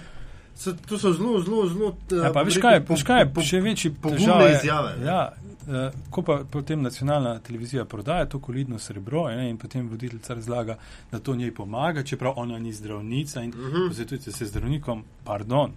So, 0.55 0.73
to 0.73 0.99
so 0.99 1.13
zelo, 1.13 1.41
zelo, 1.41 1.67
zelo. 1.67 1.95
Ja, 2.23 2.31
pa 2.33 2.41
veš 2.41 2.57
kaj, 2.63 2.85
po, 2.85 2.95
kaj 3.07 3.25
po, 3.33 3.43
še 3.43 3.59
večji 3.59 3.91
pogumne 4.01 4.53
izjave. 4.53 4.93
Ja, 5.03 5.33
uh, 5.67 5.97
ko 6.09 6.21
pa 6.23 6.37
potem 6.51 6.81
nacionalna 6.81 7.39
televizija 7.39 7.85
prodaja 7.85 8.25
to 8.25 8.39
kolidno 8.39 8.79
srebro 8.79 9.27
ne, 9.27 9.49
in 9.49 9.57
potem 9.57 9.89
voditeljica 9.89 10.33
razlaga, 10.33 10.77
da 11.11 11.19
to 11.19 11.35
njej 11.35 11.51
pomaga, 11.55 12.03
čeprav 12.03 12.39
ona 12.39 12.59
ni 12.59 12.73
zdravnica 12.73 13.43
in 13.43 13.49
uh 13.49 13.59
mhm. 13.59 13.75
-huh. 13.75 13.87
posvetujete 13.87 14.31
se 14.31 14.45
zdravnikom, 14.45 15.03
pardon. 15.23 15.71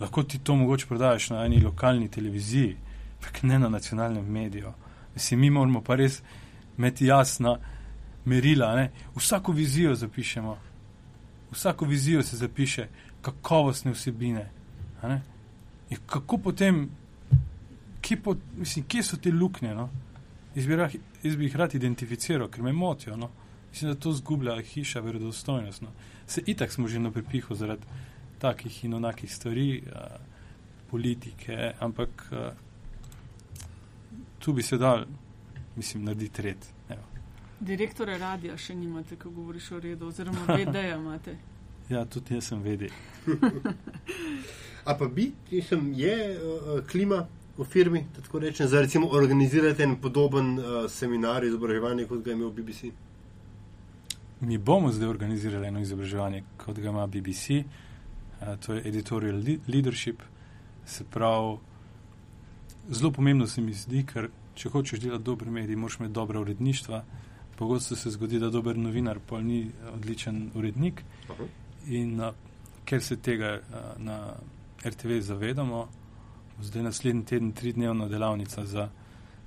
Lahko 0.00 0.22
ti 0.22 0.38
to 0.38 0.56
mogoče 0.56 0.86
prodajaš 0.86 1.30
na 1.30 1.44
eni 1.44 1.60
lokalni 1.60 2.08
televiziji, 2.08 2.76
ampak 3.16 3.42
ne 3.42 3.58
na 3.58 3.68
nacionalnem 3.68 4.24
mediju. 4.24 4.72
Mislim, 5.14 5.40
mi 5.40 5.50
moramo 5.50 5.80
pa 5.80 5.94
res 5.94 6.22
imeti 6.78 7.06
jasna 7.06 7.58
merila, 8.24 8.74
ne. 8.76 8.90
vsako 9.16 9.52
vizijo 9.52 9.94
zapišemo, 9.94 10.58
vsako 11.50 11.84
vizijo 11.84 12.22
se 12.22 12.36
zapiše 12.36 12.86
kakovostne 13.26 13.92
vsebine. 13.92 14.50
Kako 16.06 16.38
potem, 16.38 16.90
kje, 18.00 18.20
po, 18.22 18.36
mislim, 18.56 18.84
kje 18.88 19.02
so 19.02 19.16
te 19.16 19.32
luknje? 19.32 19.74
No? 19.74 19.88
Jaz 20.54 21.36
bi 21.36 21.48
jih 21.48 21.56
rad 21.56 21.74
identificiral, 21.74 22.48
ker 22.48 22.62
me 22.62 22.72
motijo. 22.72 23.16
No? 23.16 23.30
Mislim, 23.70 23.90
da 23.90 24.00
to 24.00 24.12
zgublja 24.12 24.60
hiša 24.62 25.00
verodostojnost. 25.00 25.82
No? 25.82 25.90
Se 26.26 26.42
itak 26.46 26.72
smo 26.72 26.88
že 26.88 27.02
na 27.02 27.10
prepihu 27.10 27.54
zaradi 27.54 27.82
takih 28.38 28.84
in 28.84 28.94
onakih 28.94 29.34
stvari, 29.34 29.82
a, 29.92 30.06
politike, 30.90 31.72
ampak 31.80 32.28
a, 32.32 32.52
tu 34.38 34.52
bi 34.52 34.62
se 34.62 34.78
dal, 34.78 35.04
mislim, 35.76 36.04
narediti 36.04 36.42
red. 36.42 36.70
Direktore 37.60 38.18
radija 38.18 38.56
še 38.60 38.74
nimate, 38.76 39.16
ko 39.16 39.30
govoriš 39.32 39.70
o 39.72 39.80
redu, 39.80 40.10
oziroma 40.12 40.44
vedeja 40.60 40.96
imate. 40.96 41.38
Ja, 41.88 42.04
tudi 42.04 42.34
jaz 42.34 42.48
sem 42.48 42.62
vedel. 42.62 42.90
A 44.86 44.94
pa 44.98 45.06
bi, 45.08 45.32
mislim, 45.50 45.92
je 45.94 46.38
uh, 46.38 46.86
klima 46.86 47.26
v 47.58 47.64
firmi, 47.64 48.04
tako 48.16 48.38
rečem, 48.38 48.68
za 48.68 48.80
recimo 48.80 49.08
organizirati 49.10 49.82
en 49.82 49.96
podoben 49.96 50.58
uh, 50.58 50.90
seminar 50.90 51.44
izobraževanja, 51.44 52.06
kot 52.06 52.22
ga 52.24 52.30
je 52.30 52.36
imel 52.36 52.50
BBC? 52.50 52.90
Mi 54.40 54.58
bomo 54.58 54.92
zdaj 54.92 55.08
organizirali 55.08 55.66
eno 55.66 55.80
izobraževanje, 55.80 56.42
kot 56.56 56.78
ga 56.78 56.88
ima 56.88 57.06
BBC, 57.06 57.50
uh, 57.50 58.54
to 58.66 58.74
je 58.74 58.88
editorial 58.88 59.42
leadership. 59.68 60.22
Se 60.86 61.04
pravi, 61.04 61.56
zelo 62.90 63.10
pomembno 63.12 63.46
se 63.46 63.60
mi 63.60 63.74
zdi, 63.74 64.04
ker 64.06 64.30
če 64.54 64.70
hočeš 64.70 65.00
delati 65.00 65.24
dobre 65.24 65.50
medije, 65.50 65.76
moraš 65.76 66.00
imeti 66.00 66.14
dobre 66.14 66.38
uredništva. 66.38 67.04
Pogosto 67.56 67.96
se 67.96 68.10
zgodi, 68.10 68.38
da 68.38 68.50
dober 68.50 68.76
novinar 68.78 69.18
pa 69.28 69.40
ni 69.40 69.70
odličen 69.94 70.50
urednik. 70.54 71.02
Uh 71.28 71.38
-huh. 71.38 71.65
In 71.88 72.20
uh, 72.20 72.32
ker 72.84 73.02
se 73.02 73.16
tega 73.16 73.60
uh, 73.60 74.02
na 74.02 74.34
RTV 74.86 75.20
zavedamo, 75.20 75.88
zdaj 76.62 76.82
naslednji 76.82 77.24
teden 77.24 77.52
tri 77.52 77.72
dnevna 77.72 78.08
delavnica 78.08 78.64
za, 78.64 78.88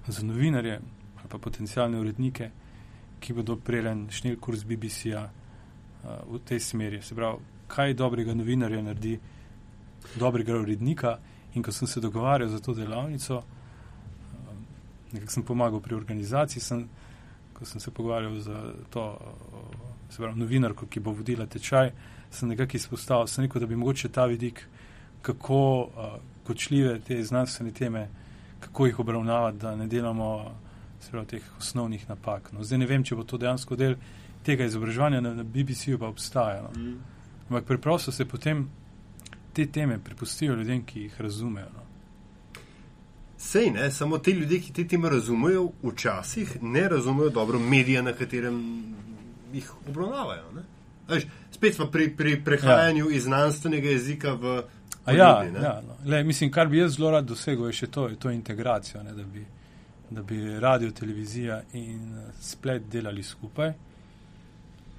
za 0.07 0.23
novinarje 0.23 0.79
ali 1.19 1.29
pa 1.29 1.37
potencijalne 1.37 1.99
urednike, 1.99 2.49
ki 3.19 3.33
bodo 3.33 3.57
prejeli 3.57 4.11
šnel 4.11 4.37
kurs 4.39 4.63
BBC-ja 4.63 5.23
uh, 5.25 6.35
v 6.35 6.39
tej 6.45 6.59
smeri. 6.59 7.01
Se 7.01 7.15
pravi, 7.15 7.43
kaj 7.67 7.93
dobrega 7.93 8.33
novinarja 8.33 8.81
naredi 8.81 9.19
dobrega 10.15 10.55
urednika. 10.55 11.17
In 11.53 11.63
ko 11.63 11.71
sem 11.71 11.87
se 11.87 11.99
dogovarjal 11.99 12.49
za 12.49 12.59
to 12.59 12.73
delavnico, 12.73 13.35
uh, 13.35 14.53
nekako 15.11 15.31
sem 15.31 15.43
pomagal 15.43 15.81
pri 15.81 15.95
organizaciji, 15.95 16.61
sem, 16.61 16.87
ko 17.53 17.65
sem 17.65 17.81
se 17.81 17.91
pogovarjal 17.91 18.39
za 18.39 18.73
to, 18.89 19.05
uh, 19.11 20.07
se 20.09 20.21
pravi, 20.21 20.39
novinarko, 20.39 20.85
ki 20.85 20.99
bo 20.99 21.11
vodila 21.11 21.45
tečaj 21.45 21.91
sem 22.31 22.49
nekako 22.49 22.77
izpostavil, 22.77 23.27
sem 23.27 23.45
rekel, 23.45 23.61
da 23.61 23.67
bi 23.67 23.75
mogoče 23.75 24.09
ta 24.09 24.25
vidik, 24.25 24.67
kako 25.21 25.61
uh, 25.81 26.15
kočljive 26.43 26.99
te 26.99 27.23
znanstvene 27.23 27.71
teme, 27.71 28.07
kako 28.59 28.85
jih 28.85 28.99
obravnavati, 28.99 29.57
da 29.57 29.75
ne 29.75 29.87
delamo 29.87 30.55
pravi, 31.11 31.27
teh 31.27 31.43
osnovnih 31.59 32.09
napak. 32.09 32.51
No, 32.51 32.63
zdaj 32.63 32.79
ne 32.79 32.85
vem, 32.85 33.03
če 33.03 33.15
bo 33.15 33.23
to 33.23 33.37
dejansko 33.37 33.75
del 33.75 33.95
tega 34.45 34.65
izobraževanja 34.65 35.21
na, 35.21 35.33
na 35.33 35.43
BBC-ju 35.43 35.99
pa 35.99 36.07
obstajalo. 36.07 36.71
No. 36.75 36.83
Mm. 36.83 36.97
Ampak 37.49 37.65
preprosto 37.65 38.11
se 38.11 38.25
potem 38.25 38.67
te 39.53 39.65
teme 39.65 39.99
prepustijo 39.99 40.55
ljudem, 40.55 40.83
ki 40.85 41.07
jih 41.07 41.21
razumejo. 41.21 41.69
No. 41.73 41.85
Sej 43.37 43.71
ne, 43.71 43.91
samo 43.91 44.17
ti 44.17 44.31
ljudje, 44.31 44.59
ki 44.61 44.73
te 44.73 44.87
teme 44.87 45.09
razumejo, 45.09 45.69
včasih 45.83 46.57
ne 46.61 46.89
razumejo 46.89 47.29
dobro 47.29 47.59
medije, 47.59 48.03
na 48.03 48.13
katerem 48.13 48.59
jih 49.53 49.71
obravnavajo. 49.87 50.63
Veš, 51.09 51.25
spet 51.59 51.75
smo 51.75 51.85
pri, 51.91 52.09
pri 52.15 52.41
prehajanju 52.43 53.09
ja. 53.09 53.15
iz 53.15 53.23
znanstvenega 53.23 53.89
jezika 53.89 54.33
v. 54.33 54.63
Ja, 55.07 55.43
ja, 55.43 55.81
no. 55.87 55.95
Le, 56.05 56.23
mislim, 56.23 56.51
kar 56.51 56.67
bi 56.67 56.77
jaz 56.77 56.95
zelo 56.95 57.11
rad 57.11 57.25
dosegel, 57.25 57.65
je 57.67 57.73
še 57.73 57.87
to, 57.87 58.07
je 58.07 58.15
to 58.15 58.31
integracijo, 58.31 59.01
ne, 59.03 59.13
da, 59.13 59.23
bi, 59.23 59.43
da 60.09 60.23
bi 60.23 60.39
radio, 60.59 60.91
televizija 60.91 61.61
in 61.73 62.13
splet 62.39 62.85
delali 62.91 63.23
skupaj. 63.23 63.73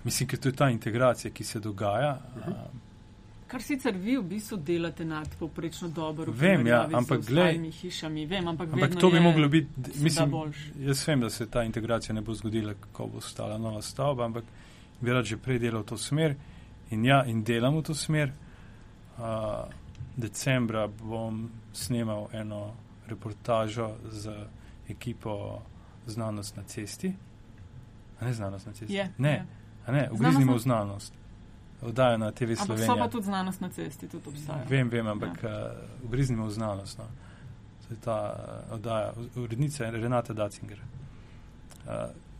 Mislim, 0.05 0.29
ker 0.29 0.41
to 0.41 0.49
je 0.49 0.57
ta 0.57 0.69
integracija, 0.71 1.31
ki 1.33 1.45
se 1.45 1.61
dogaja. 1.61 2.13
Uh 2.37 2.47
-huh. 2.47 2.69
Kar 3.47 3.63
sicer 3.63 3.97
vi 3.97 4.17
v 4.17 4.23
bistvu 4.23 4.57
delate 4.57 5.05
nadpoprečno 5.05 5.89
dobro. 5.89 6.33
Vem, 6.33 6.67
ja, 6.67 6.89
ampak 6.93 7.27
gledaj. 7.27 7.59
Vem, 8.27 8.49
ampak 8.49 8.73
ampak 8.73 8.95
to 9.01 9.11
bi 9.11 9.21
moglo 9.21 9.49
biti, 9.49 9.69
mislim, 9.97 10.35
jaz 10.79 11.09
vem, 11.09 11.21
da 11.21 11.31
se 11.31 11.47
ta 11.47 11.63
integracija 11.63 12.15
ne 12.15 12.21
bo 12.21 12.35
zgodila, 12.35 12.75
ko 12.93 13.07
bo 13.07 13.21
stala 13.21 13.59
nova 13.59 13.83
stavba, 13.83 14.25
ampak 14.25 14.45
bi 15.01 15.13
rad 15.13 15.25
že 15.25 15.37
prej 15.37 15.59
delal 15.59 15.83
v 15.83 15.87
to 15.87 15.97
smer 15.97 16.37
in 16.91 17.05
ja, 17.05 17.25
in 17.25 17.45
delam 17.45 17.77
v 17.77 17.83
to 17.83 17.95
smer. 17.95 18.33
Uh, 19.19 19.69
decembra 20.17 20.87
bom 20.89 21.51
snemal 21.73 22.29
eno 22.33 22.75
reportažo 23.07 23.97
z 24.11 24.33
ekipo 24.89 25.63
Znanost 26.07 26.57
na 26.57 26.63
cesti. 26.63 27.15
A 28.21 28.25
ne 28.25 28.33
znanost 28.33 28.67
na 28.67 28.73
cesti? 28.73 28.95
Je, 28.95 29.13
ne, 29.19 29.47
je. 29.87 29.93
ne, 29.93 30.09
ugriznimo 30.13 30.55
v 30.55 30.59
znanost. 30.59 31.13
Oddaja 31.83 32.17
na 32.17 32.33
TV 32.33 32.57
Slovenija. 32.57 32.63
Ampak 32.63 32.87
so 32.87 32.97
pa 32.97 33.09
tudi 33.09 33.25
znanost 33.25 33.61
na 33.61 33.69
cesti, 33.69 34.09
tudi 34.09 34.29
obstaja. 34.29 34.65
Vem, 34.69 34.89
vem, 34.89 35.07
ampak 35.07 35.43
ja. 35.43 35.51
uh, 35.51 36.05
ugriznimo 36.05 36.47
v 36.47 36.51
znanost. 36.51 36.99
No. 36.99 37.05
To 37.89 37.95
je 37.95 38.01
ta 38.01 38.35
uh, 38.69 38.75
oddaja, 38.75 39.13
urednica 39.37 39.85
je 39.85 39.91
Renata 39.91 40.33
Dacinger. 40.33 40.79
Uh, 41.87 41.93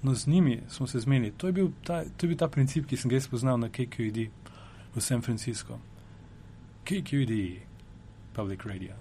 No, 0.03 0.15
z 0.15 0.27
njimi 0.27 0.61
smo 0.69 0.87
se 0.87 1.01
zmenili. 1.01 1.33
To 1.37 1.47
je 1.47 1.53
bil 1.53 1.69
ta, 1.85 2.05
to 2.17 2.27
je 2.27 2.29
bil 2.29 2.39
ta 2.39 2.49
princip, 2.49 2.87
ki 2.87 2.97
sem 2.97 3.11
ga 3.11 3.21
spoznal 3.21 3.59
na 3.61 3.69
KQED 3.69 4.31
v 4.95 5.01
San 5.01 5.23
Francisco. 5.23 5.79
KQED, 6.85 7.61
Public 8.33 8.65
Radio. 8.65 8.95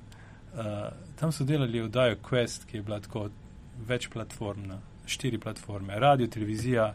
Uh, 0.53 0.91
tam 1.15 1.31
so 1.31 1.43
delali 1.43 1.81
oddajo 1.81 2.15
Quest, 2.29 2.65
ki 2.65 2.77
je 2.77 2.83
bila 2.83 2.99
tako 2.99 3.29
večplatformna, 3.87 4.79
štiri 5.05 5.39
platforme, 5.39 5.99
radio, 5.99 6.27
televizija, 6.27 6.93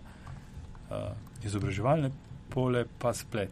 uh, 0.91 0.97
izobraževalne 1.45 2.11
pole, 2.49 2.85
pa 2.99 3.15
splet. 3.15 3.51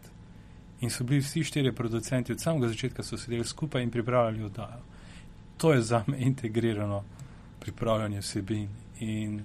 In 0.81 0.89
so 0.89 1.03
bili 1.03 1.21
vsi 1.21 1.43
štiri 1.43 1.71
producenti 1.71 2.31
od 2.31 2.41
samega 2.41 2.67
začetka, 2.67 3.03
so 3.03 3.17
sedeli 3.17 3.45
skupaj 3.45 3.83
in 3.83 3.91
pripravljali 3.91 4.43
oddajo. 4.43 4.81
To 5.57 5.73
je 5.73 5.81
za 5.81 6.03
me 6.07 6.19
integrirano 6.19 7.03
pripravljanje 7.59 8.19
vsebin. 8.19 8.69
In 8.99 9.41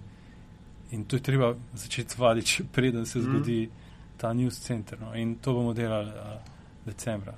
In 0.90 1.04
to 1.04 1.16
je 1.16 1.22
treba 1.22 1.54
začeti 1.74 2.14
vaditi, 2.18 2.64
preden 2.72 3.06
se 3.06 3.18
mhm. 3.18 3.28
zgodi 3.28 3.66
mm. 3.66 3.87
Ta 4.18 4.32
news 4.32 4.58
center. 4.58 4.98
No. 5.00 5.14
In 5.14 5.36
to 5.36 5.52
bomo 5.52 5.72
delali 5.72 6.10
uh, 6.10 6.40
decembra. 6.84 7.34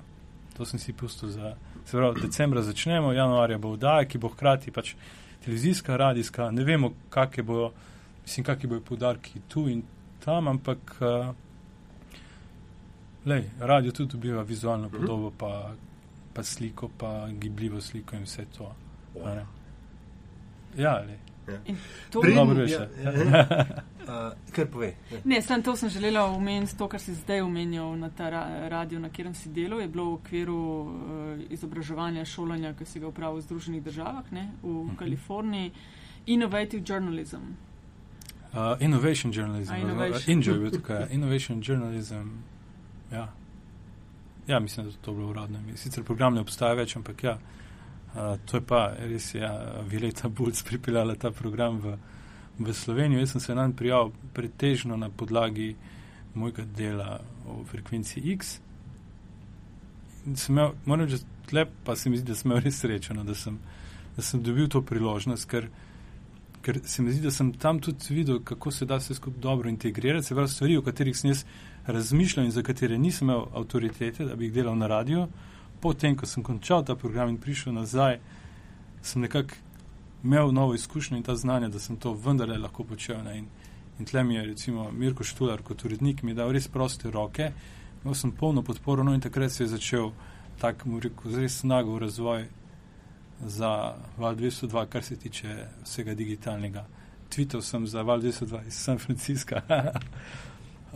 To 0.53 0.65
sem 0.65 0.79
si 0.79 0.93
pustil 0.93 1.29
za. 1.29 1.53
Se 1.85 1.97
pravi, 1.97 2.21
decembra 2.21 2.61
začnemo, 2.61 3.13
januarja 3.13 3.57
bo 3.57 3.71
vdaja, 3.71 4.05
ki 4.05 4.17
bo 4.17 4.29
hkrati 4.29 4.71
pač 4.71 4.95
televizijska, 5.39 5.97
radijska, 5.97 6.51
ne 6.51 6.63
vemo, 6.63 6.91
kakšne 7.09 7.43
bojo, 7.43 7.71
mislim, 8.21 8.43
kakšni 8.43 8.69
bojo 8.69 8.81
podarki 8.81 9.39
tu 9.47 9.67
in 9.67 9.81
tam, 10.19 10.47
ampak 10.47 10.77
uh, 10.99 11.31
lej, 13.25 13.43
radio 13.59 13.91
tudi 13.91 14.11
dobiva 14.11 14.43
vizualno 14.43 14.87
Mhm. 14.87 14.97
podobo, 14.97 15.31
pa, 15.31 15.71
pa 16.33 16.43
sliko, 16.43 16.89
pa 16.97 17.27
gibljivo 17.31 17.81
sliko 17.81 18.15
in 18.15 18.23
vse 18.23 18.45
to. 18.47 18.75
ne. 19.15 19.45
Ja, 20.77 20.99
lej. 20.99 21.17
To, 22.09 22.21
Preden- 22.21 22.35
Dobro 22.37 22.61
je 22.61 22.71
ja, 22.71 22.87
ja, 23.03 23.11
ja. 23.11 23.65
Uh, 24.01 24.07
kar 24.51 24.65
pove. 24.65 24.87
Ja. 25.11 25.17
ne, 25.23 25.41
sem 25.41 25.63
to 25.63 25.75
sem 25.75 25.89
želela 25.89 26.23
omeniti, 26.25 26.77
to, 26.77 26.87
kar 26.87 26.99
si 26.99 27.13
zdaj 27.13 27.41
omenjal 27.41 27.95
na 27.95 28.09
ta 28.09 28.29
ra 28.29 28.41
radio, 28.67 28.99
na 28.99 29.09
katerem 29.09 29.33
si 29.33 29.49
delal, 29.49 29.79
je 29.79 29.87
bilo 29.87 30.05
v 30.05 30.13
okviru 30.13 30.55
uh, 30.55 30.89
izobraževanja, 31.49 32.25
šolanja, 32.25 32.73
ki 32.73 32.85
si 32.85 32.99
ga 32.99 33.07
upravil 33.07 33.37
v 33.37 33.41
Združenih 33.41 33.83
državah, 33.83 34.31
ne, 34.31 34.47
v 34.63 34.67
Mhm. 34.67 34.95
Kaliforniji. 34.95 35.71
Innovative 36.27 36.83
journalism. 36.83 37.53
Uh, 38.51 38.57
innovation 38.79 39.31
journalism, 39.31 39.71
uh, 39.71 39.79
innovation. 39.79 40.21
Enjoy 40.29 40.59
bil 40.59 40.71
tukaj. 40.71 41.07
Innovation 41.11 41.61
journalism. 41.61 42.27
Ja. 43.11 43.27
ja, 44.47 44.59
mislim, 44.59 44.85
da 44.85 44.91
je 44.91 44.97
to 44.97 45.13
bilo 45.13 45.29
uradno. 45.29 45.59
Sicer 45.75 46.03
program 46.03 46.33
ne 46.33 46.41
obstaja 46.41 46.73
več, 46.73 46.95
ampak 46.95 47.23
ja, 47.23 47.31
uh, 47.33 47.39
to 48.45 48.57
je 48.57 48.61
pa 48.67 48.93
res, 48.99 49.33
ja, 49.35 49.51
Vileta 49.87 50.29
Bulc 50.29 50.61
pripeljala 50.67 51.15
ta 51.15 51.31
program 51.31 51.79
v, 51.79 51.95
v 52.59 52.73
Slovenijo. 52.73 53.19
Jaz 53.19 53.31
sem 53.31 53.41
se 53.41 53.55
nam 53.55 53.73
prijavil 53.73 54.11
pretežno 54.33 54.97
na 54.97 55.09
podlagi 55.09 55.75
mojega 56.33 56.65
dela 56.65 57.19
o 57.47 57.63
frekvenci 57.65 58.19
X. 58.33 58.59
Imel, 60.49 60.73
moram 60.85 61.07
reči, 61.07 61.23
tle 61.49 61.65
pa 61.85 61.95
se 61.95 62.09
mi 62.09 62.17
zdi, 62.17 62.31
da 62.31 62.35
sem 62.35 62.51
imel 62.51 62.63
res 62.63 62.79
srečo, 62.79 63.13
no, 63.13 63.23
da, 63.23 63.35
sem, 63.35 63.57
da 64.15 64.21
sem 64.21 64.43
dobil 64.43 64.69
to 64.69 64.81
priložnost, 64.81 65.49
ker 65.49 65.69
ker 66.61 66.79
se 66.85 67.01
mi 67.01 67.11
zdi, 67.11 67.23
da 67.25 67.31
sem 67.31 67.51
tam 67.53 67.79
tudi 67.81 68.13
videl, 68.13 68.41
kako 68.43 68.71
se 68.71 68.85
da 68.85 68.99
vse 68.99 69.15
skupaj 69.15 69.41
dobro 69.41 69.69
integrirati, 69.69 70.27
se 70.27 70.35
pravi 70.35 70.49
stvari, 70.49 70.77
o 70.77 70.83
katerih 70.85 71.17
sem 71.17 71.31
jaz 71.31 71.45
razmišljal 71.87 72.45
in 72.45 72.51
za 72.51 72.63
katere 72.63 72.97
nisem 72.97 73.29
imel 73.29 73.45
avtoritete, 73.53 74.25
da 74.25 74.35
bi 74.35 74.45
jih 74.45 74.53
delal 74.53 74.77
na 74.77 74.87
radio. 74.87 75.27
Potem, 75.81 76.15
ko 76.15 76.25
sem 76.25 76.43
končal 76.43 76.83
ta 76.85 76.95
program 76.95 77.29
in 77.29 77.37
prišel 77.37 77.73
nazaj, 77.73 78.19
sem 79.01 79.21
nekako 79.21 79.55
imel 80.23 80.51
novo 80.53 80.75
izkušnjo 80.75 81.17
in 81.17 81.23
ta 81.23 81.35
znanje, 81.35 81.69
da 81.69 81.79
sem 81.79 81.97
to 81.97 82.13
vendarle 82.13 82.57
lahko 82.57 82.83
počel. 82.83 83.23
Ne? 83.23 83.37
In, 83.37 83.45
in 83.99 84.05
tle 84.05 84.23
mi 84.23 84.35
je 84.35 84.45
recimo 84.45 84.91
Mirko 84.91 85.23
Štular 85.23 85.61
kot 85.61 85.85
urednik 85.85 86.21
mi 86.23 86.33
dal 86.33 86.51
res 86.53 86.67
proste 86.67 87.11
roke, 87.11 87.51
imel 88.03 88.15
sem 88.15 88.31
polno 88.31 88.61
podporo, 88.61 89.03
no 89.03 89.13
in 89.13 89.21
takrat 89.21 89.51
se 89.51 89.63
je 89.63 89.67
začel 89.73 90.11
tak, 90.61 90.85
mu 90.85 90.99
rekel, 90.99 91.33
res 91.41 91.63
nagov 91.63 91.97
razvoj 91.99 92.45
za 93.47 93.71
Val 94.17 94.35
202, 94.35 94.85
kar 94.85 95.03
se 95.03 95.15
tiče 95.17 95.55
vsega 95.83 96.13
digitalnega. 96.13 96.85
Tweetal 97.33 97.61
sem 97.65 97.87
za 97.87 98.01
Val 98.05 98.21
202 98.21 98.67
iz 98.67 98.73
San 98.77 98.97
Francisca. 99.01 99.61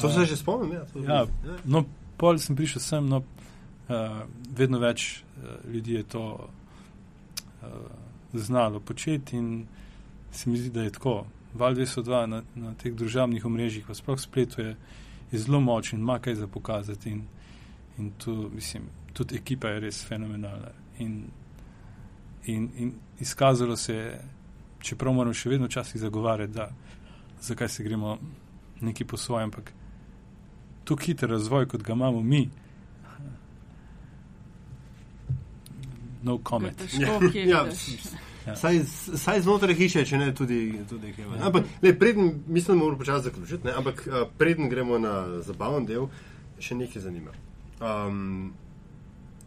To 0.02 0.10
se 0.12 0.26
že 0.26 0.36
spomnim. 0.38 0.74
Ja, 0.74 0.86
to, 0.86 1.00
Ja. 1.00 1.26
no, 1.66 1.86
pol 2.18 2.36
sem 2.38 2.56
prišel 2.56 2.82
sem, 2.84 3.06
no, 3.08 3.22
vedno 4.58 4.80
več 4.80 5.24
uh, 5.24 5.74
ljudi 5.74 5.94
je 5.94 6.04
to 6.04 6.50
uh, 7.62 7.70
znalo 8.34 8.80
početi 8.80 9.38
in 9.38 9.66
se 10.32 10.50
mi 10.50 10.58
zdi, 10.58 10.70
da 10.70 10.84
je 10.84 10.92
tako. 10.92 11.26
Val 11.54 11.76
202 11.76 12.26
na, 12.26 12.42
na 12.56 12.74
teh 12.74 12.94
družabnih 12.94 13.46
omrežjih, 13.46 13.86
pa 13.88 13.94
sploh 13.96 14.20
spletu 14.20 14.62
je, 14.62 14.76
je 15.32 15.40
zelo 15.40 15.62
močen, 15.64 16.00
ima 16.00 16.20
kaj 16.20 16.36
za 16.36 16.48
pokazati 16.48 17.10
in, 17.10 17.22
in 17.98 18.12
tu, 18.20 18.50
mislim, 18.54 18.90
tudi 19.14 19.38
ekipa 19.40 19.72
je 19.72 19.80
res 19.80 20.02
fenomenalna. 20.04 20.74
In, 21.00 21.24
in, 22.46 22.70
in 22.76 22.92
izkazalo 23.20 23.76
se 23.76 23.96
je, 23.96 24.20
čeprav 24.80 25.14
moramo 25.14 25.34
še 25.34 25.50
vedno 25.50 25.72
včasih 25.72 26.02
zagovarjati, 26.02 26.54
da 26.54 26.68
zakaj 27.42 27.70
se 27.70 27.84
gremo 27.84 28.18
neki 28.82 29.06
po 29.06 29.18
svojem, 29.18 29.48
ampak 29.48 29.72
tako 30.84 31.02
hiter 31.02 31.30
razvoj, 31.30 31.68
kot 31.72 31.84
ga 31.84 31.94
imamo 31.94 32.22
mi. 32.22 32.50
No 36.26 36.40
comment. 36.44 36.82
Ja. 37.46 37.66
Ja. 38.46 38.56
Saj, 38.56 38.80
saj 39.18 39.40
znotraj 39.42 39.74
hiše, 39.74 40.04
če 40.06 40.18
ne 40.22 40.28
tudi, 40.38 40.58
tudi 40.90 41.14
kaj. 41.16 41.26
Ja. 41.26 41.48
Ampak, 41.48 41.66
le, 41.82 41.94
preden, 41.98 42.28
mislim, 42.48 42.78
da 42.78 42.84
moramo 42.84 43.00
počasi 43.00 43.24
zaključiti, 43.24 43.66
ne? 43.68 43.74
ampak 43.78 44.04
uh, 44.06 44.28
preden 44.38 44.70
gremo 44.70 45.00
na 45.02 45.16
zabaven 45.42 45.88
del, 45.90 46.06
še 46.62 46.78
nekaj 46.78 47.02
zanima. 47.08 47.34
Um, 47.82 48.54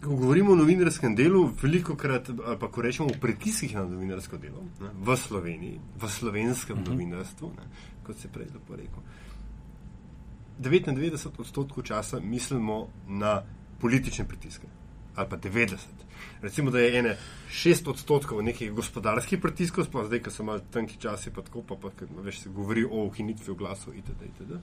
ko 0.03 0.16
govorimo 0.18 0.53
o 0.53 0.59
novinarskem 0.59 1.14
delu, 1.18 1.45
veliko 1.62 1.95
krat, 1.95 2.31
pa 2.61 2.70
ko 2.70 2.83
rečemo 2.83 3.09
o 3.09 3.20
pritiskih 3.22 3.74
na 3.79 3.85
novinarsko 3.87 4.39
delo 4.39 4.66
ne? 4.81 4.91
v 4.95 5.16
Sloveniji, 5.16 5.79
v 5.99 6.11
slovenskem 6.11 6.76
uh 6.76 6.83
Mhm. 6.83 6.91
-huh. 6.91 6.95
novinarstvu, 6.95 7.53
ne? 7.57 7.70
kot 8.07 8.18
se 8.18 8.29
prej 8.29 8.47
lepo 8.55 8.76
rekel. 8.76 9.03
99 10.59 11.29
odstotkov 11.39 11.85
časa 11.85 12.20
mislimo 12.20 12.89
na 13.09 13.43
politične 13.81 14.24
pritiske, 14.29 14.66
ali 15.14 15.29
pa 15.31 15.37
90. 15.37 16.07
Recimo, 16.43 16.70
da 16.70 16.78
je 16.78 16.99
ene 16.99 17.16
6 17.51 17.91
odstotkov 17.91 18.43
nekih 18.43 18.72
gospodarskih 18.72 19.41
pritiskov, 19.43 19.89
sploh 19.89 20.07
zdaj, 20.07 20.22
ko 20.22 20.30
so 20.30 20.45
malo 20.47 20.62
tanki 20.70 20.99
časi, 21.01 21.32
pa 21.34 21.43
tako, 21.43 21.62
pa, 21.66 21.74
pa 21.74 21.91
ker, 21.91 22.07
veš, 22.22 22.45
se 22.45 22.53
govori 22.55 22.84
o 22.84 23.05
ukinitvi 23.09 23.53
oglasov 23.53 23.97
itd. 23.99 24.28
itd. 24.30 24.61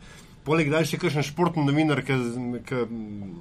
Poleg 0.48 0.70
tega 0.72 0.86
še 0.88 1.00
kakšen 1.02 1.26
športni 1.28 1.66
novinar, 1.68 2.04
ki 2.06 2.20
ki, 2.68 2.86
mm, 2.86 3.34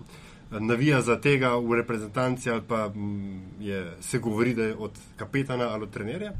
navija 0.64 1.00
za 1.02 1.16
tega 1.20 1.54
v 1.60 1.78
reprezentanci, 1.82 2.50
ali 2.50 2.66
pa 2.68 2.88
mm, 2.88 3.62
je, 3.62 3.84
se 4.00 4.18
govori, 4.18 4.54
da 4.54 4.72
je 4.72 4.76
od 4.76 4.98
kapetana 5.16 5.70
ali 5.70 5.86
od 5.86 5.94
trenerja. 5.94 6.32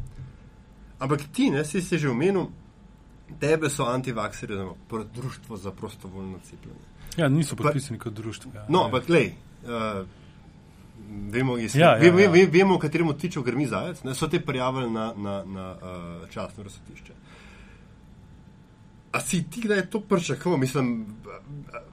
Ampak 0.98 1.28
ti, 1.32 1.50
ne, 1.50 1.64
si 1.64 1.82
si 1.82 1.98
že 1.98 2.10
omenil, 2.10 2.48
tebe 3.40 3.70
so 3.70 3.86
antivakserji, 3.86 4.56
oziroma 4.56 5.04
društvo 5.14 5.56
za 5.56 5.70
prostovoljno 5.70 6.38
cepljenje. 6.44 6.90
Ja, 7.16 7.28
niso 7.28 7.56
Pa- 7.56 7.62
podpisani 7.62 7.98
kot 7.98 8.12
društvo. 8.12 8.50
Ja. 8.54 8.66
No, 8.68 8.84
ampak 8.84 9.06
glej. 9.06 9.34
Uh, 9.64 10.06
Vemo, 11.08 11.58
iz, 11.58 11.74
Ja, 11.76 11.96
ja, 11.96 11.98
ve, 11.98 12.10
ve, 12.10 12.22
ja. 12.22 12.30
ve, 12.30 12.46
vemo, 12.46 12.78
kateremu 12.78 13.14
tičo 13.18 13.42
grmi 13.42 13.66
zajec. 13.66 14.02
Ne, 14.04 14.14
so 14.14 14.28
te 14.28 14.40
prijavili 14.40 14.90
na, 14.90 15.12
na, 15.16 15.44
na 15.44 15.70
uh, 15.72 16.28
časno 16.30 16.62
razsodišče. 16.62 17.12
A 19.12 19.20
si 19.20 19.44
ti, 19.50 19.68
da 19.68 19.74
je 19.74 19.90
to 19.90 20.00
pričakoval? 20.00 20.58
Mislim, 20.58 21.06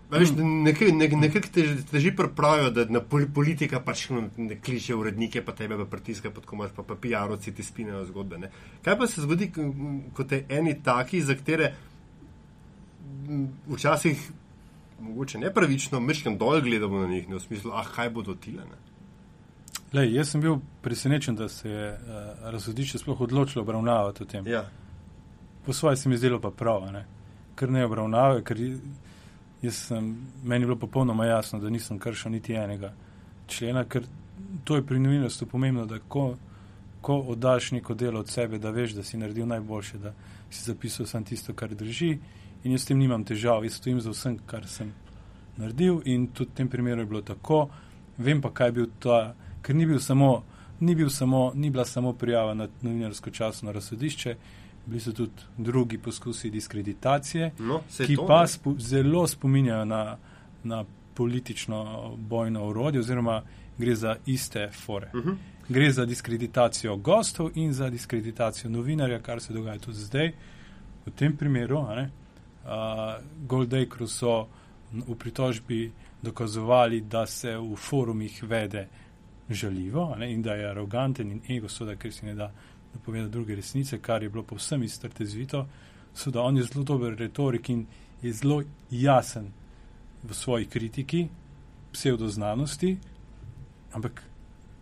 veš, 0.09 0.32
nekaj 0.38 0.91
nek, 0.91 1.14
nek 1.22 1.36
te, 1.53 1.64
te 1.91 1.99
že 1.99 2.16
pripravijo, 2.18 2.72
da 2.74 2.86
na 2.89 3.01
pol, 3.01 3.28
politika 3.34 3.80
pač 3.80 4.07
ne 4.38 4.57
kliče 4.57 4.95
urednike, 4.95 5.43
pa 5.45 5.53
tebe 5.53 5.78
pa 5.78 5.86
pritiska, 5.86 6.32
pa 6.34 6.41
tako 6.41 6.55
imaš 6.55 6.74
pa, 6.76 6.84
pa 6.84 6.97
PR-ovci 6.97 7.53
ti 7.53 7.64
spinejo 7.64 8.05
zgodbe. 8.09 8.41
Ne. 8.41 8.51
Kaj 8.82 8.97
pa 8.97 9.07
se 9.07 9.22
zgodi, 9.22 9.51
ko 10.18 10.24
te 10.26 10.45
eni 10.49 10.80
taki, 10.84 11.22
za 11.22 11.38
katere 11.38 11.74
včasih 13.70 14.32
mogoče 15.01 15.39
nepravično, 15.39 15.99
mečkam 15.99 16.38
dol 16.38 16.62
gledamo 16.62 16.99
na 16.99 17.07
njih, 17.07 17.30
ne 17.30 17.36
v 17.36 17.39
smislu, 17.39 17.72
ah, 17.74 17.86
kaj 17.95 18.09
bodo 18.09 18.36
tile. 18.36 18.66
Ne? 18.66 18.91
Lej, 19.94 20.14
jaz 20.16 20.30
sem 20.32 20.42
bil 20.42 20.60
presenečen, 20.82 21.36
da 21.36 21.50
se 21.50 21.70
je 21.70 21.88
uh, 21.92 22.52
razsodišče 22.52 22.98
sploh 22.98 23.22
odločilo 23.22 23.64
obravnavati 23.64 24.24
o 24.24 24.26
tem. 24.26 24.48
Ja. 24.48 24.66
Po 25.66 25.74
svoje 25.74 25.98
se 25.98 26.10
mi 26.10 26.18
zdelo 26.18 26.39
pa 26.39 26.52
prav, 26.52 26.92
ne? 26.92 27.06
ker 27.56 27.70
ne 27.70 27.84
obravnave, 27.86 28.44
ker 28.44 28.58
jaz 29.62 29.76
sem, 29.76 30.16
meni 30.44 30.64
je 30.64 30.68
bilo 30.68 30.80
popolnoma 30.80 31.26
jasno, 31.26 31.60
da 31.60 31.70
nisem 31.70 32.00
kršil 32.00 32.32
niti 32.32 32.54
enega 32.54 32.94
člena, 33.48 33.84
ker 33.86 34.08
to 34.64 34.76
je 34.76 34.86
pri 34.86 35.00
novinarstvu 35.00 35.48
pomembno, 35.48 35.86
da 35.86 36.00
ko, 36.00 36.36
ko 37.02 37.20
oddaš 37.36 37.72
neko 37.72 37.94
delo 37.94 38.20
od 38.20 38.30
sebe, 38.30 38.58
da 38.58 38.72
veš, 38.72 38.96
da 38.98 39.04
si 39.04 39.18
naredil 39.18 39.48
najboljše, 39.48 39.98
da 39.98 40.14
si 40.50 40.64
zapisal 40.64 41.06
samo 41.06 41.26
tisto, 41.26 41.54
kar 41.54 41.76
drži 41.76 42.18
in 42.64 42.72
jaz 42.72 42.82
s 42.82 42.89
tem 42.89 42.98
nimam 42.98 43.24
težav, 43.28 43.64
jaz 43.66 43.78
stojim 43.78 44.02
za 44.02 44.16
vsem, 44.16 44.39
kar 44.48 44.68
sem 44.68 44.94
naredil 45.58 46.02
in 46.06 46.28
tudi 46.28 46.52
v 46.52 46.58
tem 46.58 46.70
primeru 46.70 47.02
je 47.02 47.06
bilo 47.06 47.22
tako. 47.22 47.68
Vem 48.18 48.42
pa, 48.42 48.50
kaj 48.54 48.68
je 48.68 48.72
bil 48.72 48.89
ta, 49.00 49.36
ker 49.62 49.76
ni 49.76 49.86
bil 49.86 49.99
samo, 49.99 50.43
ni, 50.80 50.95
bil 50.95 51.09
samo, 51.09 51.51
ni 51.55 51.70
bila 51.70 51.86
samo 51.86 52.14
prijava 52.14 52.53
na 52.53 52.68
novinarsko 52.82 53.30
časno 53.30 53.72
razsodišče, 53.72 54.36
bili 54.86 54.99
so 54.99 55.12
tudi 55.12 55.32
drugi 55.57 55.97
poskusi 55.97 56.49
diskreditacije, 56.49 57.51
No, 57.59 57.82
ki 58.07 58.16
to, 58.16 58.26
pa 58.28 58.47
spo, 58.47 58.76
zelo 58.80 59.28
spominjajo 59.28 59.86
na, 59.86 60.18
na 60.64 60.86
politično 61.14 62.12
bojno 62.18 62.64
orodje, 62.66 62.99
oziroma 62.99 63.41
gre 63.78 63.95
za 63.95 64.16
iste 64.26 64.70
fore. 64.86 65.12
Uh 65.14 65.26
-huh. 65.26 65.36
Gre 65.70 65.91
za 65.91 66.05
diskreditacijo 66.05 66.95
gostov 66.97 67.49
in 67.55 67.74
za 67.74 67.89
diskreditacijo 67.89 68.70
novinarja, 68.70 69.20
kar 69.20 69.41
se 69.41 69.53
dogaja 69.53 69.80
tudi 69.80 69.97
zdaj. 69.97 70.32
V 71.05 71.12
tem 71.12 71.38
primeru, 71.38 71.86
ne, 71.95 72.09
uh, 72.64 72.70
Goldacre 73.47 74.07
so 74.07 74.47
v 75.07 75.16
pritožbi 75.16 75.91
dokazovali, 76.22 77.01
da 77.01 77.26
se 77.26 77.57
v 77.57 77.76
forumih 77.76 78.43
vede 78.43 78.88
žaljivo 79.54 80.16
ne, 80.20 80.32
in 80.34 80.41
da 80.41 80.54
je 80.54 80.70
aroganten 80.70 81.32
in 81.32 81.41
ego, 81.49 81.70
so 81.70 81.86
da 81.86 81.95
ker 81.95 82.14
si 82.14 82.26
ne 82.26 82.36
da 82.36 82.52
napovedati 82.93 83.32
druge 83.32 83.56
resnice, 83.56 83.99
kar 83.99 84.24
je 84.24 84.30
bilo 84.30 84.43
povsem 84.43 84.84
iztrtezvito, 84.84 85.66
so 86.14 86.32
da 86.32 86.41
on 86.41 86.58
je 86.58 86.64
zelo 86.64 86.84
dober 86.84 87.16
retorik 87.16 87.70
in 87.70 87.86
je 88.22 88.34
zelo 88.34 88.64
jasen 88.91 89.52
v 90.24 90.34
svoji 90.34 90.66
kritiki 90.66 91.28
pseudoznanosti 91.91 92.97
ampak 93.91 94.24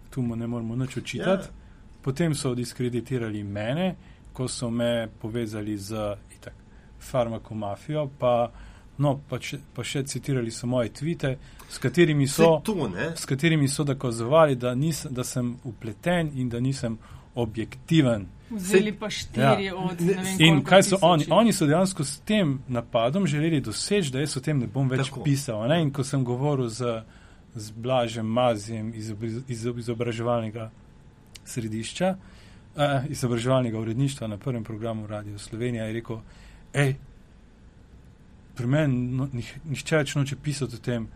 tu 0.09 0.21
mu 0.21 0.35
ne 0.35 0.47
moremo 0.47 0.75
nič 0.75 0.97
očitati. 0.97 1.47
Ja. 1.47 1.53
Potem 2.01 2.35
so 2.35 2.55
diskreditirali 2.55 3.43
mene, 3.43 3.95
ko 4.33 4.47
so 4.47 4.69
me 4.69 5.07
povezali 5.21 5.77
z 5.77 6.15
itak, 6.37 6.53
farmakomafijo, 6.99 8.09
pa, 8.19 8.51
no, 8.99 9.19
pa, 9.29 9.39
še, 9.39 9.59
pa 9.75 9.83
še 9.83 10.03
citirali 10.03 10.51
so 10.51 10.67
moje 10.67 10.91
tvite, 10.93 11.37
s 11.69 11.77
katerimi 11.77 12.27
so, 12.27 12.59
to, 12.65 12.75
ne? 12.91 13.11
s 13.15 13.25
katerimi 13.25 13.67
so 13.67 13.83
dokazovali, 13.83 14.55
da, 14.55 14.75
nis, 14.75 15.05
da 15.09 15.23
sem 15.23 15.55
upleten 15.63 16.31
in 16.35 16.49
da 16.49 16.59
nisem 16.59 16.97
objektiven. 17.35 18.25
Vzeli 18.49 18.91
pa 18.97 19.09
štiri 19.09 19.65
Ja. 19.65 19.75
od 19.75 20.01
Ne, 20.01 20.13
vem 20.13 20.41
In 20.41 20.63
kaj 20.65 20.83
so 20.83 20.97
oni? 21.01 21.25
Oni 21.29 21.53
so 21.53 21.67
dejansko 21.69 22.03
s 22.03 22.19
tem 22.25 22.59
napadom 22.67 23.27
želeli 23.27 23.61
doseči, 23.61 24.11
da 24.11 24.19
jaz 24.19 24.37
o 24.37 24.41
tem 24.41 24.59
ne 24.59 24.67
bom 24.67 24.89
več 24.89 25.07
Tako. 25.07 25.23
Pisal. 25.23 25.67
Ne? 25.69 25.81
In 25.81 25.91
ko 25.93 26.03
sem 26.03 26.23
govoril 26.25 26.67
z, 26.67 27.03
z 27.55 27.71
Blažem 27.71 28.25
Mazijem 28.25 28.91
iz, 28.95 29.11
obriz- 29.13 29.43
iz 29.47 29.65
izobraževalnega 29.65 30.71
središča, 31.45 32.15
eh, 32.75 33.05
izobraževalnega 33.09 33.79
uredništva 33.79 34.27
na 34.27 34.37
prvem 34.37 34.63
programu 34.63 35.07
Radio 35.07 35.37
Slovenija, 35.37 35.85
je 35.85 35.93
rekel, 35.93 36.19
hej, 36.73 36.95
pri 38.59 38.67
meni 38.67 39.15
no, 39.15 39.29
nih, 39.31 39.53
nihče 39.71 40.01
več 40.01 40.15
noče 40.17 40.35
pisati 40.43 40.75
o 40.75 40.83
tem. 40.83 41.07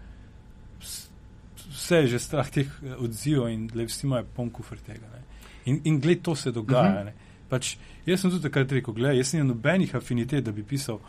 Vse 1.73 2.03
je 2.03 2.13
že 2.13 2.21
strah 2.23 2.47
teh 2.47 2.69
eh, 2.69 2.95
odzivov 2.95 3.49
in 3.51 3.67
le 3.75 3.87
vsi 3.89 4.07
imajo 4.07 4.29
poln 4.35 4.51
kufr 4.55 4.79
tega. 4.85 5.09
Ne? 5.11 5.23
In, 5.71 5.81
in 5.89 5.99
gled, 5.99 6.23
to 6.23 6.35
se 6.39 6.51
dogaja. 6.55 7.03
Mhm. 7.03 7.07
Uh 7.07 7.13
-huh. 7.13 7.49
pač, 7.49 7.75
jaz 8.05 8.21
sem 8.21 8.31
tudi 8.31 8.41
takrat 8.41 8.71
rekel, 8.71 8.93
gledaj, 8.93 9.17
jaz 9.17 9.33
nimam 9.33 9.47
nobenih 9.47 9.95
afinitet, 9.95 10.43
da 10.45 10.51
bi 10.51 10.63
pisal 10.63 10.99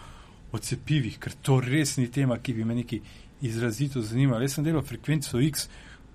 o 0.52 0.58
cepivih, 0.58 1.18
ker 1.18 1.32
to 1.42 1.60
res 1.60 1.96
ni 1.96 2.10
tema, 2.10 2.38
ki 2.38 2.52
bi 2.54 2.64
me 2.64 2.74
neki 2.74 3.00
izrazito 3.40 4.02
zanimala. 4.02 4.42
Jaz 4.42 4.52
sem 4.54 4.64
delal 4.64 4.82
frekvenco 4.82 5.40
X, 5.40 5.68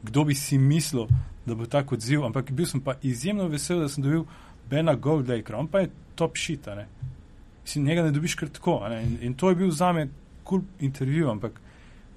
kdo 0.03 0.23
bi 0.23 0.35
si 0.35 0.57
mislil, 0.57 1.07
da 1.45 1.55
bo 1.55 1.65
tako 1.65 1.95
odziv, 1.95 2.23
ampak 2.23 2.51
bil 2.51 2.65
sem 2.65 2.81
pa 2.81 2.95
izjemno 3.01 3.47
vesel, 3.47 3.79
da 3.79 3.89
sem 3.89 4.03
dobil 4.03 4.25
Bena 4.69 4.95
Goldacre, 4.95 5.55
on 5.55 5.67
pa 5.67 5.79
je 5.79 5.89
top 6.15 6.37
shit, 6.37 6.67
Mislim, 7.69 7.85
njega 7.85 8.03
ne 8.03 8.11
dobiš 8.11 8.33
kar 8.35 8.49
tako. 8.49 8.81
In, 9.03 9.17
in 9.21 9.33
to 9.33 9.49
je 9.49 9.55
bil 9.55 9.71
za 9.71 9.91
me 9.93 10.07
kul 10.43 10.59
cool 10.59 10.61
intervju, 10.79 11.29
ampak 11.29 11.59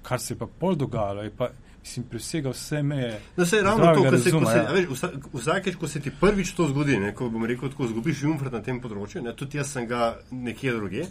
kar 0.01 0.19
se 0.19 0.33
je 0.33 0.37
pa 0.37 0.47
pol 0.59 0.75
dogajalo, 0.75 1.21
je 1.21 1.31
pa, 1.37 1.49
mislim, 1.83 2.05
presega 2.09 2.49
vse 2.49 2.83
meje. 2.83 3.19
No, 3.37 3.45
se 3.45 3.55
je 3.55 3.63
ravno 3.63 3.93
to, 3.93 3.93
ko 3.93 4.17
se, 4.17 4.31
ko 4.31 4.39
razuma, 4.39 4.51
se, 4.51 4.57
ja. 4.57 4.71
veš, 4.71 4.87
vsa- 4.89 5.11
vsakeč, 5.33 5.75
ko 5.75 5.87
se 5.87 5.99
ti 6.01 6.11
prvič 6.21 6.51
to 6.57 6.67
zgodi, 6.67 6.97
ne, 6.97 7.11
ko 7.13 7.29
bom 7.29 7.45
rekel, 7.45 7.69
tako 7.69 7.87
zgubiš 7.87 8.23
jumfrt 8.23 8.51
na 8.51 8.61
tem 8.65 8.79
področju, 8.81 9.21
ne, 9.21 9.35
tudi 9.37 9.59
jaz 9.61 9.75
sem 9.75 9.85
ga 9.87 10.15
nekje 10.31 10.73
druge. 10.73 11.05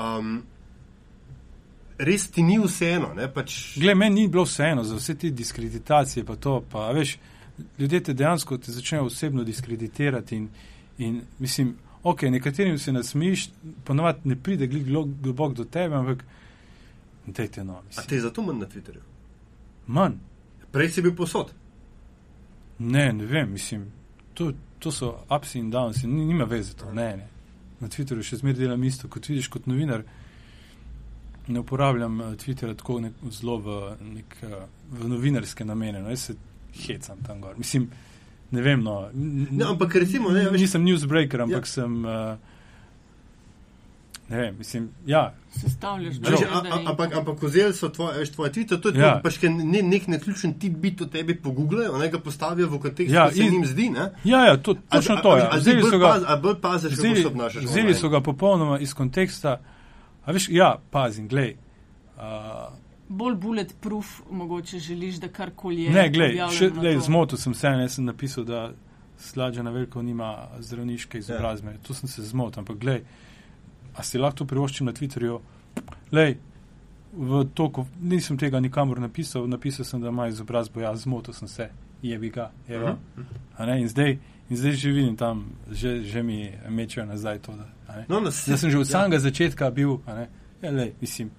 Um, 0.00 0.38
res 1.98 2.24
ti 2.32 2.42
ni 2.42 2.56
vseeno, 2.62 3.10
ne, 3.18 3.28
pač. 3.28 3.58
Gle, 3.82 3.94
meni 3.94 4.22
ni 4.22 4.30
bilo 4.32 4.46
vseeno 4.48 4.86
za 4.88 4.96
vse 4.96 5.18
te 5.20 5.30
diskreditacije, 5.30 6.24
pa 6.24 6.38
to, 6.40 6.62
pa 6.72 6.88
veš, 6.96 7.18
ljudje 7.78 8.00
te 8.08 8.16
dejansko 8.16 8.56
te 8.64 8.72
začnejo 8.72 9.10
osebno 9.10 9.44
diskreditirati 9.44 10.40
in, 10.40 10.48
in 11.04 11.20
mislim, 11.38 11.74
ok, 12.08 12.22
nekaterim 12.24 12.78
se 12.78 12.92
nasmiš, 12.92 13.48
ponovadi 13.84 14.18
ne 14.24 14.36
pride 14.36 14.66
glih 14.66 14.86
glo- 14.86 15.20
globok 15.22 15.54
do 15.54 15.64
tebe, 15.66 15.94
ampak 15.94 16.24
dajte 17.28 17.64
no, 17.64 17.74
A 17.74 17.82
mislim. 17.82 18.06
te 18.06 18.14
je 18.14 18.20
zato 18.20 18.42
manj 18.42 18.58
na 18.58 18.66
Twitterju? 18.66 19.02
Manj. 19.88 20.14
Prej 20.72 20.90
si 20.90 21.02
bil 21.02 21.14
posod. 21.14 21.52
Ne, 22.78 23.12
ne 23.12 23.26
vem, 23.26 23.52
mislim, 23.52 23.86
to, 24.34 24.50
to 24.78 24.92
so 24.92 25.08
ups 25.30 25.54
in 25.54 25.70
downs, 25.70 26.04
in 26.04 26.12
ni- 26.12 26.24
nima 26.26 26.44
veze 26.44 26.74
to, 26.74 26.92
ne, 26.92 27.16
ne. 27.16 27.28
Na 27.80 27.88
Twitterju 27.88 28.22
še 28.22 28.36
zmeraj 28.36 28.58
delam 28.58 28.84
isto, 28.84 29.08
kot 29.08 29.28
vidiš 29.28 29.48
kot 29.48 29.66
novinar. 29.66 30.02
Ne 31.48 31.60
uporabljam 31.60 32.20
uh, 32.20 32.32
Twittera 32.34 32.74
tako 32.76 33.00
nek, 33.00 33.12
zelo 33.30 33.56
v, 33.58 33.76
nek, 34.14 34.36
uh, 34.42 34.64
v 34.92 35.08
novinarske 35.08 35.64
namene, 35.64 36.02
no, 36.02 36.10
jaz 36.10 36.26
se 36.28 36.34
hecam 36.84 37.22
tam 37.26 37.40
gor. 37.40 37.54
Mislim, 37.58 37.86
ne 38.50 38.62
vem, 38.62 38.80
no. 38.80 39.08
n- 39.10 39.48
Ne, 39.50 39.64
ampak 39.64 39.94
recimo, 39.96 40.30
ne, 40.30 40.46
veš, 40.46 40.60
nisem 40.60 40.84
newsbreaker, 40.84 41.40
ampak 41.40 41.56
Ja. 41.56 41.58
ja. 41.60 41.72
sem. 41.74 41.98
Uh, 41.98 42.36
ne 44.28 44.36
vem, 44.38 44.54
mislim, 44.58 44.90
ja, 45.06 45.34
Sestavljaš 45.50 46.16
in- 46.16 46.86
Ampak, 46.86 47.16
ampak 47.16 47.42
vzeli 47.42 47.72
so 47.72 47.88
tvoje, 47.88 48.24
tvoje 48.26 48.52
tvite, 48.52 48.76
to 48.76 48.88
je 48.88 48.94
Ja. 48.94 49.06
ja. 49.06 49.20
pač, 49.20 49.38
ker 49.38 49.50
ne, 49.50 49.82
nek 49.82 50.06
neključen 50.06 50.54
tip 50.54 50.72
bit 50.74 51.00
o 51.00 51.06
tebi 51.06 51.34
pogooglejo, 51.34 51.98
ne 51.98 52.08
ga 52.08 52.18
postavijo 52.18 52.68
v 52.68 52.78
kontekst, 52.78 53.10
Ja, 53.10 53.22
ja, 53.22 53.30
se 53.32 53.42
njim 53.42 53.66
zdi. 53.66 53.90
Ne? 53.90 54.10
ja, 54.24 54.44
ja 54.44 54.56
to, 54.56 54.74
točno 54.76 55.14
a, 55.14 55.22
to 55.22 55.36
je. 55.36 55.42
a, 55.42 55.46
a, 55.46 55.56
Vzeli 55.56 55.80
zdaj 55.80 55.90
so 55.90 55.98
ga. 55.98 56.06
paz, 56.06 56.22
a 56.24 56.36
bolj 56.36 56.54
paziš, 56.56 56.90
kako 56.90 57.02
Vzeli, 57.02 57.22
se 57.22 57.26
obnašaš. 57.28 57.64
vzeli 57.64 57.94
so 57.94 58.08
ga 58.08 58.20
popolnoma 58.22 58.78
iz 58.78 58.94
konteksta. 58.94 59.60
A 60.20 60.32
veš, 60.32 60.48
ja, 60.50 60.76
pazim, 60.90 61.24
glej. 61.26 61.56
Uh, 62.14 62.22
Bolj 63.08 63.34
bulletproof, 63.34 64.20
mogoče 64.30 64.78
želiš, 64.78 65.14
da 65.14 65.28
karkoli 65.28 65.82
je. 65.82 65.90
ne, 65.90 66.08
glej, 66.10 66.30
objavljeno 66.30 66.82
še 66.82 66.98
to. 66.98 67.04
zmotil 67.04 67.38
sem 67.38 67.54
se, 67.54 67.70
ne 67.70 67.88
sem 67.88 68.04
napisal, 68.04 68.44
da 68.44 68.72
slađa 69.18 69.62
na 69.62 69.70
veliko 69.70 70.02
nima 70.02 70.48
zdravniške 70.58 71.18
izobrazbe. 71.18 71.70
Ja. 71.70 71.78
Tu 71.82 71.94
sem 71.94 72.08
se 72.08 72.22
zmotil, 72.22 72.60
ampak 72.60 72.78
glej, 72.78 73.02
a 73.96 74.02
si 74.02 74.18
lahko 74.18 74.38
to 74.38 74.44
privoščim 74.44 74.86
na 74.86 74.92
Twitterju? 74.92 75.40
Glej, 76.10 76.36
v 77.12 77.44
toku 77.54 77.86
nisem 78.00 78.38
tega 78.38 78.60
nikamor 78.60 79.00
napisal, 79.00 79.48
napisal 79.48 79.84
sem, 79.84 80.00
da 80.00 80.08
ima 80.08 80.28
izobrazbo, 80.28 80.80
ja, 80.80 80.94
zmotil 80.96 81.34
sem 81.34 81.48
se, 81.48 81.70
jebi 82.02 82.30
ga, 82.30 82.50
evo. 82.68 82.98
A 83.56 83.66
ne, 83.66 83.80
in 83.80 83.88
zdaj, 83.88 84.18
in 84.50 84.56
zdaj 84.56 84.72
že 84.72 84.92
vidim 84.92 85.16
tam, 85.16 85.46
že, 85.70 86.02
že 86.04 86.22
mi 86.22 86.52
mečejo 86.68 87.06
nazaj 87.06 87.38
to, 87.38 87.56
da, 87.56 87.68
a 87.88 87.96
ne. 87.96 88.06
No, 88.08 88.20
nas, 88.20 88.44
Jaz 88.48 88.60
sem 88.60 88.70
že 88.70 88.78
od 88.78 88.86
ja. 88.86 88.92
samega 88.92 89.18
začetka 89.18 89.70
bil, 89.70 89.98
a 90.06 90.14
ne, 90.14 90.28
ja, 90.62 90.70
lej, 90.70 90.92
mislim. 91.00 91.30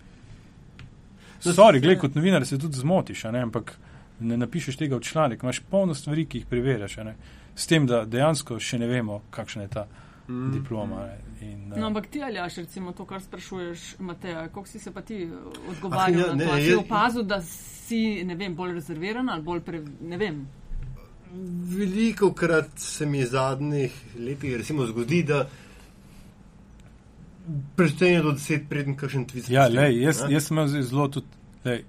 Sorry, 1.42 1.76
ja. 1.76 1.82
gled, 1.82 2.00
kot 2.00 2.16
novinar 2.16 2.46
se 2.46 2.58
tudi 2.58 2.78
zmotiš, 2.78 3.26
a 3.26 3.32
ne, 3.32 3.42
ampak 3.42 3.76
ne 4.20 4.38
napišeš 4.38 4.76
tega 4.78 4.96
v 4.96 5.02
članek, 5.02 5.44
imaš 5.44 5.60
polno 5.62 5.96
stvari, 5.96 6.26
ki 6.26 6.38
jih 6.38 6.46
preverjaš, 6.46 6.98
a 6.98 7.04
ne, 7.04 7.16
s 7.56 7.68
tem, 7.68 7.86
da 7.86 8.06
dejansko 8.06 8.60
še 8.60 8.78
ne 8.78 8.88
vemo, 8.88 9.22
kakšna 9.32 9.62
je 9.62 9.68
ta 9.70 9.88
Mm. 10.30 10.52
diploma. 10.54 11.08
Ne, 11.08 11.18
in, 11.42 11.70
No, 11.70 11.76
uh, 11.78 11.86
ampak 11.88 12.08
ti, 12.08 12.20
Aljaš, 12.22 12.56
recimo 12.58 12.92
to, 12.92 13.06
kar 13.06 13.22
sprašuješ, 13.22 13.96
Mateja, 14.00 14.44
kako 14.44 14.68
si 14.68 14.80
se 14.80 14.92
pa 14.92 15.02
ti 15.02 15.24
eh, 15.24 15.30
odgovarjal 15.70 16.20
Ah, 16.20 16.28
ja, 16.28 16.36
na 16.36 16.46
to? 16.46 16.56
ne, 16.56 16.62
Si 16.62 16.76
opazil, 16.76 17.24
da 17.24 17.42
si, 17.42 18.02
ne 18.24 18.36
vem, 18.36 18.56
bolj 18.56 18.74
rezerviran 18.74 19.30
ali 19.30 19.42
bolj, 19.42 19.62
pre, 19.62 19.80
ne 20.02 20.18
vem. 20.18 20.44
Veliko 21.70 22.32
krat 22.34 22.70
se 22.76 23.06
mi 23.06 23.26
zadnjih 23.26 23.92
letih 24.20 24.56
recimo, 24.56 24.86
zgodi, 24.86 25.24
da 25.24 25.48
preštejem 27.76 28.24
do 28.24 28.32
deset, 28.32 28.68
preden 28.70 28.95
kakšen 28.95 29.26
tvit. 29.26 29.50
ja, 29.50 29.68
lej, 29.68 30.02
jaz, 30.04 30.24
ne? 30.26 30.34
jaz 30.34 30.47
sem 30.47 30.58
imel 30.58 30.68
zelo 30.84 31.08
tudi, 31.08 31.28
lej, 31.66 31.84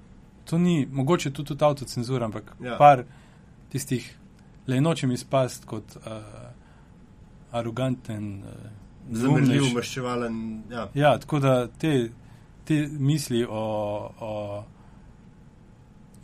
to 0.44 0.58
ni, 0.58 0.86
mogoče 0.92 1.30
tudi, 1.30 1.48
tudi 1.48 1.64
avtocenzura, 1.64 2.24
ampak 2.24 2.54
Ja. 2.60 2.70
ja. 2.72 2.76
par 2.78 3.04
tistih, 3.72 4.06
le 4.66 4.80
nočem 4.80 5.10
izpasti 5.12 5.66
kot 5.66 5.96
uh, 5.96 6.12
aroganten. 7.52 8.42
Uh, 8.42 9.16
Zamrljiv, 9.16 9.48
neumnež. 9.48 9.74
maščevalen. 9.74 10.62
Ja. 10.70 10.88
Ja, 10.94 11.18
tako 11.18 11.40
da 11.40 11.66
te, 11.66 12.10
te 12.64 12.88
misli 12.98 13.44
o, 13.48 13.62
o, 14.20 14.64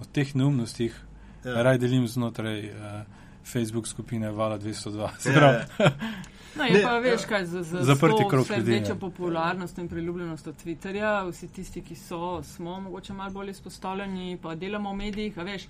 o 0.01 0.05
teh 0.13 0.35
neumnostih 0.35 1.03
Ja. 1.45 1.51
ja. 1.53 1.63
raj 1.63 1.79
delim 1.79 2.09
znotraj 2.09 2.71
uh, 2.71 3.03
Facebook 3.45 3.87
skupine 3.87 4.31
Vala 4.31 4.59
202. 4.59 5.09
Ja, 5.35 5.51
ja. 5.53 5.65
No, 6.59 6.65
je 6.65 6.73
Ne, 6.73 6.83
pa 6.83 6.99
veš, 6.99 7.21
ja. 7.21 7.29
kaj 7.29 7.45
za, 7.45 7.63
za 7.63 7.83
Zaprti 7.83 8.25
krog 8.31 8.47
ljudi, 8.51 8.71
večjo 8.71 8.93
ja. 8.93 8.95
popularnost 8.95 9.79
in 9.79 9.89
priljubljenost 9.89 10.47
od 10.47 10.55
Twitterja, 10.65 11.31
vsi 11.31 11.49
tisti, 11.49 11.83
ki 11.83 11.95
so, 11.95 12.43
smo 12.43 12.81
mogoče 12.81 13.13
malo 13.13 13.31
bolj 13.31 13.51
izpostavljeni, 13.51 14.39
pa 14.43 14.55
delamo 14.55 14.93
v 14.93 14.97
medijih, 14.97 15.39
a 15.39 15.43
veš. 15.43 15.69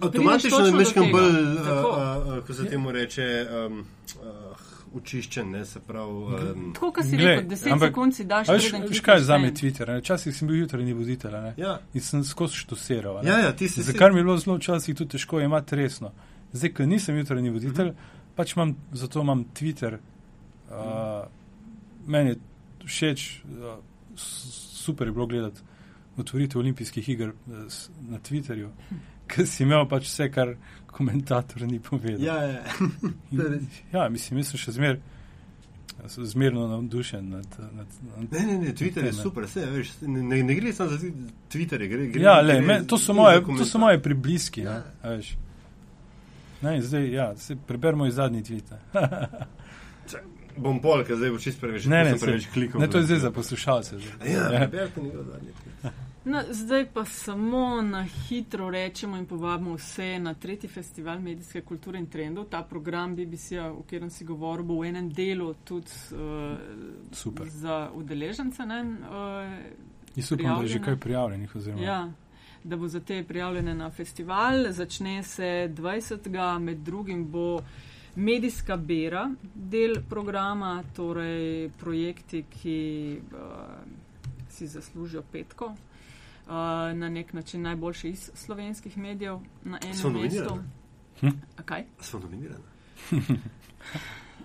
Avtomatično 0.00 0.58
je 0.58 0.84
tega. 0.84 1.06
bolj, 1.12 1.42
uh, 1.42 2.38
uh, 2.38 2.46
ko 2.46 2.54
se 2.54 2.64
temu 2.66 2.92
reče, 2.92 3.46
um, 3.66 3.78
uh, 4.14 4.56
učiščen, 4.92 5.50
ne 5.50 5.64
se 5.64 5.80
pravi. 5.80 6.12
Um, 6.12 6.72
Tako, 6.74 6.92
kot 6.92 7.04
si 7.04 7.16
Glej, 7.16 7.36
rekel, 7.36 7.48
10 7.50 7.72
ampak- 7.72 7.88
sekund 7.88 8.14
si 8.14 8.24
daš, 8.24 8.48
Veš, 8.48 8.72
veš 8.88 9.00
kaj 9.00 9.20
za 9.20 9.38
me. 9.38 9.50
Twitter? 9.50 9.88
ne? 9.88 9.98
Včasih 9.98 10.36
sem 10.36 10.48
bil 10.48 10.56
jutranji 10.56 10.92
voditelj 10.92 11.34
a 11.34 11.40
ne? 11.40 11.54
ja, 11.56 11.78
in 11.94 12.00
sem 12.00 12.24
skozi 12.24 12.56
štusiral. 12.56 13.18
a 13.18 13.22
ne. 13.22 13.30
ja, 13.30 13.38
ja, 13.38 13.52
ti 13.52 13.68
si 13.68 13.82
Za 13.82 13.92
kar 13.92 14.12
mi 14.12 14.20
je 14.20 14.24
bilo 14.24 14.38
zelo 14.38 14.56
včasih 14.56 14.96
tudi 14.96 15.10
težko 15.10 15.40
imati 15.40 15.76
resno. 15.76 16.12
Zdaj, 16.52 16.72
ko 16.72 16.86
nisem 16.86 17.18
jutranji 17.18 17.50
voditelj, 17.50 17.92
pač 18.38 18.54
imam, 18.54 18.76
zato 18.92 19.20
imam 19.20 19.44
Twitter. 19.54 19.98
Uh, 20.70 21.26
meni 22.06 22.30
je 22.30 22.36
všeč, 22.86 23.42
uh, 23.44 23.78
super 24.16 25.06
je 25.06 25.12
bilo 25.12 25.26
gledati 25.26 25.60
otvoritev 26.18 26.60
olimpijskih 26.60 27.08
iger 27.08 27.28
uh, 27.28 27.54
na 28.08 28.18
Twitterju, 28.18 28.70
ker 29.30 29.46
si 29.46 29.62
imel 29.66 29.88
pač 29.90 30.06
vse, 30.06 30.30
kar 30.30 30.54
komentator 30.86 31.66
ni 31.66 31.80
povedal. 31.82 32.22
Ja, 32.22 32.42
ja. 32.42 32.62
In, 33.32 33.66
ja 33.92 34.08
mislim, 34.08 34.42
jaz 34.42 34.54
sem 34.54 34.62
še 34.62 34.76
zmer, 34.78 35.00
zmerno 36.06 36.68
navdušen 36.70 37.26
nad, 37.30 37.58
nad, 37.74 37.98
nad 38.14 38.32
Ne, 38.32 38.46
ne, 38.46 38.58
ne, 38.62 38.74
Twitter 38.74 39.04
je 39.04 39.12
super, 39.18 39.48
vse, 39.50 39.66
veš, 39.72 39.92
ne, 40.06 40.22
ne, 40.22 40.42
ne 40.46 40.54
gre 40.54 40.72
samo 40.72 40.94
za 40.94 41.10
Twitter, 41.50 41.82
gre, 41.90 42.06
gre 42.14 42.22
Ja, 42.22 42.38
gre, 42.38 42.52
le, 42.52 42.60
me, 42.62 42.80
to, 42.86 42.98
so 42.98 43.12
gre 43.12 43.22
moje, 43.22 43.42
za 43.42 43.58
to 43.58 43.66
so 43.66 43.82
moje 43.82 44.02
pribliski. 44.02 44.66
Ja. 44.66 44.78
Ja. 45.02 45.16
veš. 45.16 45.34
Ne, 46.62 46.82
zdaj, 46.82 47.10
ja, 47.10 47.36
se 47.36 47.56
preberemo 47.58 48.06
iz 48.06 48.14
zadnji 48.14 48.42
tvita. 48.42 48.78
Bom 50.58 50.80
pol, 50.80 51.04
ker 51.04 51.14
zdaj 51.14 51.30
bo 51.30 51.38
čist 51.38 51.60
preveč, 51.60 51.84
Ne, 51.86 52.00
ne, 52.04 52.16
preveč 52.16 52.42
sej- 52.42 52.52
klikal. 52.52 52.80
Ne, 52.80 52.88
to 52.88 52.98
je 52.98 53.04
zdaj 53.04 53.18
za 53.20 53.30
poslušalce. 53.30 53.98
zdaj. 53.98 54.26
Ja, 54.26 54.42
Ja. 54.42 54.48
preberite 54.60 55.00
njegov 55.00 55.24
zadnji 55.24 55.52
tvit. 55.54 55.92
No, 56.24 56.42
zdaj 56.50 56.86
pa 56.86 57.04
samo 57.06 57.60
na 57.82 58.02
hitro 58.04 58.66
rečemo 58.68 59.16
in 59.16 59.24
povabimo 59.24 59.74
vse 59.74 60.18
na 60.18 60.34
tretji 60.34 60.68
festival 60.68 61.20
medijske 61.20 61.60
kulture 61.62 61.98
in 61.98 62.06
trendov. 62.06 62.44
Ta 62.46 62.62
program 62.62 63.14
BBC-a, 63.16 63.70
o 63.70 63.78
katerem 63.78 64.10
si 64.10 64.24
govoril, 64.26 64.64
bo 64.64 64.76
v 64.76 64.86
enem 64.86 65.08
delu 65.08 65.54
tudi 65.56 65.88
uh, 66.12 66.58
Super. 67.12 67.46
za 67.48 67.88
udeležence. 67.94 68.60
Ne, 68.62 68.80
uh, 68.82 70.16
Jaz 70.16 70.32
upam, 70.32 70.56
da 70.56 70.62
je 70.62 70.68
že 70.68 70.78
kaj 70.80 70.96
prijavljenih. 70.98 71.56
Oziroma, 71.56 71.82
Ja, 71.82 72.10
da 72.64 72.76
bo 72.76 72.88
za 72.88 73.00
te 73.00 73.24
prijavljene 73.24 73.74
na 73.74 73.90
festival. 73.90 74.72
Začne 74.72 75.22
se 75.22 75.70
20. 75.74 76.58
med 76.58 76.78
drugim 76.78 77.26
bo 77.30 77.60
medijska 78.16 78.76
bera 78.76 79.30
del 79.54 80.02
programa, 80.08 80.82
torej 80.96 81.70
projekti, 81.78 82.44
ki 82.50 83.20
uh, 83.32 83.38
si 84.50 84.66
zaslužijo 84.66 85.22
petko. 85.32 85.66
Uh, 85.66 86.54
na 86.94 87.08
nek 87.08 87.32
način 87.32 87.62
najboljši 87.62 88.08
iz 88.08 88.30
slovenskih 88.34 88.98
medijev 88.98 89.38
na 89.64 89.78
enem 89.82 89.94
So 89.94 90.10
mestu. 90.10 90.58
Hm? 91.20 91.28
A 91.56 91.62
Kaj? 91.62 91.84
Smo 92.00 92.20
nominirani. 92.20 92.64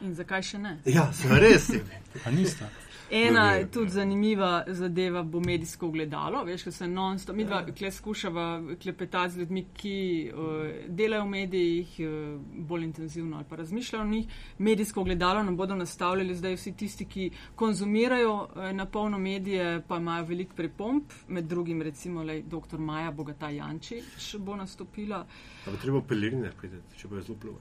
In 0.02 0.14
zakaj 0.16 0.42
še 0.42 0.60
ne? 0.60 0.78
Ja, 0.86 1.08
sem 1.14 1.32
res. 1.40 1.70
je. 1.70 1.84
A 2.26 2.32
nista? 2.32 2.68
Ena 3.14 3.44
ne, 3.52 3.68
tudi 3.72 3.92
zanimiva 3.92 4.64
zadeva 4.68 5.24
bo 5.24 5.40
medijsko 5.40 5.88
ogledalo. 5.88 6.44
Veš, 6.48 6.64
ker 6.66 6.74
se 6.74 6.88
non-stop, 6.88 7.36
mi 7.38 7.46
dva 7.46 7.62
kle 7.78 7.92
skušava 7.92 8.46
klepetati 8.82 9.34
z 9.34 9.44
ljudmi, 9.44 9.66
ki 9.78 9.98
uh, 10.34 10.48
delajo 10.88 11.28
v 11.28 11.30
medijih, 11.30 11.92
uh, 12.00 12.40
bolj 12.70 12.88
intenzivno 12.88 13.38
ali 13.38 13.46
pa 13.50 13.56
razmišljajo 13.62 14.04
o 14.04 14.08
njih. 14.08 14.40
Medijsko 14.58 15.02
ogledalo 15.02 15.44
nam 15.44 15.58
bodo 15.58 15.76
nastavljali 15.76 16.36
zdaj 16.36 16.56
vsi 16.56 16.74
tisti, 16.78 17.06
ki 17.06 17.30
konzumirajo 17.56 18.34
uh, 18.34 18.72
na 18.72 18.86
polno 18.86 19.20
medije, 19.20 19.82
pa 19.88 19.98
imajo 19.98 20.26
veliko 20.26 20.56
pripomp, 20.56 21.14
med 21.28 21.46
drugim 21.46 21.82
recimo 21.82 22.24
lej, 22.24 22.42
dr. 22.42 22.78
Maja 22.78 23.12
Bogata 23.12 23.50
Jančič 23.50 24.36
bo 24.40 24.56
nastopila. 24.56 25.26
A 25.68 25.72
bo 25.72 25.78
treba 25.78 26.02
pelirine 26.02 26.52
priti, 26.58 26.82
če 26.98 27.08
bo 27.08 27.22
zelo 27.22 27.38
pluvo. 27.38 27.60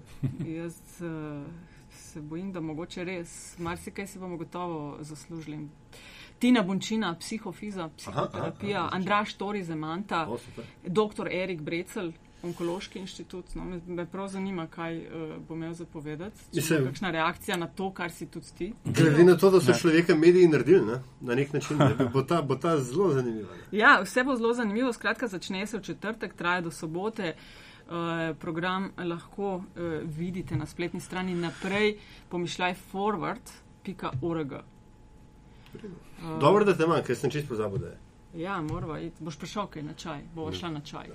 Jaz 0.49 0.81
uh, 1.05 1.72
se 2.13 2.21
bojim, 2.21 2.53
da 2.53 2.61
mogoče 2.61 3.05
res 3.05 3.59
marsikaj 3.59 4.07
si 4.07 4.19
bomo 4.19 4.37
gotovo 4.37 4.97
zaslužili. 5.01 5.69
Tina 6.39 6.63
Bončina, 6.63 7.15
psihofiza, 7.21 7.89
psihoterapija, 7.97 8.81
aha, 8.81 8.89
Andraš 8.93 9.35
Tori 9.35 9.65
Zemanta, 9.65 10.27
O, 10.29 10.39
dr. 10.85 11.29
Erik 11.31 11.61
Brecel, 11.61 12.13
onkološki 12.43 12.99
inštitut. 12.99 13.55
No, 13.55 13.65
me, 13.65 13.81
me 13.87 14.07
prav 14.07 14.29
zanima, 14.29 14.67
kaj 14.67 14.99
uh, 14.99 15.05
bo 15.49 15.55
imel 15.55 15.73
zapovedati. 15.75 16.41
Mislim- 16.55 16.81
bo 16.81 16.87
Kakšna 16.87 17.11
reakcija 17.11 17.57
na 17.57 17.67
to, 17.69 17.93
kar 17.93 18.11
si 18.11 18.27
tudi 18.27 18.47
ti? 18.59 18.73
Glede 18.85 19.25
na 19.25 19.37
to, 19.37 19.51
da 19.51 19.61
so 19.61 19.71
Ne. 19.73 19.79
človeka 19.79 20.15
mediji 20.15 20.49
naredili 20.49 20.87
ne? 20.87 20.99
na 21.21 21.35
nek 21.35 21.53
način, 21.53 21.79
ne, 21.79 22.09
bo, 22.13 22.23
ta, 22.23 22.43
bo 22.43 22.57
ta 22.57 22.79
zelo 22.79 23.13
zanimiva. 23.13 23.49
Ne? 23.53 23.79
Ja, 23.79 24.01
vse 24.03 24.25
bo 24.25 24.37
zelo 24.37 24.55
zanimivo. 24.55 24.93
Skratka, 24.93 25.29
začne 25.29 25.67
se 25.67 25.79
v 25.79 25.83
četrtek, 25.83 26.35
traja 26.35 26.61
do 26.61 26.71
sobote. 26.71 27.35
Uh, 27.89 28.37
program 28.39 28.91
lahko 28.99 29.55
uh, 29.55 29.65
vidite 30.05 30.57
na 30.57 30.67
spletni 30.67 31.01
strani 31.01 31.35
naprej, 31.35 31.97
pomišljaj 32.29 32.75
forward.org. 32.93 34.53
Uh, 34.53 34.61
Dobro, 36.41 36.65
da 36.65 36.77
te 36.77 36.85
imam, 36.85 37.03
ker 37.05 37.17
sem 37.17 37.31
čist 37.31 37.49
pozabil, 37.49 37.79
da 37.79 37.93
je. 37.93 37.99
Ja, 38.45 38.63
morava 38.63 39.01
iti. 39.01 39.25
Boš 39.25 39.37
prišel 39.39 39.67
kaj 39.67 39.83
na 39.83 39.95
čaj, 39.95 40.23
bova 40.35 40.53
šla 40.53 40.71
na 40.71 40.81
čaj. 40.81 41.11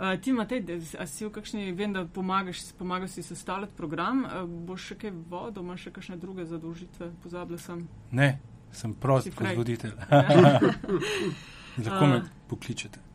Uh, 0.00 0.20
ti, 0.20 0.32
Matej, 0.32 0.64
a 0.98 1.06
si 1.06 1.24
v 1.24 1.30
kakšni, 1.32 1.72
vem, 1.72 1.92
da 1.92 2.04
pomagaš, 2.04 2.72
pomagaš 2.78 3.10
si 3.16 3.22
sestavljati 3.22 3.76
program, 3.76 4.24
uh, 4.24 4.44
boš 4.44 4.92
še 4.92 4.98
kaj 5.04 5.16
vodil, 5.30 5.62
imaš 5.62 5.88
še 5.88 5.94
kakšne 5.96 6.20
druge 6.20 6.44
zadolžitve, 6.48 7.12
pozabila 7.22 7.58
sem. 7.60 7.86
Ne, 8.10 8.32
sem 8.72 8.94
prost 8.94 9.32
kot 9.36 9.56
voditelj. 9.56 9.96
Lahko 11.84 12.06
me 12.06 12.22
pokličete. 12.48 12.98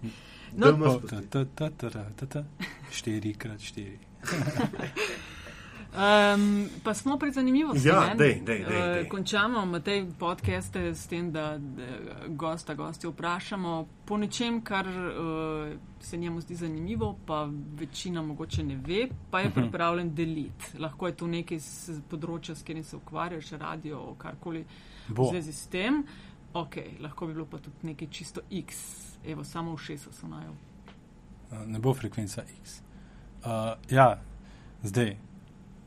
No, 0.52 0.66
Da 0.66 0.70
imaš 0.70 0.88
O, 0.88 1.00
ta, 1.00 1.20
ta, 1.22 1.44
ta, 1.46 1.70
ta, 1.70 1.90
ta, 1.90 2.04
ta, 2.16 2.26
ta. 2.26 2.44
Štiri 2.90 3.34
krat 3.34 3.60
štiri. 3.60 3.98
Um, 5.92 6.42
pa 6.84 6.94
smo 6.94 7.18
pri 7.18 7.32
zanimivosti. 7.32 7.88
Ja, 7.88 8.14
dej, 8.14 8.34
dej, 8.36 8.58
dej, 8.60 8.82
dej. 8.92 9.08
Končamo 9.08 9.80
te 9.80 10.06
podcaste 10.18 10.94
s 10.94 11.06
tem, 11.06 11.32
da, 11.32 11.58
da 11.58 11.82
gosta, 12.28 12.74
gosti 12.74 13.08
vprašamo 13.08 13.72
po 14.04 14.16
nečem, 14.16 14.60
kar 14.62 14.86
uh, 14.86 15.72
se 16.00 16.16
njemu 16.16 16.40
zdi 16.40 16.54
zanimivo, 16.54 17.18
pa 17.26 17.48
večina 17.74 18.22
mogoče 18.22 18.62
ne 18.62 18.76
ve, 18.76 19.00
pa 19.30 19.40
je 19.40 19.48
Mhm. 19.48 19.54
pripravljen 19.54 20.14
deliti. 20.14 20.78
Lahko 20.78 21.06
je 21.06 21.12
to 21.12 21.26
nekaj 21.26 21.58
z 21.58 22.00
področja, 22.08 22.54
s 22.54 22.60
katerim 22.60 22.84
se 22.84 22.96
ukvarjaš, 22.96 23.50
radio, 23.50 24.14
karkoli 24.14 24.64
v 25.08 25.14
Bo. 25.14 25.24
zvezi 25.24 25.52
s 25.52 25.66
tem. 25.66 26.04
Ok, 26.54 26.76
lahko 27.00 27.26
bi 27.26 27.32
bilo 27.32 27.46
pa 27.46 27.58
tudi 27.58 27.76
nekaj 27.82 28.08
čisto 28.08 28.40
X, 28.48 28.76
evo, 29.26 29.44
samo 29.44 29.74
v 29.74 29.78
šesu 29.78 30.12
so 30.12 30.28
najo. 30.28 30.54
Uh, 31.50 31.66
ne 31.66 31.78
bo 31.78 31.94
frekvenca 31.94 32.42
X. 32.62 32.80
Uh, 33.44 33.74
ja, 33.90 34.20
zdaj, 34.82 35.16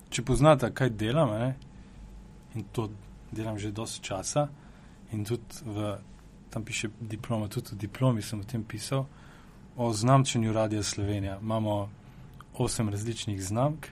če 0.10 0.24
poznate, 0.26 0.70
kaj 0.74 0.90
delam, 0.90 1.32
ne, 1.40 1.54
in 2.56 2.66
to 2.72 2.90
delam 3.32 3.58
že 3.60 3.72
dosti 3.72 4.04
časa, 4.04 4.48
in 5.12 5.26
tudi 5.26 5.66
v, 5.66 5.98
tam 6.50 6.66
piše 6.66 6.90
diploma, 7.00 7.48
tudi 7.48 7.74
v 7.74 7.86
diplomi 7.86 8.22
sem 8.22 8.40
o 8.40 8.44
tem 8.44 8.64
pisal, 8.64 9.06
o 9.78 9.94
znamčenju 9.94 10.54
Radia 10.54 10.84
Slovenija. 10.84 11.40
Imamo 11.42 11.90
osem 12.58 12.90
različnih 12.90 13.44
znamk, 13.44 13.88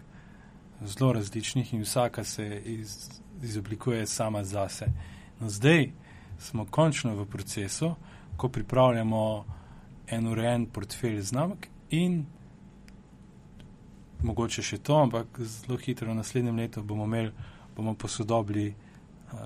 zelo 0.81 1.13
različnih, 1.13 1.73
in 1.73 1.81
vsaka 1.81 2.23
se 2.23 2.61
iz, 2.65 3.09
izoblikuje 3.41 4.05
sama 4.07 4.43
zase. 4.43 4.87
No, 5.39 5.49
zdaj 5.49 5.91
smo 6.37 6.65
končno 6.65 7.15
v 7.15 7.25
procesu, 7.25 7.95
ko 8.41 8.49
pripravljamo 8.49 9.45
en 10.07 10.27
urejen 10.27 10.65
portfelj 10.65 11.19
znamk 11.21 11.67
in 11.93 12.23
mogoče 14.25 14.63
še 14.65 14.79
to, 14.81 14.97
ampak 14.97 15.37
zelo 15.45 15.77
hitro 15.77 16.09
v 16.09 16.17
naslednjem 16.17 16.57
letu 16.57 16.81
bomo 16.83 17.05
imeli, 17.05 17.29
bomo 17.75 17.93
posodobili, 17.93 18.71
uh, 18.71 19.37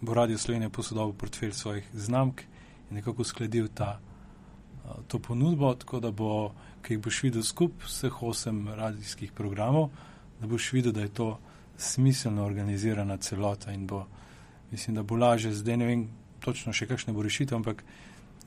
bo 0.00 0.14
Radio 0.14 0.38
Slovenija 0.38 0.70
posodobil 0.70 1.16
portfelj 1.18 1.52
svojih 1.52 1.90
znamk 1.94 2.44
in 2.90 3.00
nekako 3.00 3.26
uskladil 3.26 3.68
ta, 3.74 3.98
uh, 3.98 5.02
to 5.10 5.18
ponudbo, 5.18 5.74
tako 5.74 6.00
da 6.00 6.14
bo, 6.14 6.52
ki 6.82 6.94
jih 6.94 7.02
boš 7.02 7.22
videl 7.26 7.42
skup 7.42 7.82
vseh 7.90 8.22
osem 8.22 8.68
radijskih 8.68 9.32
programov, 9.34 9.90
da 10.38 10.46
boš 10.46 10.72
videl, 10.78 10.94
da 10.94 11.02
je 11.02 11.14
to 11.14 11.32
smiselno 11.76 12.46
organizirana 12.46 13.18
celota 13.18 13.74
in 13.74 13.86
bo, 13.86 14.04
mislim, 14.70 14.94
da 14.94 15.02
bo 15.02 15.18
laže, 15.18 15.50
zdaj 15.54 15.76
ne 15.76 15.90
vem 15.90 16.08
točno 16.40 16.72
še 16.72 16.86
kakšne 16.86 17.12
bo 17.12 17.22
rešitev, 17.26 17.58
ampak 17.58 17.82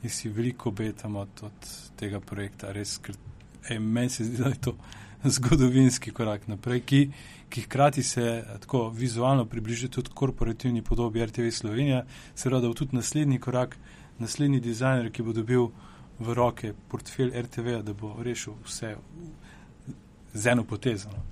jaz 0.04 0.12
si 0.14 0.30
veliko 0.30 0.70
obetam 0.70 1.16
od, 1.16 1.30
od 1.44 1.68
tega 1.96 2.20
projekta, 2.20 2.72
res, 2.72 2.98
ker 2.98 3.16
ej, 3.70 3.80
meni 3.80 4.10
se 4.10 4.26
zdi, 4.26 4.38
da 4.44 4.50
je 4.50 4.62
to 4.62 4.76
zgodovinski 5.36 6.12
korak 6.12 6.48
naprej, 6.48 6.82
ki, 6.82 7.02
ki 7.50 7.62
hkrati 7.62 8.04
se 8.04 8.22
eh, 8.22 8.60
tako 8.60 8.90
vizualno 8.90 9.46
približuje 9.46 9.90
tudi 9.90 10.10
korporativni 10.14 10.82
podobi 10.82 11.26
RTV 11.26 11.50
Slovenija, 11.52 12.04
se 12.36 12.50
rada 12.50 12.68
bo 12.68 12.74
tudi 12.74 12.96
naslednji 12.96 13.40
korak, 13.40 13.78
naslednji 14.20 14.60
dizajner, 14.60 15.12
ki 15.12 15.24
bo 15.24 15.34
dobil 15.34 15.68
v 16.20 16.34
roke 16.34 16.74
portfelj 16.88 17.32
RTV, 17.42 17.82
da 17.84 17.94
bo 17.94 18.16
rešil 18.24 18.54
vse 18.66 18.96
z 20.34 20.48
eno 20.48 20.64
potezo. 20.64 21.10
No. 21.10 21.32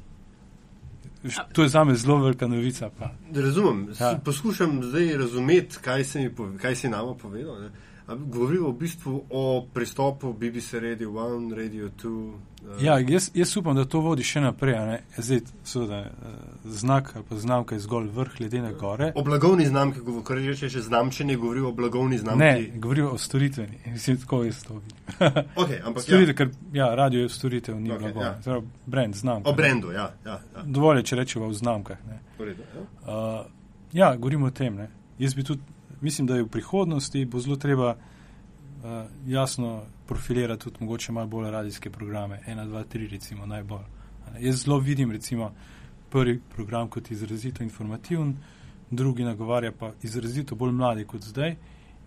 To 1.54 1.64
je 1.64 1.70
za 1.70 1.84
me 1.84 1.96
zelo 1.96 2.18
velika 2.18 2.48
novica. 2.48 2.90
Pa. 2.90 3.12
Razumem, 3.36 3.88
Ja. 4.00 4.20
poskušam 4.26 4.84
zdaj 4.84 5.18
razumeti, 5.18 5.78
kaj 5.82 6.04
si, 6.04 6.30
kaj 6.62 6.76
si 6.76 6.90
nama 6.90 7.14
povedal. 7.14 7.62
Ne? 7.62 7.70
Govorimo 8.16 8.70
v 8.70 8.74
bistvu 8.74 9.24
o 9.30 9.66
pristopu 9.74 10.34
BBC 10.34 10.74
Radio 10.74 11.10
1, 11.12 11.56
Radio 11.56 11.90
2. 11.90 12.08
Uh, 12.08 12.34
Ja, 12.82 13.00
jaz, 13.00 13.32
jaz 13.34 13.58
upam, 13.58 13.76
da 13.76 13.86
to 13.86 14.00
vodi 14.00 14.24
še 14.24 14.42
naprej. 14.42 14.76
Zdaj, 15.18 15.40
seveda, 15.64 16.00
eh, 16.00 16.10
znak 16.66 17.12
ali 17.16 17.26
pa 17.30 17.36
znamka 17.36 17.76
je 17.76 17.82
zgolj 17.82 18.10
vrh 18.14 18.40
ledene 18.40 18.74
gore. 18.74 19.12
O 19.16 19.24
blagovni 19.24 19.66
znamki, 19.66 20.00
kar 20.28 20.38
reče 20.38 20.70
še 20.70 20.82
znamčenje, 20.82 21.38
govori 21.38 21.62
o 21.62 21.72
blagovni 21.72 22.18
znamki. 22.18 22.44
Ne, 22.44 22.80
govorijo 22.80 23.14
o 23.14 23.18
storitveni. 23.18 23.80
Mislim, 23.86 24.18
tako 24.18 24.44
jaz 24.44 24.64
to 24.64 24.74
vidim. 24.74 24.98
Okay, 25.62 25.80
ampak 25.86 26.04
Storitev, 26.04 26.30
ja, 26.30 26.36
ker 26.36 26.50
ja, 26.74 26.96
radio 26.96 27.22
je 27.22 27.30
storitev, 27.30 27.80
ni 27.80 27.92
okay, 27.92 28.00
blago. 28.00 28.22
ja. 28.22 28.36
Ja. 28.46 28.62
Brand, 28.86 29.16
znamka. 29.16 29.50
o 29.50 29.54
brendu, 29.54 29.92
ja. 29.92 30.12
ja, 30.26 30.42
ja. 30.56 30.64
Dovolj 30.64 31.00
je, 31.00 31.04
če 31.04 31.16
rečemo 31.16 31.48
v 31.48 31.54
znamkah. 31.54 31.98
Ne. 32.08 32.20
Redu, 32.40 32.64
ja. 32.76 32.86
Uh, 33.06 33.46
ja, 33.94 34.16
govorimo 34.16 34.48
o 34.48 34.52
tem. 34.52 34.76
Ne. 34.76 34.90
Jaz 35.20 35.36
bi 35.36 35.44
tudi, 35.44 35.62
mislim, 36.02 36.28
da 36.28 36.36
je 36.36 36.44
v 36.44 36.48
prihodnosti 36.48 37.26
bo 37.26 37.40
zelo 37.40 37.56
treba 37.56 37.96
uh, 37.96 38.86
jasno 39.28 39.82
profilirati 40.08 40.64
tudi 40.64 40.78
mogoče 40.80 41.12
malo 41.12 41.28
bolj 41.28 41.52
radijske 41.52 41.90
programe. 41.90 42.42
1, 42.48 42.70
2, 42.70 42.84
3, 42.94 43.10
recimo 43.10 43.46
najbolj. 43.46 43.84
Jaz 44.40 44.64
zelo 44.64 44.80
vidim, 44.80 45.12
recimo, 45.12 45.52
prvi 46.10 46.40
program 46.56 46.90
kot 46.90 47.12
izrazito 47.12 47.64
informativen, 47.64 48.36
drugi 48.92 49.24
nagovarja 49.24 49.72
pa 49.72 49.92
izrazito 50.04 50.56
bolj 50.56 50.72
mladi 50.72 51.06
kot 51.06 51.22
zdaj, 51.22 51.56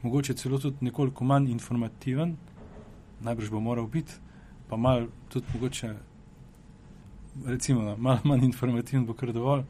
mogoče 0.03 0.35
celo 0.35 0.59
tudi 0.59 0.77
nekoliko 0.81 1.25
manj 1.25 1.51
informativen, 1.51 2.37
najbrž 3.21 3.51
bo 3.51 3.61
moral 3.61 3.87
biti, 3.87 4.13
pa 4.69 4.77
malo 4.77 5.07
tudi 5.29 5.47
mogoče, 5.55 5.95
recimo, 7.47 7.83
no, 7.83 7.97
malo 7.97 8.21
manj 8.25 8.45
informativen 8.45 9.07
bo 9.07 9.15
kar 9.15 9.33
dovolj. 9.33 9.63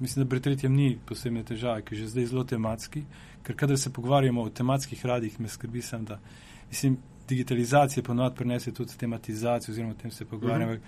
mislim, 0.00 0.24
da 0.24 0.30
pri 0.30 0.40
tretjem 0.40 0.74
ni 0.74 0.98
posebne 1.06 1.44
težave, 1.44 1.82
ki 1.82 1.94
je 1.94 1.98
že 1.98 2.08
zdaj 2.08 2.26
zelo 2.26 2.44
tematski, 2.44 3.02
ker 3.48 3.56
kadar 3.56 3.78
se 3.78 3.92
pogovarjamo 3.92 4.42
o 4.42 4.50
tematskih 4.50 5.06
radijih, 5.06 5.40
me 5.40 5.48
skrbi 5.48 5.82
sem, 5.82 6.04
da 6.04 6.20
mislim, 6.68 6.98
digitalizacija 7.28 8.02
ponovadi 8.02 8.36
prinese 8.36 8.72
tudi 8.72 8.96
tematizacijo, 8.98 9.72
oziroma 9.72 9.92
o 9.92 9.96
tem 9.96 10.10
se 10.10 10.24
pogovarjamo. 10.24 10.72
Mhm. 10.72 10.82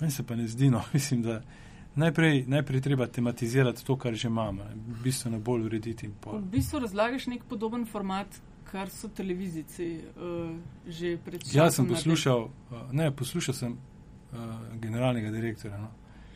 Meni 0.00 0.12
se 0.12 0.26
pa 0.26 0.36
ne 0.36 0.48
zdi, 0.48 0.70
no, 0.70 0.82
mislim, 0.92 1.22
da 1.22 1.42
najprej, 1.94 2.44
najprej 2.46 2.80
treba 2.80 3.06
tematizirati 3.06 3.84
to, 3.84 3.96
kar 3.96 4.14
že 4.14 4.28
imamo, 4.28 4.64
ne, 4.64 4.76
bistveno 5.04 5.38
bolj 5.38 5.64
urediti. 5.64 6.10
V 6.26 6.42
bistvu 6.52 6.78
razlagaš 6.78 7.26
nek 7.26 7.44
podoben 7.48 7.86
format, 7.86 8.40
kar 8.70 8.90
so 8.90 9.08
televizici 9.08 10.00
uh, 10.00 10.52
že 10.86 11.16
pred 11.24 11.40
časom. 11.40 11.56
Jaz 11.56 11.74
sem 11.74 11.88
poslušal, 11.88 12.44
uh, 12.44 12.92
ne, 12.92 13.10
poslušal 13.16 13.54
sem 13.54 13.72
uh, 13.72 14.38
generalnega 14.80 15.30
direktorja, 15.30 15.80
no, 15.80 15.88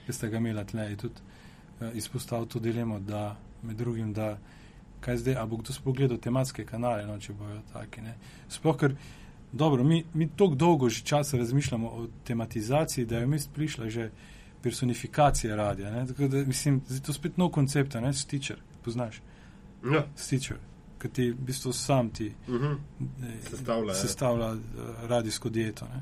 ki 0.07 0.13
ste 0.13 0.33
ga 0.33 0.41
imeli 0.41 0.67
tle, 0.67 0.91
je 0.91 0.97
tudi 0.97 1.21
uh, 1.21 1.93
izpostavil 1.95 2.47
to 2.47 2.61
dilemo, 2.61 2.99
da 2.99 3.37
med 3.63 3.77
drugim, 3.77 4.13
da 4.13 4.39
kaj 5.05 5.21
zdaj, 5.21 5.37
a 5.37 5.45
bo 5.47 5.59
kdo 5.61 5.73
spogledal 5.77 6.19
tematske 6.19 6.65
kanale, 6.65 7.05
no, 7.07 7.19
če 7.21 7.35
bojo 7.37 7.61
taki. 7.73 8.03
Ne. 8.05 8.15
Sploh, 8.49 8.77
ker 8.81 8.95
dobro, 9.53 9.85
mi, 9.85 10.01
mi 10.15 10.29
tako 10.33 10.55
dolgo 10.55 10.89
že 10.89 11.05
časa 11.05 11.39
razmišljamo 11.39 11.89
o 11.89 12.07
tematizaciji, 12.27 13.05
da 13.07 13.21
je 13.21 13.27
vmes 13.29 13.47
prišla 13.55 13.91
že 13.91 14.11
personifikacija 14.65 15.57
radia. 15.57 15.91
Ne, 15.91 16.07
tako 16.07 16.29
da, 16.29 16.45
mislim, 16.49 16.81
zdaj 16.89 17.01
to 17.07 17.13
spet 17.13 17.37
nov 17.37 17.51
koncept, 17.53 17.95
ne, 18.01 18.13
stičer, 18.13 18.57
poznaš, 18.85 19.21
Ja. 19.85 20.07
stičer, 20.17 20.57
ki 20.99 21.09
ti 21.09 21.31
v 21.31 21.37
bistvu 21.45 21.73
sam 21.73 22.09
ti 22.11 22.33
Uh 22.49 22.55
-huh. 22.55 22.77
eh, 23.23 23.49
Sestavlja, 23.51 23.93
ja. 23.93 23.95
sestavlja 23.95 24.53
uh, 24.53 24.59
radijsko 25.09 25.49
dieto. 25.49 25.85
Ne? 25.85 26.01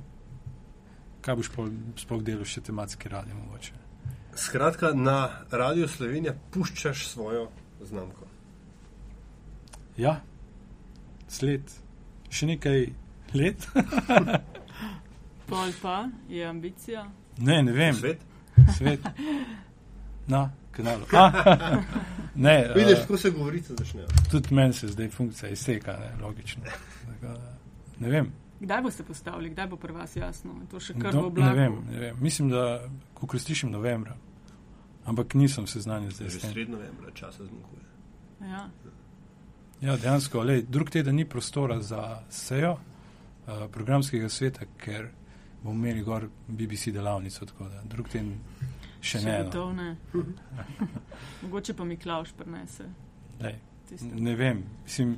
Kaj 1.20 1.36
boš 1.36 1.50
sploh 1.96 2.22
delal 2.22 2.44
še 2.44 2.60
tematski 2.60 3.08
radio 3.08 3.34
mogoče? 3.34 3.72
Skratka, 4.34 4.92
na 4.94 5.28
Radio 5.50 5.88
Slovenija 5.88 6.34
puščaš 6.50 7.06
svojo 7.08 7.48
znamko. 7.80 8.21
Ja, 9.96 10.20
sled, 11.28 11.62
še 12.30 12.46
nekaj 12.46 12.86
let? 13.34 13.66
Pol 15.46 15.72
pa 15.82 15.96
je 16.28 16.46
ambicija. 16.46 17.06
ne, 17.38 17.62
ne 17.62 17.72
vem. 17.72 17.94
Svet? 17.94 18.20
Svet. 18.76 19.00
Na 20.26 20.42
kanalu. 20.72 21.04
A, 21.12 21.24
ne, 22.36 22.72
Vidiš, 22.74 22.98
kako 23.00 23.16
se 23.16 23.30
govorice 23.30 23.74
začnejo. 23.74 24.06
tudi 24.30 24.54
meni 24.54 24.72
se 24.72 24.88
zdaj 24.88 25.08
funkcija 25.10 25.50
izteka, 25.50 25.92
ne, 25.92 26.22
logično. 26.22 26.62
Tako 27.02 27.26
da, 27.28 27.52
Ne 27.98 28.08
vem, 28.08 28.32
Kdaj 28.60 28.82
boste 28.82 29.02
postavili, 29.02 29.50
kdaj 29.50 29.66
bo 29.66 29.76
pri 29.76 29.92
vas 29.92 30.16
jasno? 30.16 30.54
To 30.70 30.80
še 30.80 30.94
kar 30.94 31.12
Do- 31.12 31.20
v 31.20 31.26
oblaku. 31.26 31.50
ne 31.50 31.62
vem, 31.62 31.74
ne 31.88 31.98
vem. 31.98 32.16
Mislim, 32.20 32.48
da 32.48 32.86
ko 33.14 33.38
slišim 33.38 33.70
novembra, 33.70 34.14
ampak 35.04 35.34
nisem 35.34 35.66
seznanjen 35.66 36.10
zdaj 36.10 36.28
Že 36.28 36.40
sred 36.42 36.70
novembra 36.70 37.10
časa 37.10 37.42
zmanjkuje. 37.42 37.82
Ja. 38.42 38.70
Ja, 39.82 39.96
dejansko, 39.96 40.42
lej, 40.42 40.62
drug 40.62 40.90
teden 40.90 41.16
ni 41.16 41.24
prostora 41.28 41.80
za 41.82 42.22
sejo 42.30 42.72
uh, 42.72 43.70
programskega 43.72 44.28
sveta, 44.28 44.66
ker 44.78 45.08
bomo 45.62 45.74
imeli 45.74 46.02
gor 46.02 46.28
BBC 46.48 46.92
delavnico, 46.94 47.46
tako 47.46 47.66
da 47.68 47.82
drug 47.84 48.08
teden 48.08 48.36
še, 49.00 49.18
še 49.18 49.22
ne. 49.24 49.32
No. 49.38 49.44
Gotov 49.44 49.72
ne. 49.74 49.96
Mogoče 51.42 51.74
pa 51.74 51.84
mi 51.84 51.96
Klaus 51.96 52.30
prenese. 52.32 52.86
Lej, 53.40 53.58
ne 54.12 54.36
vem, 54.38 54.62
mislim, 54.84 55.16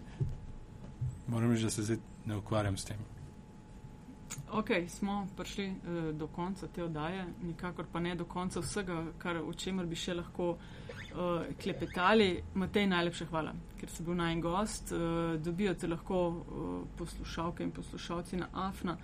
moram 1.28 1.52
reči, 1.52 1.68
da 1.68 1.70
se 1.70 1.84
zdaj 1.84 2.00
ne 2.24 2.40
ukvarjam 2.40 2.80
s 2.80 2.88
tem. 2.88 3.04
Ok, 4.56 4.70
smo 4.88 5.26
prišli 5.36 5.68
uh, 5.68 6.08
do 6.16 6.30
konca 6.32 6.72
te 6.72 6.84
oddaje, 6.84 7.26
nikakor 7.42 7.84
pa 7.92 8.00
ne 8.00 8.16
do 8.16 8.24
konca 8.24 8.64
vsega, 8.64 9.02
kar, 9.18 9.44
o 9.44 9.52
čemer 9.52 9.84
bi 9.84 10.00
še 10.06 10.16
lahko 10.16 10.54
uh, 11.14 11.42
klepetali. 11.62 12.42
Matej, 12.54 12.86
najlepša 12.86 13.26
hvala, 13.30 13.54
ker 13.80 13.90
si 13.90 14.02
bil 14.02 14.14
najen 14.14 14.40
gost. 14.40 14.92
Uh, 14.92 15.34
dobijo 15.40 15.74
te 15.74 15.86
lahko 15.86 16.28
uh, 16.28 16.74
poslušalke 16.98 17.62
in 17.62 17.70
poslušalci 17.70 18.36
na 18.36 18.48
AFNA, 18.52 18.96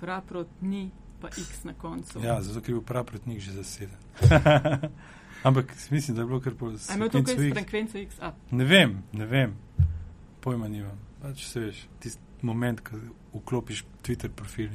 praprot 0.00 0.48
ni 0.60 0.90
pa 1.20 1.28
X 1.28 1.64
na 1.64 1.74
koncu. 1.74 2.20
Ja, 2.24 2.42
zato 2.42 2.60
ker 2.60 2.74
je 2.74 2.78
bil 2.80 2.84
prav 2.84 3.04
protnik 3.04 3.40
že 3.40 3.52
zaseden. 3.52 3.96
ampak 5.48 5.72
mislim, 5.90 6.16
da 6.16 6.22
je 6.22 6.26
bilo 6.26 6.40
kar 6.40 6.54
po 6.54 6.66
A 6.66 6.94
ima 6.94 7.08
to 7.08 7.24
kaj 7.24 7.34
sekvencu 7.34 7.42
s 7.42 7.46
X. 7.46 7.52
frekvenco 7.54 7.98
X? 7.98 8.20
A, 8.20 8.32
Ne 8.50 8.64
vem, 8.64 9.02
ne 9.12 9.26
vem, 9.26 9.56
pojma 10.40 10.68
nimam. 10.68 10.98
Pač 11.22 11.46
se 11.46 11.60
veš, 11.60 11.86
tisti 12.00 12.20
moment, 12.42 12.80
ko 12.80 12.96
vklopiš 13.32 13.84
Twitter 14.02 14.30
profil 14.30 14.68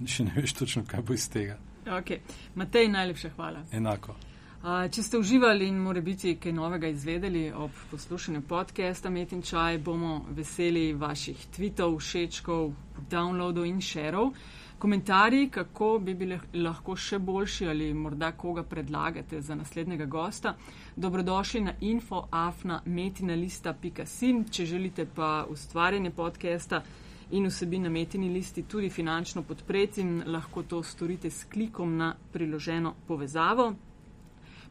in 0.00 0.06
še 0.06 0.24
ne 0.24 0.32
veš 0.36 0.52
točno, 0.52 0.84
kaj 0.86 1.02
bo 1.02 1.14
iz 1.16 1.28
tega. 1.28 1.56
ok, 1.88 2.10
Matej, 2.54 2.88
najlepša 2.88 3.30
hvala. 3.36 3.64
Enako. 3.72 4.14
Če 4.58 5.06
ste 5.06 5.14
uživali 5.22 5.70
in 5.70 5.76
more 5.78 6.00
biti 6.02 6.32
kaj 6.42 6.50
novega 6.52 6.88
izvedeli 6.90 7.46
ob 7.54 7.70
poslušanju 7.92 8.40
podcasta 8.42 9.10
Met 9.10 9.32
in 9.32 9.42
Čaj, 9.42 9.78
bomo 9.78 10.24
veseli 10.34 10.92
vaših 10.98 11.46
tweetov, 11.54 11.98
všečkov, 12.02 12.72
downloadov 13.10 13.66
in 13.70 13.80
šerov. 13.80 14.30
Komentarji, 14.78 15.48
kako 15.54 15.98
bi 16.02 16.14
bili 16.14 16.40
lahko 16.58 16.96
še 16.96 17.18
boljši 17.18 17.68
ali 17.70 17.94
morda 17.94 18.32
koga 18.32 18.62
predlagate 18.66 19.40
za 19.40 19.54
naslednjega 19.54 20.06
gosta, 20.06 20.54
dobrodošli 20.96 21.60
na 21.60 21.72
infoafna.metinalista.sim. 21.80 24.44
Če 24.50 24.66
želite 24.66 25.06
pa 25.06 25.46
ustvarjanje 25.50 26.10
podcasta 26.10 26.82
in 27.30 27.46
vsebin 27.46 27.82
na 27.86 27.90
metini 27.94 28.28
listi 28.34 28.62
tudi 28.62 28.90
finančno 28.90 29.42
podpreti, 29.42 30.02
lahko 30.26 30.62
to 30.62 30.82
storite 30.82 31.30
s 31.30 31.44
klikom 31.44 31.96
na 31.96 32.14
priloženo 32.32 32.94
povezavo. 33.06 33.74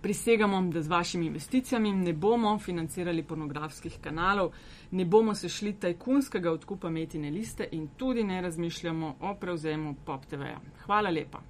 Prisegamo, 0.01 0.61
da 0.71 0.81
z 0.81 0.87
vašimi 0.87 1.25
investicijami 1.25 1.91
ne 1.93 2.13
bomo 2.13 2.59
financirali 2.59 3.23
pornografskih 3.23 3.97
kanalov, 4.01 4.51
ne 4.91 5.05
bomo 5.05 5.35
se 5.35 5.49
šli 5.49 5.73
tajkunskega 5.73 6.51
odkupa 6.51 6.89
metine 6.89 7.29
liste 7.29 7.67
in 7.71 7.87
tudi 7.97 8.23
ne 8.23 8.41
razmišljamo 8.41 9.15
o 9.21 9.35
prevzemu 9.35 9.95
Pop 10.05 10.25
TV-ja. 10.25 10.59
Hvala 10.85 11.09
lepa. 11.09 11.41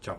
Čau. 0.00 0.16